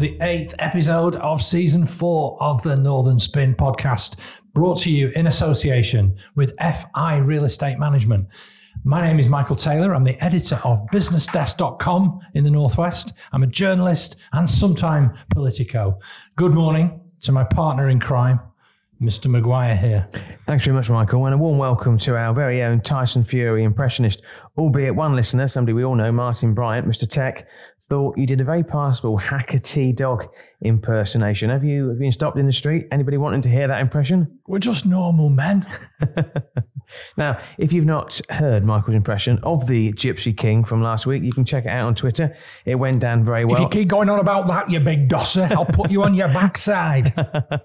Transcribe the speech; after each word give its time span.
the 0.00 0.16
eighth 0.22 0.54
episode 0.60 1.16
of 1.16 1.42
season 1.42 1.86
four 1.86 2.42
of 2.42 2.62
the 2.62 2.74
Northern 2.74 3.18
Spin 3.18 3.54
podcast, 3.54 4.18
brought 4.54 4.78
to 4.78 4.90
you 4.90 5.08
in 5.14 5.26
association 5.26 6.16
with 6.36 6.54
FI 6.58 7.18
Real 7.18 7.44
Estate 7.44 7.78
Management. 7.78 8.26
My 8.82 9.06
name 9.06 9.18
is 9.18 9.28
Michael 9.28 9.56
Taylor. 9.56 9.94
I'm 9.94 10.04
the 10.04 10.18
editor 10.24 10.58
of 10.64 10.86
businessdesk.com 10.86 12.20
in 12.32 12.44
the 12.44 12.50
Northwest. 12.50 13.12
I'm 13.32 13.42
a 13.42 13.46
journalist 13.46 14.16
and 14.32 14.48
sometime 14.48 15.12
politico. 15.34 15.98
Good 16.36 16.54
morning 16.54 16.98
to 17.20 17.32
my 17.32 17.44
partner 17.44 17.90
in 17.90 18.00
crime, 18.00 18.40
Mr. 19.02 19.30
Maguire 19.30 19.76
here. 19.76 20.08
Thanks 20.46 20.64
very 20.64 20.74
much, 20.74 20.88
Michael, 20.88 21.26
and 21.26 21.34
a 21.34 21.38
warm 21.38 21.58
welcome 21.58 21.98
to 21.98 22.16
our 22.16 22.32
very 22.32 22.62
own 22.62 22.80
Tyson 22.80 23.22
Fury 23.22 23.64
impressionist, 23.64 24.22
albeit 24.56 24.94
one 24.94 25.14
listener, 25.14 25.46
somebody 25.46 25.74
we 25.74 25.84
all 25.84 25.94
know, 25.94 26.10
Martin 26.10 26.54
Bryant, 26.54 26.88
Mr. 26.88 27.06
Tech, 27.06 27.46
thought 27.90 28.16
you 28.16 28.24
did 28.24 28.40
a 28.40 28.44
very 28.44 28.62
passable 28.62 29.18
Hackety 29.18 29.94
dog 29.94 30.28
impersonation. 30.62 31.50
Have 31.50 31.64
you, 31.64 31.88
have 31.88 31.96
you 31.96 32.00
been 32.00 32.12
stopped 32.12 32.38
in 32.38 32.46
the 32.46 32.52
street? 32.52 32.86
Anybody 32.92 33.16
wanting 33.16 33.42
to 33.42 33.48
hear 33.48 33.66
that 33.66 33.80
impression? 33.80 34.38
We're 34.46 34.60
just 34.60 34.86
normal 34.86 35.28
men. 35.28 35.66
now, 37.16 37.40
if 37.58 37.72
you've 37.72 37.86
not 37.86 38.20
heard 38.30 38.64
Michael's 38.64 38.94
impression 38.94 39.40
of 39.42 39.66
the 39.66 39.92
Gypsy 39.94 40.36
King 40.36 40.64
from 40.64 40.82
last 40.82 41.04
week, 41.04 41.24
you 41.24 41.32
can 41.32 41.44
check 41.44 41.64
it 41.64 41.70
out 41.70 41.88
on 41.88 41.96
Twitter. 41.96 42.36
It 42.64 42.76
went 42.76 43.00
down 43.00 43.24
very 43.24 43.44
well. 43.44 43.56
If 43.56 43.62
you 43.62 43.68
keep 43.68 43.88
going 43.88 44.08
on 44.08 44.20
about 44.20 44.46
that, 44.46 44.70
you 44.70 44.78
big 44.78 45.08
dosser, 45.08 45.48
I'll 45.50 45.64
put 45.64 45.90
you 45.90 46.04
on 46.04 46.14
your 46.14 46.28
backside. 46.28 47.12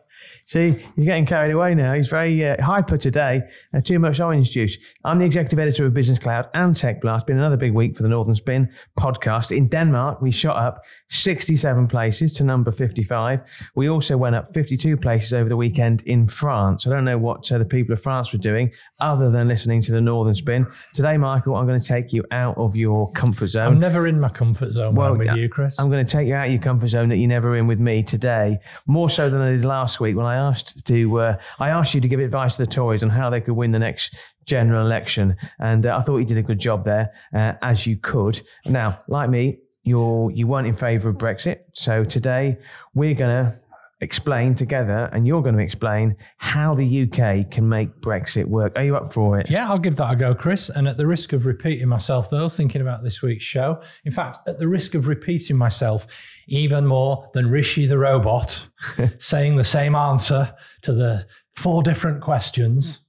See, 0.45 0.75
he's 0.95 1.05
getting 1.05 1.25
carried 1.25 1.51
away 1.51 1.75
now. 1.75 1.93
He's 1.93 2.07
very 2.07 2.45
uh, 2.45 2.61
hyper 2.63 2.97
today. 2.97 3.41
Uh, 3.73 3.81
too 3.81 3.99
much 3.99 4.19
orange 4.19 4.51
juice. 4.51 4.77
I'm 5.03 5.19
the 5.19 5.25
executive 5.25 5.59
editor 5.59 5.85
of 5.85 5.93
Business 5.93 6.19
Cloud 6.19 6.49
and 6.53 6.75
Tech 6.75 7.01
Blast. 7.01 7.27
Been 7.27 7.37
another 7.37 7.57
big 7.57 7.73
week 7.73 7.97
for 7.97 8.03
the 8.03 8.09
Northern 8.09 8.35
Spin 8.35 8.69
podcast. 8.99 9.55
In 9.55 9.67
Denmark, 9.67 10.21
we 10.21 10.31
shot 10.31 10.57
up 10.57 10.83
67 11.15 11.87
places 11.87 12.33
to 12.33 12.43
number 12.43 12.71
55. 12.71 13.41
We 13.75 13.89
also 13.89 14.17
went 14.17 14.35
up 14.35 14.53
52 14.53 14.97
places 14.97 15.33
over 15.33 15.49
the 15.49 15.57
weekend 15.57 16.03
in 16.03 16.27
France. 16.27 16.85
I 16.85 16.89
don't 16.89 17.05
know 17.05 17.17
what 17.17 17.51
uh, 17.51 17.57
the 17.57 17.65
people 17.65 17.93
of 17.93 18.01
France 18.01 18.31
were 18.31 18.39
doing 18.39 18.71
other 18.99 19.31
than 19.31 19.47
listening 19.47 19.81
to 19.83 19.91
the 19.91 20.01
Northern 20.01 20.35
Spin. 20.35 20.67
Today, 20.93 21.17
Michael, 21.17 21.55
I'm 21.55 21.65
going 21.65 21.79
to 21.79 21.85
take 21.85 22.13
you 22.13 22.23
out 22.31 22.57
of 22.57 22.75
your 22.75 23.11
comfort 23.13 23.47
zone. 23.47 23.67
I'm 23.73 23.79
never 23.79 24.07
in 24.07 24.19
my 24.19 24.29
comfort 24.29 24.71
zone 24.71 24.95
well, 24.95 25.11
when 25.11 25.21
I'm 25.21 25.35
with 25.35 25.43
you, 25.43 25.49
Chris. 25.49 25.79
I'm 25.79 25.89
going 25.89 26.05
to 26.05 26.11
take 26.11 26.27
you 26.27 26.35
out 26.35 26.47
of 26.47 26.51
your 26.51 26.61
comfort 26.61 26.89
zone 26.89 27.09
that 27.09 27.17
you're 27.17 27.27
never 27.27 27.55
in 27.55 27.67
with 27.67 27.79
me 27.79 28.03
today, 28.03 28.59
more 28.87 29.09
so 29.09 29.29
than 29.29 29.41
I 29.41 29.51
did 29.51 29.65
last 29.65 29.99
week 29.99 30.15
when 30.15 30.25
I 30.25 30.35
asked 30.35 30.85
to. 30.85 31.19
Uh, 31.19 31.37
I 31.59 31.69
asked 31.69 31.93
you 31.93 32.01
to 32.01 32.07
give 32.07 32.19
advice 32.19 32.57
to 32.57 32.65
the 32.65 32.71
Tories 32.71 33.03
on 33.03 33.09
how 33.09 33.29
they 33.29 33.41
could 33.41 33.55
win 33.55 33.71
the 33.71 33.79
next 33.79 34.15
general 34.45 34.85
election, 34.85 35.35
and 35.59 35.85
uh, 35.85 35.97
I 35.97 36.01
thought 36.01 36.17
you 36.17 36.25
did 36.25 36.37
a 36.37 36.43
good 36.43 36.59
job 36.59 36.85
there, 36.85 37.11
uh, 37.33 37.53
as 37.61 37.87
you 37.87 37.97
could. 37.97 38.41
Now, 38.65 38.99
like 39.07 39.29
me, 39.29 39.59
you're 39.85 40.31
you 40.31 40.47
weren't 40.47 40.67
in 40.67 40.75
favour 40.75 41.09
of 41.09 41.15
Brexit, 41.15 41.59
so 41.71 42.03
today 42.03 42.57
we're 42.93 43.13
going 43.13 43.45
to 43.45 43.59
explain 44.01 44.53
together, 44.53 45.09
and 45.13 45.25
you're 45.25 45.41
going 45.41 45.55
to 45.55 45.63
explain 45.63 46.15
how 46.37 46.73
the 46.73 47.03
UK 47.03 47.49
can 47.49 47.67
make 47.67 47.89
Brexit 48.01 48.45
work. 48.45 48.73
Are 48.75 48.83
you 48.83 48.95
up 48.95 49.13
for 49.13 49.39
it? 49.39 49.49
Yeah, 49.49 49.69
I'll 49.69 49.79
give 49.79 49.95
that 49.97 50.11
a 50.11 50.15
go, 50.15 50.35
Chris. 50.35 50.69
And 50.69 50.87
at 50.87 50.97
the 50.97 51.07
risk 51.07 51.33
of 51.33 51.45
repeating 51.45 51.87
myself, 51.87 52.29
though, 52.29 52.49
thinking 52.49 52.81
about 52.81 53.03
this 53.03 53.21
week's 53.21 53.43
show, 53.43 53.81
in 54.03 54.11
fact, 54.11 54.37
at 54.47 54.59
the 54.59 54.67
risk 54.67 54.95
of 54.95 55.07
repeating 55.07 55.57
myself 55.57 56.07
even 56.47 56.85
more 56.85 57.29
than 57.33 57.49
Rishi 57.49 57.85
the 57.85 57.97
robot 57.97 58.67
saying 59.17 59.55
the 59.55 59.63
same 59.63 59.95
answer 59.95 60.53
to 60.81 60.93
the 60.93 61.25
four 61.55 61.81
different 61.81 62.21
questions. 62.21 63.04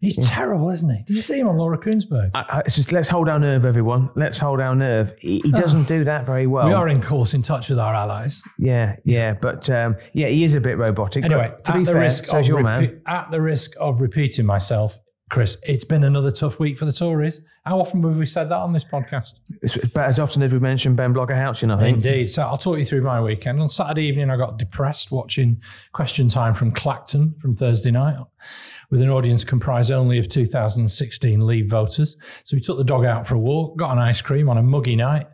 He's 0.00 0.16
yeah. 0.16 0.24
terrible, 0.28 0.70
isn't 0.70 0.88
he? 0.88 1.02
Did 1.02 1.16
you 1.16 1.22
see 1.22 1.38
him 1.38 1.48
on 1.48 1.58
Laura 1.58 1.76
Kuenssberg? 1.76 2.30
I, 2.34 2.62
I, 2.64 2.68
just, 2.68 2.90
let's 2.90 3.08
hold 3.08 3.28
our 3.28 3.38
nerve, 3.38 3.66
everyone. 3.66 4.08
Let's 4.16 4.38
hold 4.38 4.58
our 4.58 4.74
nerve. 4.74 5.12
He, 5.18 5.40
he 5.40 5.52
doesn't 5.52 5.88
do 5.88 6.04
that 6.04 6.24
very 6.24 6.46
well. 6.46 6.66
We 6.66 6.72
are, 6.72 6.88
in 6.88 7.02
course, 7.02 7.34
in 7.34 7.42
touch 7.42 7.68
with 7.68 7.78
our 7.78 7.94
allies. 7.94 8.42
Yeah, 8.58 8.96
yeah, 9.04 9.34
but 9.34 9.68
um, 9.68 9.96
yeah, 10.14 10.28
he 10.28 10.44
is 10.44 10.54
a 10.54 10.60
bit 10.60 10.78
robotic. 10.78 11.24
Anyway, 11.24 11.52
to 11.64 11.72
be 11.74 11.84
fair, 11.84 11.96
risk 11.96 12.24
so's 12.24 12.48
your 12.48 12.60
repe- 12.60 12.64
man. 12.64 13.02
At 13.06 13.30
the 13.30 13.42
risk 13.42 13.72
of 13.78 14.00
repeating 14.00 14.46
myself, 14.46 14.98
Chris, 15.30 15.58
it's 15.64 15.84
been 15.84 16.02
another 16.04 16.32
tough 16.32 16.58
week 16.58 16.78
for 16.78 16.86
the 16.86 16.92
Tories. 16.92 17.40
How 17.66 17.78
often 17.78 18.02
have 18.02 18.18
we 18.18 18.24
said 18.24 18.48
that 18.48 18.56
on 18.56 18.72
this 18.72 18.84
podcast? 18.84 19.40
It's 19.62 19.76
about 19.76 20.08
as 20.08 20.18
often 20.18 20.42
as 20.42 20.50
we 20.50 20.58
mentioned 20.58 20.96
Ben 20.96 21.12
Blogger 21.12 21.36
Houchen, 21.36 21.72
I 21.72 21.78
think. 21.78 21.96
Indeed. 21.96 22.30
So 22.30 22.42
I'll 22.42 22.58
talk 22.58 22.78
you 22.78 22.86
through 22.86 23.02
my 23.02 23.20
weekend. 23.20 23.60
On 23.60 23.68
Saturday 23.68 24.06
evening, 24.06 24.30
I 24.30 24.38
got 24.38 24.58
depressed 24.58 25.12
watching 25.12 25.60
Question 25.92 26.30
Time 26.30 26.54
from 26.54 26.72
Clacton 26.72 27.34
from 27.40 27.54
Thursday 27.54 27.90
night 27.90 28.16
with 28.90 29.00
an 29.00 29.10
audience 29.10 29.44
comprised 29.44 29.92
only 29.92 30.18
of 30.18 30.28
2016 30.28 31.46
Leave 31.46 31.70
voters. 31.70 32.16
So 32.44 32.56
we 32.56 32.60
took 32.60 32.78
the 32.78 32.84
dog 32.84 33.04
out 33.04 33.26
for 33.26 33.36
a 33.36 33.38
walk, 33.38 33.78
got 33.78 33.92
an 33.92 33.98
ice 33.98 34.20
cream 34.20 34.48
on 34.48 34.58
a 34.58 34.62
muggy 34.62 34.96
night, 34.96 35.26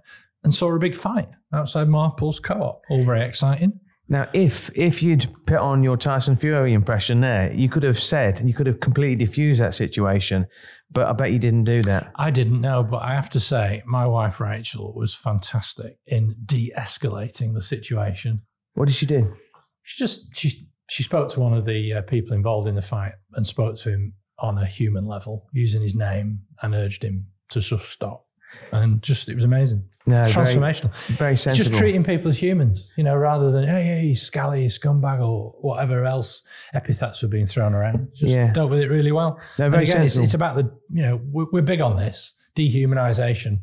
and 0.45 0.55
saw 0.55 0.75
a 0.75 0.79
big 0.79 0.95
fight 0.95 1.29
outside 1.53 1.89
Marples 1.89 2.43
Co-op. 2.43 2.83
All 2.91 3.05
very 3.05 3.25
exciting. 3.25 3.81
Now, 4.09 4.29
if 4.33 4.71
if 4.77 5.03
you'd 5.03 5.27
put 5.47 5.57
on 5.57 5.83
your 5.83 5.97
Tyson 5.97 6.37
Fury 6.37 6.75
impression 6.75 7.21
there, 7.21 7.53
you 7.53 7.69
could 7.69 7.83
have 7.83 7.99
said, 7.99 8.41
you 8.47 8.55
could 8.55 8.69
have 8.69 8.79
completely 8.79 9.17
diffused 9.27 9.61
that 9.61 9.75
situation, 9.75 10.47
but 10.93 11.09
I 11.09 11.13
bet 11.13 11.33
you 11.33 11.41
didn't 11.41 11.65
do 11.65 11.83
that. 11.83 12.13
I 12.15 12.31
didn't 12.31 12.61
know, 12.61 12.85
but 12.85 12.99
I 12.99 13.15
have 13.15 13.31
to 13.31 13.41
say, 13.41 13.83
my 13.85 14.07
wife 14.07 14.39
Rachel 14.39 14.95
was 14.95 15.13
fantastic 15.13 15.99
in 16.07 16.37
de-escalating 16.45 17.55
the 17.55 17.63
situation. 17.63 18.43
What 18.75 18.87
did 18.87 18.95
she 18.95 19.07
do? 19.07 19.35
She 19.83 19.99
just 19.99 20.37
she 20.37 20.69
she 20.89 21.03
spoke 21.03 21.29
to 21.31 21.41
one 21.41 21.53
of 21.53 21.65
the 21.65 21.95
uh, 21.95 22.03
people 22.03 22.35
involved 22.35 22.69
in 22.69 22.75
the 22.75 22.83
fight 22.83 23.13
and 23.35 23.47
spoke 23.47 23.77
to 23.79 23.91
him 23.91 24.15
on 24.39 24.59
a 24.59 24.67
human 24.67 25.07
level, 25.07 25.47
using 25.53 25.83
his 25.83 25.95
name, 25.95 26.41
and 26.63 26.75
urged 26.75 27.03
him 27.03 27.27
to 27.49 27.61
just 27.61 27.89
stop 27.91 28.27
and 28.73 29.03
just 29.03 29.29
it 29.29 29.35
was 29.35 29.45
amazing. 29.45 29.85
No, 30.07 30.23
transformational. 30.23 30.95
Very, 31.07 31.19
very 31.19 31.37
sensible. 31.37 31.69
Just 31.69 31.79
treating 31.79 32.05
people 32.05 32.31
as 32.31 32.41
humans, 32.41 32.91
you 32.97 33.05
know, 33.05 33.15
rather 33.17 33.51
than 33.51 33.67
hey, 33.67 33.83
hey, 33.83 34.15
scally, 34.15 34.67
scumbag, 34.67 35.25
or 35.25 35.55
whatever 35.61 36.05
else 36.05 36.43
epithets 36.75 37.23
were 37.23 37.29
being 37.29 37.47
thrown 37.47 37.75
around. 37.75 38.09
Just 38.15 38.35
yeah. 38.35 38.53
dealt 38.53 38.71
with 38.71 38.81
it 38.81 38.89
really 38.89 39.13
well. 39.13 39.41
No, 39.59 39.71
very 39.71 39.85
again, 39.85 40.03
it's, 40.03 40.17
it's, 40.17 40.35
about 40.35 40.57
the 40.57 40.71
you 40.91 41.03
know 41.03 41.21
we're, 41.31 41.47
we're 41.53 41.63
big 41.63 41.81
on 41.81 41.97
this 41.97 42.35
dehumanization, 42.57 43.61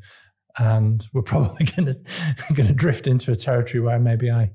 and 0.57 1.07
we're 1.13 1.21
probably 1.23 1.65
going 1.65 1.85
to 1.85 2.53
going 2.53 2.67
to 2.67 2.73
drift 2.73 3.07
into 3.07 3.31
a 3.31 3.35
territory 3.35 3.81
where 3.81 3.99
maybe 3.99 4.31
I 4.31 4.51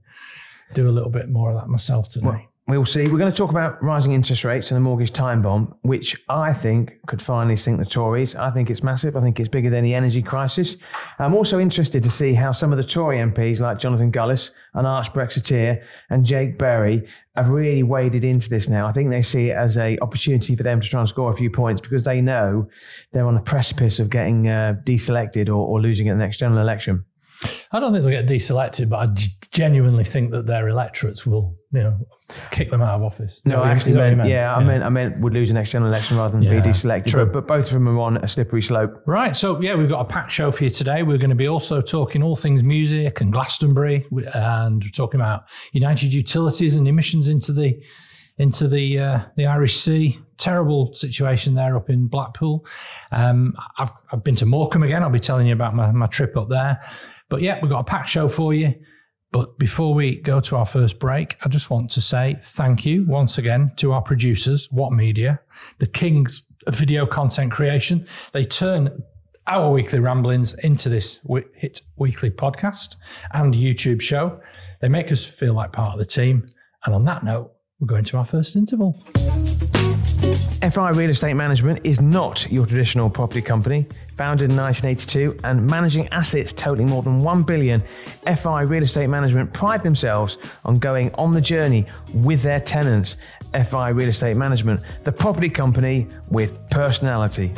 do 0.74 0.88
a 0.88 0.92
little 0.92 1.10
bit 1.10 1.28
more 1.30 1.50
of 1.50 1.58
that 1.58 1.68
myself 1.68 2.08
today. 2.08 2.26
Well, 2.26 2.42
We'll 2.68 2.84
see. 2.84 3.08
We're 3.08 3.16
going 3.16 3.32
to 3.32 3.36
talk 3.36 3.48
about 3.48 3.82
rising 3.82 4.12
interest 4.12 4.44
rates 4.44 4.70
and 4.70 4.76
the 4.76 4.80
mortgage 4.80 5.10
time 5.10 5.40
bomb, 5.40 5.74
which 5.84 6.14
I 6.28 6.52
think 6.52 6.98
could 7.06 7.22
finally 7.22 7.56
sink 7.56 7.78
the 7.78 7.86
Tories. 7.86 8.36
I 8.36 8.50
think 8.50 8.68
it's 8.68 8.82
massive. 8.82 9.16
I 9.16 9.22
think 9.22 9.40
it's 9.40 9.48
bigger 9.48 9.70
than 9.70 9.84
the 9.84 9.94
energy 9.94 10.20
crisis. 10.20 10.76
I'm 11.18 11.34
also 11.34 11.60
interested 11.60 12.02
to 12.02 12.10
see 12.10 12.34
how 12.34 12.52
some 12.52 12.70
of 12.70 12.76
the 12.76 12.84
Tory 12.84 13.20
MPs, 13.20 13.60
like 13.60 13.78
Jonathan 13.78 14.12
Gullis, 14.12 14.50
an 14.74 14.84
arch 14.84 15.10
Brexiteer, 15.14 15.82
and 16.10 16.26
Jake 16.26 16.58
Berry, 16.58 17.08
have 17.36 17.48
really 17.48 17.82
waded 17.82 18.22
into 18.22 18.50
this 18.50 18.68
now. 18.68 18.86
I 18.86 18.92
think 18.92 19.08
they 19.08 19.22
see 19.22 19.48
it 19.48 19.56
as 19.56 19.78
a 19.78 19.96
opportunity 20.00 20.54
for 20.54 20.62
them 20.62 20.82
to 20.82 20.86
try 20.86 21.00
and 21.00 21.08
score 21.08 21.32
a 21.32 21.36
few 21.36 21.48
points 21.48 21.80
because 21.80 22.04
they 22.04 22.20
know 22.20 22.68
they're 23.12 23.26
on 23.26 23.34
the 23.34 23.40
precipice 23.40 23.98
of 23.98 24.10
getting 24.10 24.46
uh, 24.46 24.74
deselected 24.84 25.48
or, 25.48 25.54
or 25.54 25.80
losing 25.80 26.10
at 26.10 26.12
the 26.12 26.18
next 26.18 26.36
general 26.36 26.60
election. 26.60 27.02
I 27.72 27.80
don't 27.80 27.92
think 27.92 28.04
they'll 28.04 28.22
get 28.22 28.26
deselected, 28.26 28.88
but 28.88 28.96
I 28.96 29.14
genuinely 29.50 30.04
think 30.04 30.30
that 30.32 30.46
their 30.46 30.68
electorates 30.68 31.26
will, 31.26 31.56
you 31.72 31.82
know, 31.82 32.06
kick 32.50 32.70
them 32.70 32.82
out 32.82 32.96
of 32.96 33.02
office. 33.02 33.40
No, 33.44 33.62
I 33.62 33.70
actually 33.70 33.92
meant, 33.94 34.18
meant, 34.18 34.28
yeah, 34.28 34.54
I 34.54 34.62
meant 34.62 34.82
I 34.82 34.88
meant 34.88 35.20
would 35.20 35.32
lose 35.32 35.48
the 35.48 35.54
next 35.54 35.70
general 35.70 35.90
election 35.90 36.16
rather 36.16 36.32
than 36.32 36.42
yeah, 36.42 36.60
be 36.60 36.68
deselected. 36.68 37.06
True. 37.06 37.24
But, 37.24 37.32
but 37.32 37.46
both 37.46 37.66
of 37.66 37.72
them 37.72 37.88
are 37.88 38.00
on 38.00 38.16
a 38.18 38.28
slippery 38.28 38.62
slope. 38.62 39.02
Right. 39.06 39.36
So 39.36 39.60
yeah, 39.60 39.74
we've 39.74 39.88
got 39.88 40.00
a 40.00 40.04
packed 40.04 40.32
show 40.32 40.50
for 40.50 40.64
you 40.64 40.70
today. 40.70 41.02
We're 41.02 41.18
going 41.18 41.30
to 41.30 41.36
be 41.36 41.48
also 41.48 41.80
talking 41.80 42.22
all 42.22 42.36
things 42.36 42.62
music 42.62 43.20
and 43.20 43.32
Glastonbury, 43.32 44.06
and 44.34 44.82
we're 44.82 44.90
talking 44.90 45.20
about 45.20 45.44
United 45.72 46.12
Utilities 46.12 46.74
and 46.74 46.88
emissions 46.88 47.28
into 47.28 47.52
the 47.52 47.80
into 48.38 48.68
the 48.68 48.98
uh, 48.98 49.20
the 49.36 49.46
Irish 49.46 49.76
Sea. 49.76 50.18
Terrible 50.38 50.94
situation 50.94 51.54
there 51.54 51.76
up 51.76 51.90
in 51.90 52.06
Blackpool. 52.06 52.64
Um, 53.10 53.56
I've 53.78 53.90
I've 54.12 54.22
been 54.22 54.36
to 54.36 54.46
Morecambe 54.46 54.84
again. 54.84 55.02
I'll 55.02 55.10
be 55.10 55.18
telling 55.18 55.46
you 55.46 55.52
about 55.52 55.74
my, 55.74 55.90
my 55.90 56.06
trip 56.06 56.36
up 56.36 56.48
there. 56.48 56.80
But 57.28 57.42
yeah, 57.42 57.58
we've 57.60 57.70
got 57.70 57.80
a 57.80 57.84
packed 57.84 58.08
show 58.08 58.28
for 58.28 58.54
you. 58.54 58.74
But 59.30 59.58
before 59.58 59.92
we 59.92 60.16
go 60.16 60.40
to 60.40 60.56
our 60.56 60.64
first 60.64 60.98
break, 60.98 61.36
I 61.44 61.48
just 61.48 61.68
want 61.68 61.90
to 61.90 62.00
say 62.00 62.40
thank 62.42 62.86
you 62.86 63.04
once 63.06 63.36
again 63.36 63.72
to 63.76 63.92
our 63.92 64.00
producers, 64.00 64.68
What 64.70 64.92
Media, 64.92 65.40
the 65.78 65.86
kings 65.86 66.44
of 66.66 66.74
video 66.74 67.04
content 67.04 67.52
creation. 67.52 68.06
They 68.32 68.44
turn 68.44 69.02
our 69.46 69.70
weekly 69.70 70.00
ramblings 70.00 70.54
into 70.54 70.88
this 70.88 71.20
hit 71.54 71.82
weekly 71.96 72.30
podcast 72.30 72.96
and 73.32 73.54
YouTube 73.54 74.00
show. 74.00 74.40
They 74.80 74.88
make 74.88 75.12
us 75.12 75.26
feel 75.26 75.52
like 75.52 75.72
part 75.72 75.92
of 75.92 75.98
the 75.98 76.06
team. 76.06 76.46
And 76.86 76.94
on 76.94 77.04
that 77.04 77.22
note, 77.22 77.52
we're 77.80 77.86
going 77.86 78.04
to 78.04 78.16
our 78.16 78.26
first 78.26 78.56
interval. 78.56 79.02
FI 80.62 80.90
Real 80.90 81.10
Estate 81.10 81.34
Management 81.34 81.80
is 81.84 82.00
not 82.00 82.50
your 82.50 82.66
traditional 82.66 83.10
property 83.10 83.42
company. 83.42 83.86
Founded 84.18 84.50
in 84.50 84.56
1982 84.56 85.38
and 85.44 85.64
managing 85.64 86.08
assets 86.08 86.52
totaling 86.52 86.88
more 86.88 87.04
than 87.04 87.22
1 87.22 87.44
billion, 87.44 87.80
FI 88.24 88.62
Real 88.62 88.82
Estate 88.82 89.06
Management 89.06 89.52
pride 89.52 89.84
themselves 89.84 90.38
on 90.64 90.80
going 90.80 91.14
on 91.14 91.32
the 91.32 91.40
journey 91.40 91.86
with 92.12 92.42
their 92.42 92.58
tenants. 92.58 93.16
FI 93.54 93.90
Real 93.90 94.08
Estate 94.08 94.36
Management, 94.36 94.80
the 95.04 95.12
property 95.12 95.48
company 95.48 96.08
with 96.32 96.68
personality. 96.70 97.54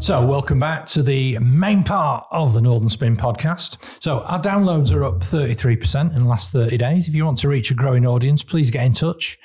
So, 0.00 0.26
welcome 0.26 0.58
back 0.58 0.84
to 0.88 1.02
the 1.04 1.38
main 1.38 1.84
part 1.84 2.26
of 2.32 2.54
the 2.54 2.60
Northern 2.60 2.88
Spin 2.88 3.16
podcast. 3.16 3.76
So, 4.00 4.18
our 4.18 4.42
downloads 4.42 4.92
are 4.92 5.04
up 5.04 5.20
33% 5.20 6.14
in 6.16 6.24
the 6.24 6.28
last 6.28 6.50
30 6.50 6.76
days. 6.76 7.06
If 7.06 7.14
you 7.14 7.24
want 7.24 7.38
to 7.38 7.48
reach 7.48 7.70
a 7.70 7.74
growing 7.74 8.04
audience, 8.04 8.42
please 8.42 8.72
get 8.72 8.84
in 8.84 8.92
touch. 8.92 9.38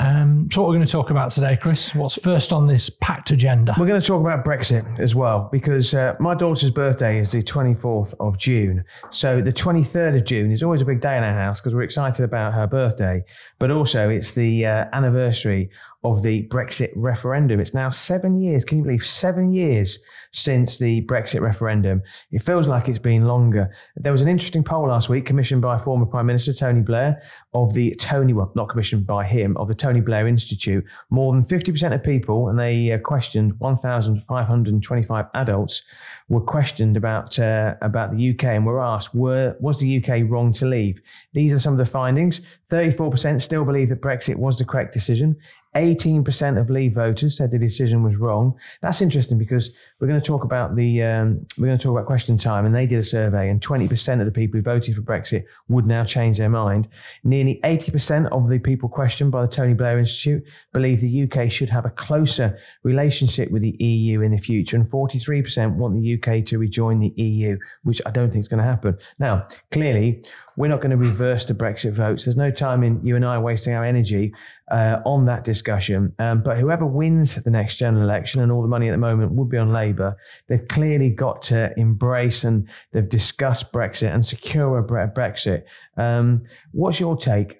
Um, 0.00 0.48
so, 0.50 0.62
what 0.62 0.68
we're 0.68 0.76
going 0.76 0.86
to 0.86 0.92
talk 0.92 1.10
about 1.10 1.30
today, 1.30 1.58
Chris? 1.60 1.94
What's 1.94 2.16
first 2.16 2.50
on 2.50 2.66
this 2.66 2.88
packed 2.88 3.30
agenda? 3.30 3.74
We're 3.78 3.86
going 3.86 4.00
to 4.00 4.06
talk 4.06 4.22
about 4.22 4.42
Brexit 4.42 4.98
as 4.98 5.14
well 5.14 5.50
because 5.52 5.92
uh, 5.92 6.14
my 6.18 6.34
daughter's 6.34 6.70
birthday 6.70 7.18
is 7.18 7.32
the 7.32 7.42
24th 7.42 8.14
of 8.18 8.38
June. 8.38 8.84
So, 9.10 9.42
the 9.42 9.52
23rd 9.52 10.16
of 10.16 10.24
June 10.24 10.50
is 10.50 10.62
always 10.62 10.80
a 10.80 10.86
big 10.86 11.00
day 11.00 11.18
in 11.18 11.22
our 11.22 11.34
house 11.34 11.60
because 11.60 11.74
we're 11.74 11.82
excited 11.82 12.24
about 12.24 12.54
her 12.54 12.66
birthday, 12.66 13.22
but 13.58 13.70
also 13.70 14.08
it's 14.08 14.32
the 14.32 14.64
uh, 14.64 14.86
anniversary 14.94 15.70
of 16.04 16.22
the 16.22 16.48
Brexit 16.48 16.90
referendum. 16.96 17.60
It's 17.60 17.74
now 17.74 17.90
seven 17.90 18.40
years. 18.40 18.64
Can 18.64 18.78
you 18.78 18.84
believe 18.84 19.06
seven 19.06 19.52
years 19.52 20.00
since 20.32 20.76
the 20.76 21.02
Brexit 21.02 21.40
referendum? 21.40 22.02
It 22.32 22.42
feels 22.42 22.66
like 22.66 22.88
it's 22.88 22.98
been 22.98 23.26
longer. 23.26 23.72
There 23.96 24.10
was 24.10 24.22
an 24.22 24.28
interesting 24.28 24.64
poll 24.64 24.88
last 24.88 25.08
week 25.08 25.26
commissioned 25.26 25.62
by 25.62 25.78
former 25.78 26.06
Prime 26.06 26.26
Minister 26.26 26.52
Tony 26.52 26.80
Blair 26.80 27.22
of 27.54 27.72
the 27.74 27.94
Tony, 27.96 28.32
well, 28.32 28.50
not 28.56 28.68
commissioned 28.68 29.06
by 29.06 29.24
him, 29.24 29.56
of 29.58 29.68
the 29.68 29.74
Tony 29.74 30.00
Blair 30.00 30.26
Institute. 30.26 30.84
More 31.10 31.32
than 31.32 31.44
50% 31.44 31.94
of 31.94 32.02
people, 32.02 32.48
and 32.48 32.58
they 32.58 32.92
uh, 32.92 32.98
questioned 32.98 33.58
1,525 33.60 35.26
adults, 35.34 35.82
were 36.28 36.40
questioned 36.40 36.96
about 36.96 37.38
uh, 37.38 37.74
about 37.82 38.16
the 38.16 38.30
UK 38.30 38.44
and 38.44 38.66
were 38.66 38.80
asked, 38.80 39.14
were, 39.14 39.54
was 39.60 39.78
the 39.78 40.02
UK 40.02 40.22
wrong 40.28 40.52
to 40.54 40.66
leave? 40.66 41.00
These 41.32 41.52
are 41.52 41.60
some 41.60 41.74
of 41.74 41.78
the 41.78 41.86
findings. 41.86 42.40
34% 42.70 43.40
still 43.42 43.66
believe 43.66 43.90
that 43.90 44.00
Brexit 44.00 44.36
was 44.36 44.56
the 44.56 44.64
correct 44.64 44.94
decision. 44.94 45.36
18% 45.74 46.60
of 46.60 46.68
Leave 46.68 46.94
voters 46.94 47.36
said 47.36 47.50
the 47.50 47.58
decision 47.58 48.02
was 48.02 48.16
wrong. 48.16 48.54
That's 48.82 49.00
interesting 49.00 49.38
because 49.38 49.70
we're 49.98 50.06
going 50.06 50.20
to 50.20 50.26
talk 50.26 50.44
about 50.44 50.76
the 50.76 51.02
um, 51.02 51.46
we're 51.58 51.66
going 51.66 51.78
to 51.78 51.82
talk 51.82 51.92
about 51.92 52.06
question 52.06 52.36
time, 52.36 52.66
and 52.66 52.74
they 52.74 52.86
did 52.86 52.98
a 52.98 53.02
survey, 53.02 53.48
and 53.48 53.60
20% 53.60 54.20
of 54.20 54.26
the 54.26 54.32
people 54.32 54.58
who 54.58 54.62
voted 54.62 54.94
for 54.94 55.02
Brexit 55.02 55.44
would 55.68 55.86
now 55.86 56.04
change 56.04 56.38
their 56.38 56.50
mind. 56.50 56.88
Nearly 57.24 57.60
80% 57.64 58.28
of 58.32 58.48
the 58.48 58.58
people 58.58 58.88
questioned 58.88 59.32
by 59.32 59.42
the 59.42 59.48
Tony 59.48 59.74
Blair 59.74 59.98
Institute 59.98 60.44
believe 60.72 61.00
the 61.00 61.22
UK 61.22 61.50
should 61.50 61.70
have 61.70 61.86
a 61.86 61.90
closer 61.90 62.58
relationship 62.82 63.50
with 63.50 63.62
the 63.62 63.76
EU 63.82 64.20
in 64.20 64.32
the 64.32 64.38
future, 64.38 64.76
and 64.76 64.90
43% 64.90 65.74
want 65.76 66.00
the 66.00 66.14
UK 66.14 66.44
to 66.46 66.58
rejoin 66.58 67.00
the 67.00 67.14
EU, 67.16 67.56
which 67.84 68.02
I 68.04 68.10
don't 68.10 68.30
think 68.30 68.42
is 68.42 68.48
going 68.48 68.62
to 68.62 68.68
happen. 68.68 68.98
Now, 69.18 69.46
clearly, 69.70 70.22
we're 70.56 70.68
not 70.68 70.80
going 70.80 70.90
to 70.90 70.96
reverse 70.96 71.44
the 71.44 71.54
Brexit 71.54 71.94
votes. 71.94 72.24
There's 72.24 72.36
no 72.36 72.50
time 72.50 72.82
in 72.82 73.04
you 73.04 73.16
and 73.16 73.24
I 73.24 73.38
wasting 73.38 73.74
our 73.74 73.84
energy 73.84 74.34
uh, 74.70 74.98
on 75.04 75.24
that 75.26 75.44
discussion. 75.44 76.14
Um, 76.18 76.42
but 76.42 76.58
whoever 76.58 76.86
wins 76.86 77.36
the 77.36 77.50
next 77.50 77.76
general 77.76 78.02
election, 78.02 78.40
and 78.40 78.52
all 78.52 78.62
the 78.62 78.68
money 78.68 78.88
at 78.88 78.92
the 78.92 78.98
moment 78.98 79.32
would 79.32 79.48
be 79.48 79.58
on 79.58 79.72
Labour, 79.72 80.16
they've 80.48 80.66
clearly 80.68 81.10
got 81.10 81.42
to 81.42 81.72
embrace 81.78 82.44
and 82.44 82.68
they've 82.92 83.08
discussed 83.08 83.72
Brexit 83.72 84.12
and 84.12 84.24
secure 84.24 84.78
a 84.78 85.08
Brexit. 85.08 85.64
Um, 85.96 86.42
what's 86.72 87.00
your 87.00 87.16
take? 87.16 87.58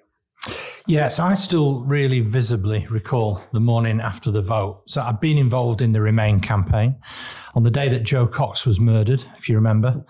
Yes, 0.85 1.19
I 1.19 1.35
still 1.35 1.85
really 1.85 2.19
visibly 2.19 2.85
recall 2.87 3.41
the 3.53 3.61
morning 3.61 4.01
after 4.01 4.29
the 4.29 4.41
vote. 4.41 4.83
So 4.87 5.01
I've 5.01 5.21
been 5.21 5.37
involved 5.37 5.81
in 5.81 5.93
the 5.93 6.01
Remain 6.01 6.41
campaign 6.41 6.95
on 7.55 7.63
the 7.63 7.71
day 7.71 7.87
that 7.87 8.03
Jo 8.03 8.27
Cox 8.27 8.65
was 8.65 8.79
murdered, 8.79 9.23
if 9.37 9.47
you 9.47 9.55
remember 9.55 10.05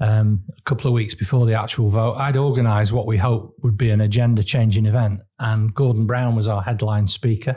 um, 0.00 0.44
a 0.56 0.62
couple 0.62 0.86
of 0.86 0.94
weeks 0.94 1.14
before 1.14 1.46
the 1.46 1.54
actual 1.54 1.88
vote, 1.88 2.14
I'd 2.14 2.36
organised 2.36 2.92
what 2.92 3.06
we 3.06 3.16
hoped 3.16 3.62
would 3.62 3.76
be 3.76 3.90
an 3.90 4.00
agenda 4.00 4.44
changing 4.44 4.86
event. 4.86 5.20
And 5.38 5.74
Gordon 5.74 6.06
Brown 6.06 6.36
was 6.36 6.48
our 6.48 6.62
headline 6.62 7.06
speaker. 7.06 7.56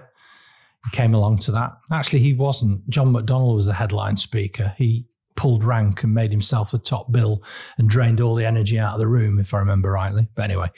He 0.86 0.98
came 0.98 1.14
along 1.14 1.40
to 1.40 1.52
that. 1.52 1.72
Actually, 1.92 2.20
he 2.20 2.34
wasn't. 2.34 2.88
John 2.90 3.14
McDonnell 3.14 3.56
was 3.56 3.68
the 3.68 3.74
headline 3.74 4.18
speaker. 4.18 4.74
He 4.78 5.06
pulled 5.36 5.64
rank 5.64 6.04
and 6.04 6.14
made 6.14 6.32
himself 6.32 6.72
the 6.72 6.80
top 6.80 7.12
bill 7.12 7.44
and 7.78 7.90
drained 7.90 8.20
all 8.20 8.36
the 8.36 8.46
energy 8.46 8.78
out 8.78 8.94
of 8.94 9.00
the 9.00 9.08
room, 9.08 9.40
if 9.40 9.54
I 9.54 9.60
remember 9.60 9.92
rightly. 9.92 10.28
But 10.36 10.44
anyway, 10.44 10.70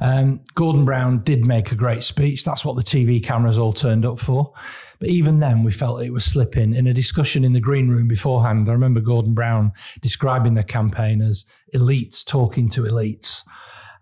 um, 0.00 0.40
Gordon 0.54 0.84
Brown 0.84 1.22
did 1.22 1.44
make 1.44 1.72
a 1.72 1.76
great 1.76 2.02
speech. 2.02 2.44
That's 2.44 2.64
what 2.64 2.76
the 2.76 2.82
TV 2.82 3.22
cameras 3.22 3.58
all 3.58 3.72
turned 3.72 4.06
up 4.06 4.18
for. 4.18 4.52
But 4.98 5.08
even 5.08 5.38
then, 5.38 5.62
we 5.62 5.70
felt 5.70 6.02
it 6.02 6.12
was 6.12 6.24
slipping. 6.24 6.74
In 6.74 6.86
a 6.86 6.94
discussion 6.94 7.44
in 7.44 7.52
the 7.52 7.60
green 7.60 7.88
room 7.88 8.08
beforehand, 8.08 8.68
I 8.68 8.72
remember 8.72 9.00
Gordon 9.00 9.34
Brown 9.34 9.72
describing 10.00 10.54
the 10.54 10.64
campaign 10.64 11.22
as 11.22 11.44
elites 11.74 12.24
talking 12.24 12.68
to 12.70 12.82
elites. 12.82 13.42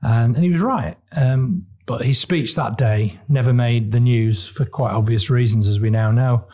And, 0.02 0.34
and 0.34 0.44
he 0.44 0.50
was 0.50 0.62
right. 0.62 0.96
Um, 1.12 1.66
but 1.86 2.04
his 2.04 2.18
speech 2.18 2.54
that 2.56 2.78
day 2.78 3.20
never 3.28 3.52
made 3.52 3.92
the 3.92 4.00
news 4.00 4.46
for 4.46 4.64
quite 4.64 4.92
obvious 4.92 5.30
reasons, 5.30 5.68
as 5.68 5.80
we 5.80 5.90
now 5.90 6.10
know. 6.10 6.46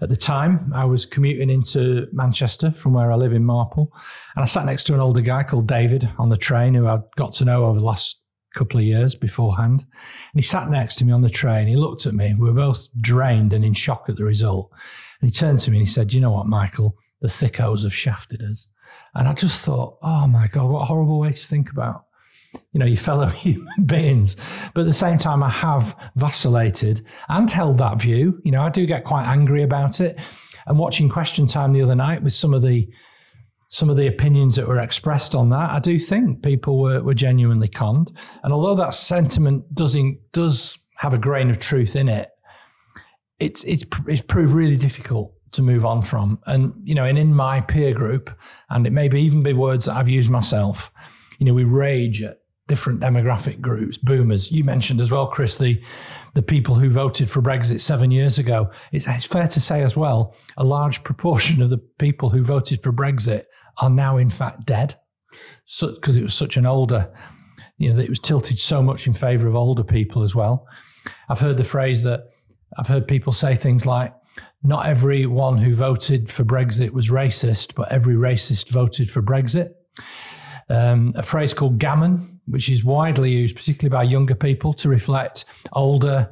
At 0.00 0.08
the 0.10 0.16
time, 0.16 0.72
I 0.74 0.84
was 0.84 1.06
commuting 1.06 1.48
into 1.48 2.08
Manchester 2.12 2.70
from 2.70 2.92
where 2.92 3.10
I 3.10 3.14
live 3.14 3.32
in 3.32 3.44
Marple, 3.44 3.92
and 4.34 4.42
I 4.42 4.46
sat 4.46 4.66
next 4.66 4.84
to 4.84 4.94
an 4.94 5.00
older 5.00 5.22
guy 5.22 5.42
called 5.42 5.68
David 5.68 6.08
on 6.18 6.28
the 6.28 6.36
train 6.36 6.74
who 6.74 6.86
I'd 6.86 7.02
got 7.16 7.32
to 7.34 7.44
know 7.44 7.64
over 7.64 7.78
the 7.78 7.86
last 7.86 8.18
couple 8.56 8.78
of 8.78 8.84
years 8.84 9.14
beforehand. 9.14 9.80
And 9.80 10.34
he 10.34 10.42
sat 10.42 10.70
next 10.70 10.96
to 10.96 11.04
me 11.04 11.12
on 11.12 11.22
the 11.22 11.30
train. 11.30 11.68
He 11.68 11.76
looked 11.76 12.06
at 12.06 12.14
me. 12.14 12.34
We 12.34 12.48
were 12.48 12.54
both 12.54 12.88
drained 13.00 13.52
and 13.52 13.64
in 13.64 13.74
shock 13.74 14.06
at 14.08 14.16
the 14.16 14.24
result. 14.24 14.70
And 15.20 15.30
he 15.30 15.34
turned 15.34 15.60
to 15.60 15.70
me 15.70 15.78
and 15.78 15.86
he 15.86 15.92
said, 15.92 16.12
You 16.12 16.20
know 16.20 16.32
what, 16.32 16.46
Michael? 16.46 16.96
The 17.20 17.28
thickos 17.28 17.84
have 17.84 17.94
shafted 17.94 18.42
us. 18.42 18.66
And 19.14 19.28
I 19.28 19.32
just 19.34 19.64
thought, 19.64 19.98
Oh 20.02 20.26
my 20.26 20.48
God, 20.48 20.70
what 20.70 20.82
a 20.82 20.86
horrible 20.86 21.20
way 21.20 21.32
to 21.32 21.46
think 21.46 21.70
about 21.70 22.06
you 22.72 22.80
know, 22.80 22.86
your 22.86 22.96
fellow 22.96 23.26
human 23.44 23.84
beings. 23.84 24.36
But 24.74 24.82
at 24.82 24.86
the 24.86 24.92
same 24.92 25.18
time, 25.18 25.42
I 25.42 25.50
have 25.50 25.96
vacillated 26.16 27.04
and 27.28 27.50
held 27.50 27.78
that 27.78 28.00
view. 28.00 28.40
You 28.44 28.52
know, 28.52 28.62
I 28.62 28.70
do 28.70 28.86
get 28.86 29.04
quite 29.04 29.26
angry 29.26 29.62
about 29.62 30.00
it. 30.00 30.18
And 30.66 30.78
watching 30.78 31.08
Question 31.08 31.46
Time 31.46 31.72
the 31.72 31.82
other 31.82 31.94
night 31.94 32.22
with 32.22 32.32
some 32.32 32.52
of 32.52 32.62
the 32.62 32.88
some 33.68 33.90
of 33.90 33.96
the 33.96 34.06
opinions 34.06 34.54
that 34.56 34.68
were 34.68 34.78
expressed 34.78 35.34
on 35.34 35.50
that, 35.50 35.70
I 35.70 35.80
do 35.80 35.98
think 35.98 36.42
people 36.42 36.80
were, 36.80 37.02
were 37.02 37.14
genuinely 37.14 37.68
conned. 37.68 38.16
And 38.42 38.52
although 38.52 38.76
that 38.76 38.94
sentiment 38.94 39.74
doesn't 39.74 40.18
does 40.32 40.78
have 40.98 41.14
a 41.14 41.18
grain 41.18 41.50
of 41.50 41.58
truth 41.58 41.96
in 41.96 42.08
it, 42.08 42.30
it's 43.38 43.64
it's 43.64 43.84
it's 44.06 44.22
proved 44.22 44.52
really 44.52 44.76
difficult 44.76 45.32
to 45.52 45.62
move 45.62 45.84
on 45.84 46.02
from. 46.02 46.38
And 46.46 46.72
you 46.84 46.94
know, 46.94 47.04
and 47.04 47.18
in 47.18 47.34
my 47.34 47.60
peer 47.60 47.92
group, 47.92 48.30
and 48.70 48.86
it 48.86 48.92
may 48.92 49.08
be 49.08 49.20
even 49.22 49.42
be 49.42 49.52
words 49.52 49.86
that 49.86 49.96
I've 49.96 50.08
used 50.08 50.30
myself. 50.30 50.90
You 51.38 51.46
know, 51.46 51.54
we 51.54 51.64
rage 51.64 52.22
at 52.22 52.38
different 52.68 53.00
demographic 53.00 53.60
groups, 53.60 53.98
boomers. 53.98 54.50
You 54.50 54.64
mentioned 54.64 55.00
as 55.00 55.10
well, 55.10 55.26
Chris, 55.26 55.58
the 55.58 55.80
the 56.34 56.42
people 56.42 56.74
who 56.74 56.90
voted 56.90 57.30
for 57.30 57.40
Brexit 57.40 57.80
seven 57.80 58.10
years 58.10 58.38
ago. 58.38 58.70
It's, 58.92 59.06
it's 59.08 59.24
fair 59.24 59.48
to 59.48 59.60
say 59.60 59.82
as 59.82 59.96
well, 59.96 60.34
a 60.58 60.64
large 60.64 61.02
proportion 61.02 61.62
of 61.62 61.70
the 61.70 61.78
people 61.78 62.28
who 62.28 62.44
voted 62.44 62.82
for 62.82 62.92
Brexit 62.92 63.44
are 63.78 63.90
now 63.90 64.16
in 64.16 64.30
fact 64.30 64.66
dead, 64.66 64.94
because 65.30 66.14
so, 66.14 66.20
it 66.20 66.22
was 66.22 66.34
such 66.34 66.56
an 66.56 66.66
older, 66.66 67.10
you 67.78 67.92
know, 67.92 67.98
it 67.98 68.08
was 68.08 68.20
tilted 68.20 68.58
so 68.58 68.82
much 68.82 69.06
in 69.06 69.14
favour 69.14 69.46
of 69.46 69.54
older 69.54 69.84
people 69.84 70.22
as 70.22 70.34
well. 70.34 70.66
I've 71.28 71.40
heard 71.40 71.56
the 71.56 71.64
phrase 71.64 72.02
that 72.04 72.30
I've 72.78 72.88
heard 72.88 73.06
people 73.06 73.32
say 73.32 73.54
things 73.54 73.86
like, 73.86 74.14
"Not 74.62 74.86
everyone 74.86 75.58
who 75.58 75.74
voted 75.74 76.30
for 76.30 76.44
Brexit 76.44 76.90
was 76.90 77.10
racist, 77.10 77.74
but 77.74 77.90
every 77.92 78.14
racist 78.14 78.70
voted 78.70 79.10
for 79.10 79.22
Brexit." 79.22 79.70
Um, 80.68 81.12
a 81.16 81.22
phrase 81.22 81.54
called 81.54 81.78
gammon, 81.78 82.40
which 82.46 82.68
is 82.68 82.84
widely 82.84 83.30
used, 83.32 83.54
particularly 83.54 83.92
by 83.92 84.02
younger 84.10 84.34
people, 84.34 84.72
to 84.74 84.88
reflect 84.88 85.44
older 85.72 86.30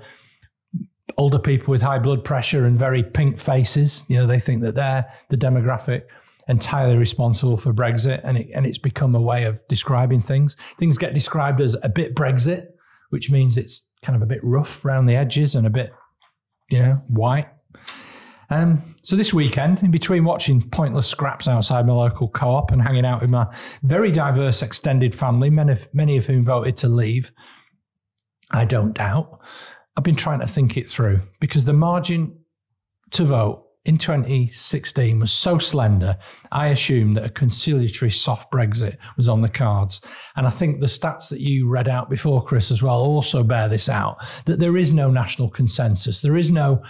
older 1.17 1.39
people 1.39 1.71
with 1.71 1.83
high 1.83 1.99
blood 1.99 2.25
pressure 2.25 2.65
and 2.65 2.79
very 2.79 3.03
pink 3.03 3.39
faces. 3.39 4.05
You 4.09 4.17
know, 4.17 4.27
they 4.27 4.41
think 4.41 4.63
that 4.63 4.75
they're 4.75 5.05
the 5.29 5.37
demographic 5.37 6.03
entirely 6.49 6.97
responsible 6.97 7.57
for 7.57 7.73
Brexit, 7.73 8.21
and 8.25 8.39
it, 8.39 8.49
and 8.55 8.67
it's 8.67 8.79
become 8.79 9.15
a 9.15 9.21
way 9.21 9.45
of 9.45 9.61
describing 9.69 10.21
things. 10.21 10.57
Things 10.79 10.99
get 10.99 11.15
described 11.15 11.61
as 11.61 11.77
a 11.83 11.89
bit 11.89 12.15
Brexit, 12.15 12.67
which 13.11 13.31
means 13.31 13.57
it's 13.57 13.83
kind 14.03 14.17
of 14.17 14.23
a 14.23 14.27
bit 14.27 14.41
rough 14.43 14.85
around 14.85 15.07
the 15.07 15.17
edges 15.17 15.55
and 15.55 15.67
a 15.67 15.71
bit, 15.71 15.93
you 16.71 16.79
know, 16.79 17.01
white. 17.09 17.49
Um, 18.51 18.83
so 19.03 19.17
this 19.17 19.33
weekend, 19.33 19.83
in 19.83 19.91
between 19.91 20.25
watching 20.25 20.69
pointless 20.69 21.07
scraps 21.07 21.49
outside 21.49 21.87
my 21.87 21.95
local 21.95 22.29
co-op 22.29 22.71
and 22.71 22.83
hanging 22.83 23.07
out 23.07 23.23
with 23.23 23.31
my 23.31 23.47
very 23.83 24.13
diverse 24.13 24.63
extended 24.63 25.17
family, 25.17 25.49
many 25.51 25.73
of, 25.73 25.89
many 25.95 26.17
of 26.17 26.27
whom 26.27 26.45
voted 26.45 26.77
to 26.79 26.89
leave, 26.89 27.33
I 28.51 28.65
don't 28.65 28.93
doubt. 28.93 29.41
I've 29.97 30.05
been 30.05 30.17
trying 30.17 30.41
to 30.41 30.47
think 30.47 30.77
it 30.77 30.91
through 30.91 31.21
because 31.41 31.65
the 31.65 31.73
margin 31.73 32.37
to 33.13 33.25
vote 33.25 33.64
in 33.85 33.99
2016 33.99 35.21
was 35.21 35.31
so 35.31 35.59
slender, 35.59 36.17
I 36.53 36.69
assumed 36.69 37.17
that 37.17 37.27
a 37.27 37.31
conciliatory 37.31 38.11
soft 38.11 38.51
Brexit 38.51 38.97
was 39.17 39.29
on 39.29 39.43
the 39.43 39.49
cards. 39.49 40.01
And 40.37 40.47
I 40.47 40.51
think 40.51 40.81
the 40.81 40.87
stats 40.87 41.29
that 41.29 41.41
you 41.41 41.69
read 41.69 41.89
out 41.89 42.09
before, 42.09 42.43
Chris, 42.45 42.71
as 42.71 42.83
well, 42.83 42.97
also 42.97 43.43
bear 43.43 43.69
this 43.69 43.89
out 43.89 44.25
that 44.47 44.59
there 44.59 44.79
is 44.79 44.91
no 44.91 45.11
national 45.11 45.51
consensus. 45.51 46.23
There 46.23 46.37
is 46.37 46.51
no, 46.51 46.83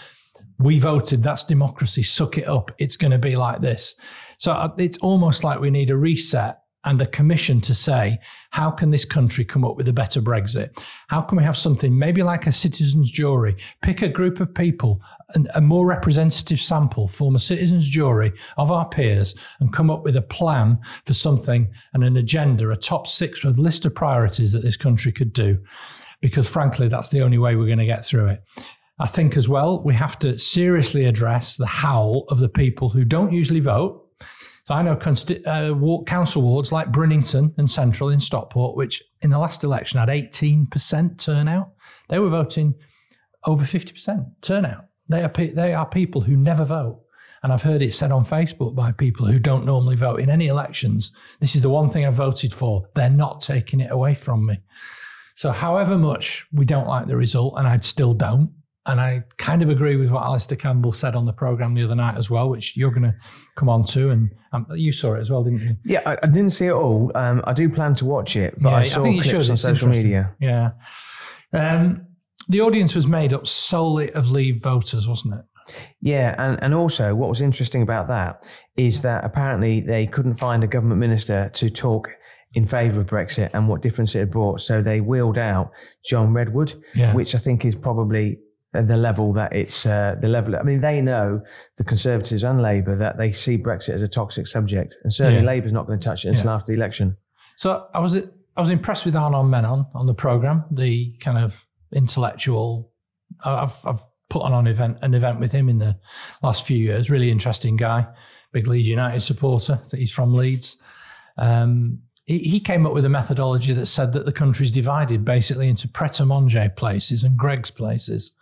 we 0.59 0.79
voted, 0.79 1.23
that's 1.23 1.45
democracy, 1.45 2.05
suck 2.05 2.39
it 2.39 2.47
up, 2.47 2.71
it's 2.79 2.97
going 2.97 3.11
to 3.11 3.19
be 3.19 3.35
like 3.35 3.61
this. 3.61 3.97
So 4.39 4.53
uh, 4.53 4.73
it's 4.79 4.99
almost 4.99 5.43
like 5.43 5.59
we 5.59 5.71
need 5.71 5.91
a 5.91 5.97
reset 5.97 6.59
and 6.85 7.01
a 7.01 7.07
commission 7.07 7.61
to 7.63 7.75
say, 7.75 8.19
how 8.51 8.71
can 8.71 8.91
this 8.91 9.05
country 9.05 9.45
come 9.45 9.65
up 9.65 9.77
with 9.77 9.89
a 9.89 9.93
better 9.93 10.21
Brexit? 10.21 10.79
How 11.09 11.23
can 11.23 11.39
we 11.39 11.45
have 11.45 11.57
something 11.57 11.99
maybe 11.99 12.23
like 12.23 12.47
a 12.47 12.53
citizens' 12.53 13.11
jury? 13.11 13.57
Pick 13.83 14.03
a 14.03 14.09
group 14.09 14.39
of 14.41 14.55
people 14.55 15.01
a 15.55 15.61
more 15.61 15.87
representative 15.87 16.61
sample, 16.61 17.09
form 17.09 17.35
a 17.35 17.39
citizens' 17.39 17.89
jury 17.89 18.33
of 18.57 18.71
our 18.71 18.89
peers, 18.89 19.35
and 19.61 19.73
come 19.73 19.91
up 19.91 20.05
with 20.05 20.17
a 20.17 20.23
plan 20.23 20.79
for 21.07 21.15
something 21.15 21.71
and 21.93 22.05
an 22.05 22.17
agenda, 22.17 22.71
a 22.71 22.77
top 22.77 23.07
six 23.07 23.45
of 23.45 23.59
list 23.59 23.85
of 23.85 23.95
priorities 23.95 24.53
that 24.53 24.63
this 24.63 24.77
country 24.77 25.13
could 25.13 25.33
do. 25.33 25.59
Because 26.21 26.47
frankly, 26.47 26.89
that's 26.89 27.09
the 27.09 27.23
only 27.23 27.39
way 27.39 27.57
we're 27.57 27.67
going 27.67 27.79
to 27.79 27.87
get 27.87 28.05
through 28.05 28.29
it. 28.29 28.43
I 28.99 29.07
think 29.07 29.37
as 29.37 29.49
well, 29.49 29.83
we 29.83 29.93
have 29.95 30.19
to 30.21 30.39
seriously 30.39 31.05
address 31.07 31.57
the 31.57 31.67
howl 31.67 32.27
of 32.29 32.39
the 32.39 32.49
people 32.49 32.89
who 32.89 33.05
don't 33.05 33.33
usually 33.33 33.61
vote. 33.61 34.09
So 34.67 34.73
I 34.73 34.83
know 34.83 34.97
consti- 34.97 35.45
uh, 35.47 36.05
council 36.05 36.43
wards 36.43 36.73
like 36.73 36.93
Brinnington 36.93 37.53
and 37.59 37.69
Central 37.69 38.11
in 38.11 38.21
Stockport, 38.21 38.77
which 38.77 39.03
in 39.21 39.31
the 39.31 39.39
last 39.39 39.65
election 39.65 39.99
had 39.99 40.09
18% 40.09 41.19
turnout. 41.19 41.73
They 42.09 42.19
were 42.19 42.31
voting 42.31 42.75
over 43.45 43.65
50% 43.65 44.27
turnout. 44.41 44.87
They 45.09 45.23
are, 45.23 45.29
pe- 45.29 45.53
they 45.53 45.75
are 45.75 45.87
people 45.87 46.21
who 46.23 46.37
never 46.37 46.65
vote. 46.65 47.01
And 47.43 47.53
I've 47.53 47.63
heard 47.63 47.83
it 47.83 47.93
said 47.93 48.11
on 48.11 48.25
Facebook 48.25 48.75
by 48.75 48.93
people 48.93 49.27
who 49.27 49.39
don't 49.39 49.67
normally 49.67 49.97
vote 49.97 50.21
in 50.21 50.31
any 50.31 50.47
elections. 50.47 51.13
This 51.41 51.55
is 51.55 51.61
the 51.61 51.69
one 51.69 51.91
thing 51.91 52.07
I 52.07 52.11
voted 52.11 52.55
for. 52.55 52.89
They're 52.95 53.11
not 53.11 53.41
taking 53.41 53.81
it 53.81 53.91
away 53.93 54.15
from 54.15 54.47
me. 54.47 54.59
So, 55.35 55.51
however 55.51 55.99
much 55.99 56.47
we 56.53 56.65
don't 56.65 56.87
like 56.89 57.07
the 57.07 57.17
result, 57.17 57.55
and 57.59 57.67
I 57.69 57.79
still 57.81 58.15
don't, 58.15 58.51
and 58.87 58.99
I 59.01 59.25
kind 59.37 59.63
of 59.63 59.69
agree 59.69 59.97
with 59.97 60.09
what 60.11 60.23
Alastair 60.23 60.57
Campbell 60.57 60.93
said 60.93 61.15
on 61.15 61.27
the 61.27 61.33
program 61.35 61.75
the 61.75 61.83
other 61.83 61.95
night 61.95 62.17
as 62.17 62.31
well, 62.31 62.49
which 62.49 62.77
you're 62.79 62.91
going 62.93 63.03
to 63.03 63.15
come 63.57 63.69
on 63.69 63.85
to, 63.87 64.11
and 64.11 64.31
um, 64.53 64.67
you 64.75 64.91
saw 64.93 65.13
it 65.15 65.21
as 65.21 65.31
well, 65.31 65.43
didn't 65.45 65.61
you? 65.61 65.77
Yeah, 65.85 66.01
I, 66.07 66.17
I 66.23 66.27
didn't 66.29 66.51
see 66.51 66.67
it 66.67 66.73
all. 66.73 67.11
Um, 67.15 67.43
I 67.47 67.53
do 67.53 67.69
plan 67.69 67.95
to 67.97 68.05
watch 68.07 68.37
it, 68.37 68.55
but 68.59 68.71
Yeah, 68.71 68.77
I 68.77 68.81
I 68.81 68.85
saw 68.85 69.03
think 69.03 69.17
you 69.17 69.23
clips 69.23 69.45
should. 69.47 69.51
on 69.51 69.57
social 69.59 69.89
media. 69.89 70.35
Yeah. 70.41 70.71
Um, 71.53 72.07
the 72.49 72.61
audience 72.61 72.95
was 72.95 73.07
made 73.07 73.33
up 73.33 73.47
solely 73.47 74.11
of 74.13 74.31
Leave 74.31 74.63
voters, 74.63 75.09
wasn't 75.09 75.35
it? 75.35 75.75
Yeah, 76.01 76.35
and, 76.39 76.63
and 76.63 76.75
also 76.75 77.15
what 77.15 77.29
was 77.31 77.41
interesting 77.41 77.83
about 77.83 78.09
that 78.09 78.45
is 78.77 79.01
that 79.03 79.25
apparently 79.25 79.81
they 79.81 80.07
couldn't 80.07 80.35
find 80.37 80.63
a 80.63 80.67
government 80.67 81.01
minister 81.01 81.51
to 81.55 81.71
talk 81.71 82.09
in 82.53 82.67
favour 82.67 83.01
of 83.01 83.07
Brexit 83.07 83.51
and 83.55 83.67
what 83.69 83.81
difference 83.83 84.15
it 84.15 84.19
had 84.21 84.31
brought. 84.31 84.61
So 84.61 84.83
they 84.83 85.01
wheeled 85.01 85.39
out 85.39 85.71
John 86.09 86.33
Redwood, 86.35 86.75
Yeah. 86.95 87.15
which 87.15 87.35
I 87.35 87.39
think 87.39 87.65
is 87.65 87.75
probably 87.75 88.39
the 88.73 88.97
level 88.97 89.33
that 89.33 89.53
it's 89.55 89.87
uh, 89.87 90.17
the 90.21 90.29
level. 90.29 90.55
I 90.57 90.63
mean, 90.63 90.81
they 90.81 91.01
know 91.01 91.41
the 91.79 91.85
Conservatives 91.85 92.43
and 92.43 92.61
Labour 92.61 92.97
that 92.97 93.17
they 93.19 93.31
see 93.33 93.57
Brexit 93.57 93.91
as 93.95 94.03
a 94.03 94.09
toxic 94.09 94.47
subject, 94.47 94.97
and 95.05 95.13
certainly 95.15 95.41
Yeah. 95.41 95.47
Labour's 95.47 95.73
not 95.73 95.87
going 95.87 95.99
to 95.99 96.05
touch 96.05 96.25
it 96.25 96.29
until 96.31 96.47
Yeah. 96.47 96.55
after 96.57 96.73
the 96.73 96.77
election. 96.79 97.17
So 97.57 97.87
I 97.95 98.01
was 98.01 98.17
I 98.17 98.61
was 98.61 98.71
impressed 98.71 99.05
with 99.05 99.15
Anand 99.15 99.49
Menon 99.49 99.87
on 99.95 100.07
the 100.07 100.15
program, 100.15 100.65
the 100.71 101.15
kind 101.21 101.39
of 101.39 101.65
intellectual. 101.95 102.93
I've 103.45 103.75
I've 103.87 104.03
put 104.31 104.43
on 104.43 104.53
an 104.53 104.67
event 104.67 104.99
an 105.03 105.15
event 105.15 105.41
with 105.41 105.53
him 105.53 105.69
in 105.69 105.79
the 105.79 105.99
last 106.43 106.67
few 106.67 106.77
years. 106.77 107.11
Really 107.11 107.31
interesting 107.31 107.77
guy, 107.77 108.07
big 108.53 108.67
Leeds 108.67 108.89
United 108.89 109.21
supporter. 109.21 109.81
That 109.91 110.01
he's 110.01 110.13
from 110.13 110.35
Leeds. 110.35 110.79
Um, 111.37 112.01
he, 112.27 112.39
he 112.39 112.61
came 112.61 112.87
up 112.87 112.95
with 112.95 113.05
a 113.05 113.11
methodology 113.11 113.75
that 113.75 113.87
said 113.87 114.13
that 114.13 114.25
the 114.25 114.33
country's 114.33 114.71
divided 114.71 115.25
basically 115.25 115.69
into 115.69 115.89
pret-a-manger 115.89 116.73
places 116.77 117.25
and 117.25 117.37
Greggs 117.37 117.71
places. 117.71 118.33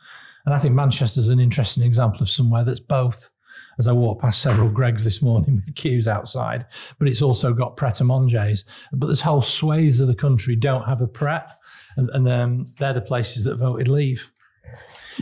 And 0.44 0.54
I 0.54 0.58
think 0.58 0.74
Manchester's 0.74 1.28
an 1.28 1.40
interesting 1.40 1.82
example 1.82 2.22
of 2.22 2.30
somewhere 2.30 2.64
that's 2.64 2.80
both. 2.80 3.30
As 3.78 3.88
I 3.88 3.92
walked 3.92 4.22
past 4.22 4.42
several 4.42 4.68
Greggs 4.72 5.04
this 5.04 5.22
morning 5.22 5.56
with 5.56 5.74
queues 5.74 6.08
outside, 6.08 6.66
but 6.98 7.08
it's 7.08 7.22
also 7.22 7.52
got 7.52 7.76
pret-a-mangers. 7.76 8.64
But 8.92 9.06
this 9.06 9.20
whole 9.20 9.42
swathes 9.42 10.00
of 10.00 10.08
the 10.08 10.14
country 10.14 10.56
don't 10.56 10.84
have 10.84 11.00
a 11.00 11.06
pret, 11.06 11.50
and, 11.96 12.10
and 12.10 12.28
um, 12.28 12.72
they're 12.78 12.92
the 12.92 13.00
places 13.00 13.44
that 13.44 13.56
voted 13.56 13.88
leave. 13.88 14.30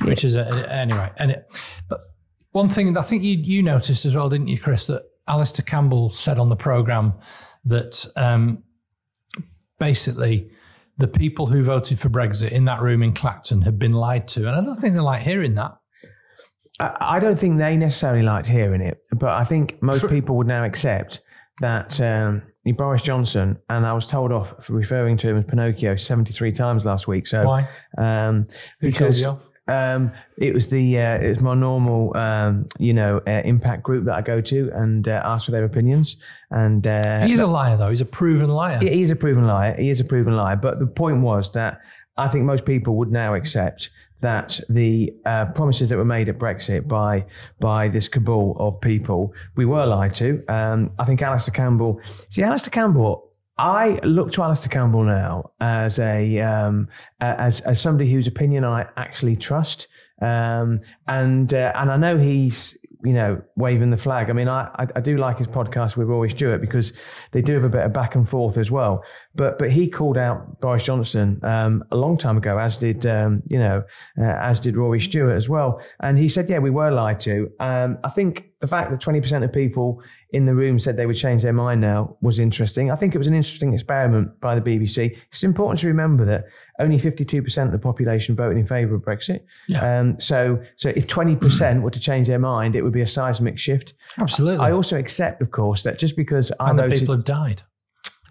Which 0.02 0.25
is 0.25 0.37
a, 0.37 0.47
anyway. 0.73 1.11
And 1.16 1.33
it, 1.33 1.57
but 1.88 2.00
one 2.52 2.69
thing 2.69 2.92
that 2.92 3.00
I 3.00 3.02
think 3.02 3.23
you 3.23 3.37
you 3.37 3.62
noticed 3.62 4.04
as 4.04 4.14
well, 4.14 4.28
didn't 4.28 4.49
you, 4.49 4.59
Chris? 4.59 4.87
That 4.87 5.02
Alastair 5.28 5.64
Campbell 5.64 6.12
said 6.12 6.38
on 6.38 6.49
the 6.49 6.57
program 6.57 7.14
that 7.64 8.07
um, 8.16 8.62
basically 9.78 10.50
the 10.99 11.09
people 11.09 11.47
who 11.47 11.62
voted 11.62 11.99
for 11.99 12.09
Brexit 12.09 12.52
in 12.52 12.64
that 12.66 12.80
room 12.80 13.02
in 13.02 13.12
Clacton 13.12 13.62
had 13.62 13.78
been 13.78 13.92
lied 13.92 14.28
to, 14.28 14.47
and 14.47 14.57
I 14.57 14.61
don't 14.61 14.80
think 14.80 14.95
they 14.95 15.00
like 15.00 15.23
hearing 15.23 15.54
that. 15.54 15.80
I 16.81 17.19
don't 17.21 17.39
think 17.39 17.59
they 17.59 17.77
necessarily 17.77 18.23
liked 18.23 18.47
hearing 18.47 18.81
it, 18.81 19.03
but 19.13 19.31
I 19.31 19.45
think 19.45 19.81
most 19.83 20.09
people 20.09 20.37
would 20.37 20.47
now 20.47 20.65
accept 20.65 21.21
that 21.61 22.01
um, 22.01 22.43
Boris 22.77 23.03
Johnson, 23.03 23.59
and 23.69 23.87
I 23.87 23.93
was 23.93 24.07
told 24.07 24.33
off 24.33 24.55
for 24.65 24.73
referring 24.73 25.17
to 25.19 25.29
him 25.29 25.37
as 25.39 25.45
Pinocchio 25.45 25.97
73 25.97 26.53
times 26.53 26.85
last 26.85 27.07
week. 27.07 27.27
So, 27.27 27.45
Why? 27.45 27.69
um, 27.99 28.47
because 28.81 29.27
um, 29.69 30.11
it 30.39 30.55
was 30.55 30.69
the 30.69 30.99
uh, 30.99 31.19
it 31.19 31.29
was 31.29 31.41
my 31.41 31.55
normal 31.55 32.17
um, 32.17 32.67
you 32.79 32.93
know 32.93 33.21
uh, 33.27 33.43
impact 33.45 33.83
group 33.83 34.05
that 34.07 34.15
I 34.15 34.23
go 34.23 34.41
to 34.41 34.71
and 34.75 35.07
uh, 35.07 35.23
ask 35.25 35.47
for 35.47 35.53
their 35.53 35.65
opinions. 35.65 36.17
And 36.51 36.87
uh, 36.87 37.27
He's 37.27 37.41
a 37.41 37.47
liar, 37.47 37.77
though. 37.77 37.91
He's 37.91 38.01
a 38.01 38.07
proven 38.07 38.51
liar. 38.51 38.79
he 38.81 39.03
is 39.03 39.11
a 39.11 39.17
proven 39.17 39.47
liar. 39.47 39.77
He 39.79 39.91
is 39.91 40.01
a 40.01 40.05
proven 40.05 40.37
liar. 40.37 40.57
But 40.57 40.79
the 40.79 40.87
point 40.87 41.21
was 41.21 41.53
that 41.53 41.81
I 42.17 42.29
think 42.29 42.45
most 42.45 42.65
people 42.65 42.97
would 42.97 43.11
now 43.11 43.35
accept 43.35 43.91
that 44.21 44.61
the 44.69 45.15
uh, 45.27 45.47
promises 45.47 45.89
that 45.89 45.97
were 45.97 46.05
made 46.05 46.29
at 46.29 46.39
Brexit 46.39 46.87
by 46.87 47.25
by 47.59 47.89
this 47.89 48.09
cabal 48.09 48.57
of 48.59 48.81
people, 48.81 49.35
we 49.57 49.65
were 49.65 49.85
lied 49.87 50.15
to. 50.17 50.45
Um, 50.49 50.91
I 50.99 51.05
think 51.05 51.23
Alastair 51.23 51.55
Campbell. 51.55 52.00
See, 52.29 52.43
Alastair 52.43 52.71
Campbell. 52.71 53.27
I 53.59 54.00
look 54.05 54.33
to 54.33 54.43
Alastair 54.43 54.71
Campbell 54.71 55.05
now 55.05 55.50
as 55.61 55.99
a 55.99 56.41
um, 56.41 56.89
as 57.21 57.61
as 57.61 57.81
somebody 57.81 58.11
whose 58.11 58.27
opinion 58.27 58.65
I 58.65 58.87
actually 58.97 59.37
trust, 59.37 59.89
um, 60.23 60.81
and 61.09 61.53
uh, 61.53 61.73
and 61.75 61.91
I 61.91 61.97
know 61.99 62.17
he's 62.17 62.79
you 63.04 63.12
know 63.12 63.40
waving 63.57 63.90
the 63.90 63.97
flag. 63.97 64.30
I 64.30 64.33
mean, 64.33 64.49
I, 64.49 64.87
I 64.95 65.00
do 65.00 65.16
like 65.16 65.38
his 65.38 65.47
podcast 65.47 65.97
with 65.97 66.09
Rory 66.09 66.30
Stewart 66.30 66.61
because 66.61 66.92
they 67.33 67.42
do 67.42 67.54
have 67.54 67.64
a 67.64 67.69
bit 67.69 67.85
of 67.85 67.92
back 67.92 68.14
and 68.14 68.28
forth 68.28 68.59
as 68.59 68.71
well. 68.71 69.02
But 69.35 69.59
but 69.59 69.71
he 69.71 69.88
called 69.88 70.19
out 70.19 70.61
Boris 70.61 70.85
Johnson 70.85 71.40
um, 71.45 71.85
a 71.90 71.97
long 71.97 72.19
time 72.19 72.37
ago, 72.37 72.59
as 72.59 72.78
did 72.78 73.07
um, 73.07 73.42
you 73.47 73.59
know 73.59 73.83
uh, 74.19 74.23
as 74.23 74.61
did 74.61 74.76
Rory 74.76 75.00
Stewart 75.00 75.37
as 75.37 75.49
well. 75.49 75.80
And 76.00 76.19
he 76.19 76.28
said, 76.28 76.49
yeah, 76.49 76.59
we 76.59 76.71
were 76.71 76.90
lied 76.90 77.21
to. 77.21 77.50
Um, 77.61 77.99
I 78.04 78.11
think 78.11 78.50
the 78.61 78.66
fact 78.66 78.90
that 78.90 79.00
twenty 79.00 79.21
percent 79.21 79.45
of 79.45 79.52
people 79.52 80.02
in 80.33 80.47
the 80.47 80.55
room 80.55 80.79
said 80.79 80.97
they 80.97 81.07
would 81.07 81.17
change 81.17 81.43
their 81.43 81.53
mind 81.53 81.81
now 81.81 82.17
was 82.21 82.39
interesting. 82.39 82.91
I 82.91 82.97
think 82.97 83.15
it 83.15 83.19
was 83.19 83.27
an 83.27 83.35
interesting 83.35 83.73
experiment 83.73 84.39
by 84.41 84.59
the 84.59 84.61
BBC. 84.61 85.17
It's 85.29 85.43
important 85.43 85.81
to 85.81 85.89
remember 85.89 86.25
that 86.25 86.45
only 86.79 86.99
52% 86.99 87.67
of 87.67 87.73
the 87.73 87.79
population 87.79 88.37
voted 88.37 88.57
in 88.57 88.67
favour 88.67 88.95
of 88.95 89.03
Brexit. 89.03 89.41
Yeah. 89.67 90.01
Um, 90.01 90.21
so, 90.21 90.63
so 90.77 90.91
if 90.91 91.07
20% 91.07 91.83
were 91.83 91.91
to 91.91 92.01
change 92.01 92.29
their 92.29 92.39
mind, 92.39 92.77
it 92.77 92.83
would 92.83 92.93
be 92.93 93.03
a 93.03 93.07
seismic 93.07 93.59
shift. 93.59 93.95
Absolutely. 94.19 94.65
I 94.65 94.73
also 94.73 94.97
accept, 94.97 95.43
of 95.43 95.51
course, 95.51 95.83
that 95.83 95.99
just 95.99 96.17
because 96.17 96.53
I 96.61 96.71
and 96.71 96.79
voted, 96.79 96.99
people 97.01 97.17
have 97.17 97.25
died. 97.25 97.63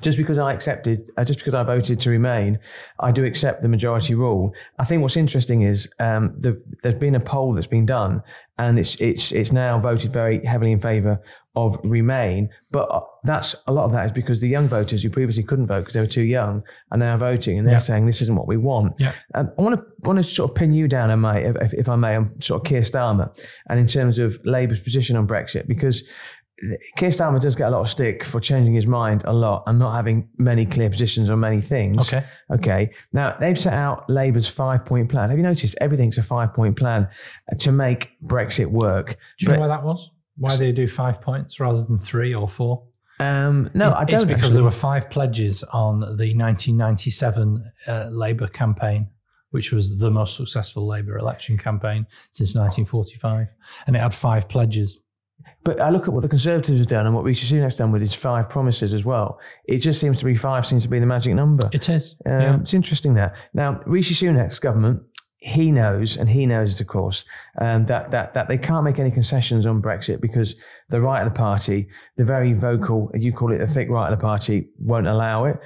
Just 0.02 0.18
because 0.18 0.38
I 0.38 0.54
accepted, 0.54 1.10
uh, 1.18 1.24
just 1.26 1.40
because 1.40 1.54
I 1.54 1.64
voted 1.64 2.00
to 2.00 2.10
remain, 2.10 2.60
I 3.00 3.12
do 3.12 3.26
accept 3.26 3.62
the 3.62 3.68
majority 3.68 4.16
rule. 4.16 4.54
I 4.78 4.86
think 4.86 5.02
what's 5.02 5.18
interesting 5.18 5.64
is 5.64 5.90
um, 6.00 6.34
the, 6.40 6.62
there's 6.84 6.96
been 6.96 7.16
a 7.16 7.20
poll 7.20 7.54
that's 7.54 7.68
been 7.68 7.86
done, 7.86 8.22
and 8.58 8.78
it's 8.80 8.96
it's 8.96 9.32
it's 9.32 9.52
now 9.52 9.80
voted 9.80 10.12
very 10.14 10.44
heavily 10.46 10.72
in 10.72 10.80
favour 10.82 11.22
of 11.56 11.78
remain. 11.84 12.50
But 12.72 12.90
uh, 12.92 13.02
that's 13.24 13.56
a 13.68 13.74
lot 13.74 13.86
of 13.86 13.92
that 13.92 14.06
is 14.06 14.12
because 14.12 14.40
the 14.40 14.48
young 14.48 14.68
voters 14.68 15.04
who 15.04 15.10
previously 15.10 15.44
couldn't 15.44 15.68
vote 15.68 15.80
because 15.80 15.94
they 15.96 16.02
were 16.02 16.08
too 16.08 16.22
young 16.24 16.64
are 16.92 16.98
now 16.98 17.18
voting, 17.18 17.58
and 17.58 17.68
they're 17.68 17.74
Yeah. 17.76 17.80
saying 17.80 18.06
this 18.06 18.22
isn't 18.22 18.36
what 18.36 18.48
we 18.48 18.58
want. 18.58 18.94
Yeah. 19.00 19.14
Um, 19.36 19.52
I 19.58 19.62
want 19.62 19.76
to 19.76 19.86
want 20.08 20.18
to 20.18 20.24
sort 20.24 20.52
of 20.52 20.56
pin 20.56 20.72
you 20.74 20.88
down, 20.88 21.10
if, 21.36 21.56
if, 21.62 21.74
if 21.74 21.90
I 21.90 21.96
may, 21.96 22.16
on 22.16 22.42
sort 22.42 22.62
of 22.62 22.66
Keir 22.66 22.82
Starmer, 22.82 23.30
and 23.70 23.80
in 23.80 23.88
terms 23.88 24.18
of 24.18 24.38
Labour's 24.46 24.80
position 24.80 25.16
on 25.18 25.28
Brexit, 25.28 25.68
because 25.68 26.04
Keir 26.98 27.10
Starmer 27.10 27.40
does 27.40 27.56
get 27.56 27.68
a 27.68 27.72
lot 27.72 27.82
of 27.82 27.90
stick 27.90 28.24
for 28.26 28.40
changing 28.42 28.74
his 28.74 28.86
mind 28.86 29.24
a 29.26 29.34
lot 29.34 29.64
and 29.68 29.80
not 29.80 29.94
having 29.96 30.28
many 30.38 30.66
clear 30.66 30.90
positions 30.90 31.30
on 31.30 31.40
many 31.40 31.62
things. 31.62 32.12
Okay. 32.14 32.26
Okay. 32.52 32.92
Now 33.14 33.38
they've 33.40 33.58
set 33.58 33.74
out 33.74 34.10
Labour's 34.10 34.48
five-point 34.48 35.10
plan. 35.10 35.30
Have 35.30 35.38
you 35.38 35.44
noticed 35.44 35.78
everything's 35.80 36.18
a 36.18 36.24
five-point 36.24 36.76
plan 36.78 37.08
to 37.60 37.72
make 37.72 38.10
Brexit 38.26 38.68
work? 38.68 39.08
Do 39.10 39.16
you 39.40 39.48
But- 39.48 39.54
know 39.56 39.60
why 39.62 39.68
that 39.68 39.84
was? 39.84 40.12
Why 40.38 40.56
they 40.56 40.72
do 40.72 40.88
five 40.88 41.20
points 41.22 41.60
rather 41.60 41.84
than 41.84 41.98
three 41.98 42.34
or 42.34 42.48
four? 42.48 42.84
Um, 43.20 43.70
no, 43.74 43.92
I 43.94 44.06
don't. 44.06 44.16
It's 44.16 44.24
because 44.24 44.44
actually. 44.44 44.54
there 44.54 44.64
were 44.64 44.72
five 44.72 45.10
pledges 45.10 45.64
on 45.74 46.00
the 46.00 46.34
1997 46.34 47.72
uh, 47.88 48.10
Labour 48.12 48.48
campaign, 48.48 49.08
which 49.52 49.72
was 49.74 49.98
the 49.98 50.10
most 50.10 50.38
successful 50.38 50.88
Labour 50.88 51.18
election 51.18 51.58
campaign 51.58 52.06
since 52.32 52.56
1945, 52.56 53.48
and 53.88 53.96
it 53.96 54.00
had 54.00 54.14
five 54.14 54.48
pledges. 54.48 55.00
But 55.64 55.80
I 55.82 55.90
look 55.90 56.08
at 56.08 56.14
what 56.14 56.22
the 56.22 56.30
Conservatives 56.30 56.80
have 56.80 56.88
done 56.88 57.06
and 57.06 57.14
what 57.14 57.24
Rishi 57.24 57.54
Sunak's 57.54 57.76
done 57.76 57.92
with 57.92 58.02
his 58.02 58.14
five 58.14 58.50
promises 58.50 58.94
as 58.94 59.04
well. 59.04 59.40
It 59.66 59.80
just 59.80 60.00
seems 60.00 60.20
to 60.20 60.26
be 60.26 60.36
five 60.36 60.66
seems 60.66 60.84
to 60.84 60.90
be 60.90 61.00
the 61.00 61.06
magic 61.06 61.34
number. 61.36 61.70
It 61.74 61.90
is. 61.90 62.16
Um, 62.26 62.42
yeah. 62.42 62.60
It's 62.62 62.74
interesting 62.74 63.14
that. 63.16 63.36
Now, 63.54 63.82
Rishi 63.86 64.14
Sunak's 64.14 64.60
government 64.60 65.04
he 65.42 65.72
knows, 65.72 66.18
and 66.18 66.30
he 66.30 66.46
knows, 66.46 66.74
it, 66.74 66.82
of 66.82 66.88
course, 66.88 67.24
um, 67.62 67.86
that 67.86 68.12
that 68.12 68.34
that 68.34 68.48
they 68.50 68.58
can't 68.58 68.84
make 68.84 69.00
any 69.00 69.10
concessions 69.10 69.66
on 69.66 69.82
Brexit 69.82 70.20
because 70.20 70.56
the 70.90 71.00
right 71.00 71.22
of 71.22 71.32
the 71.32 71.38
party, 71.38 71.88
the 72.18 72.26
very 72.26 72.54
vocal, 72.54 73.12
you 73.14 73.32
call 73.32 73.52
it 73.52 73.60
the 73.60 73.68
thick 73.68 73.90
right 73.90 74.12
of 74.12 74.18
the 74.18 74.22
party, 74.22 74.68
won't 74.80 75.08
allow 75.08 75.46
it. 75.46 75.60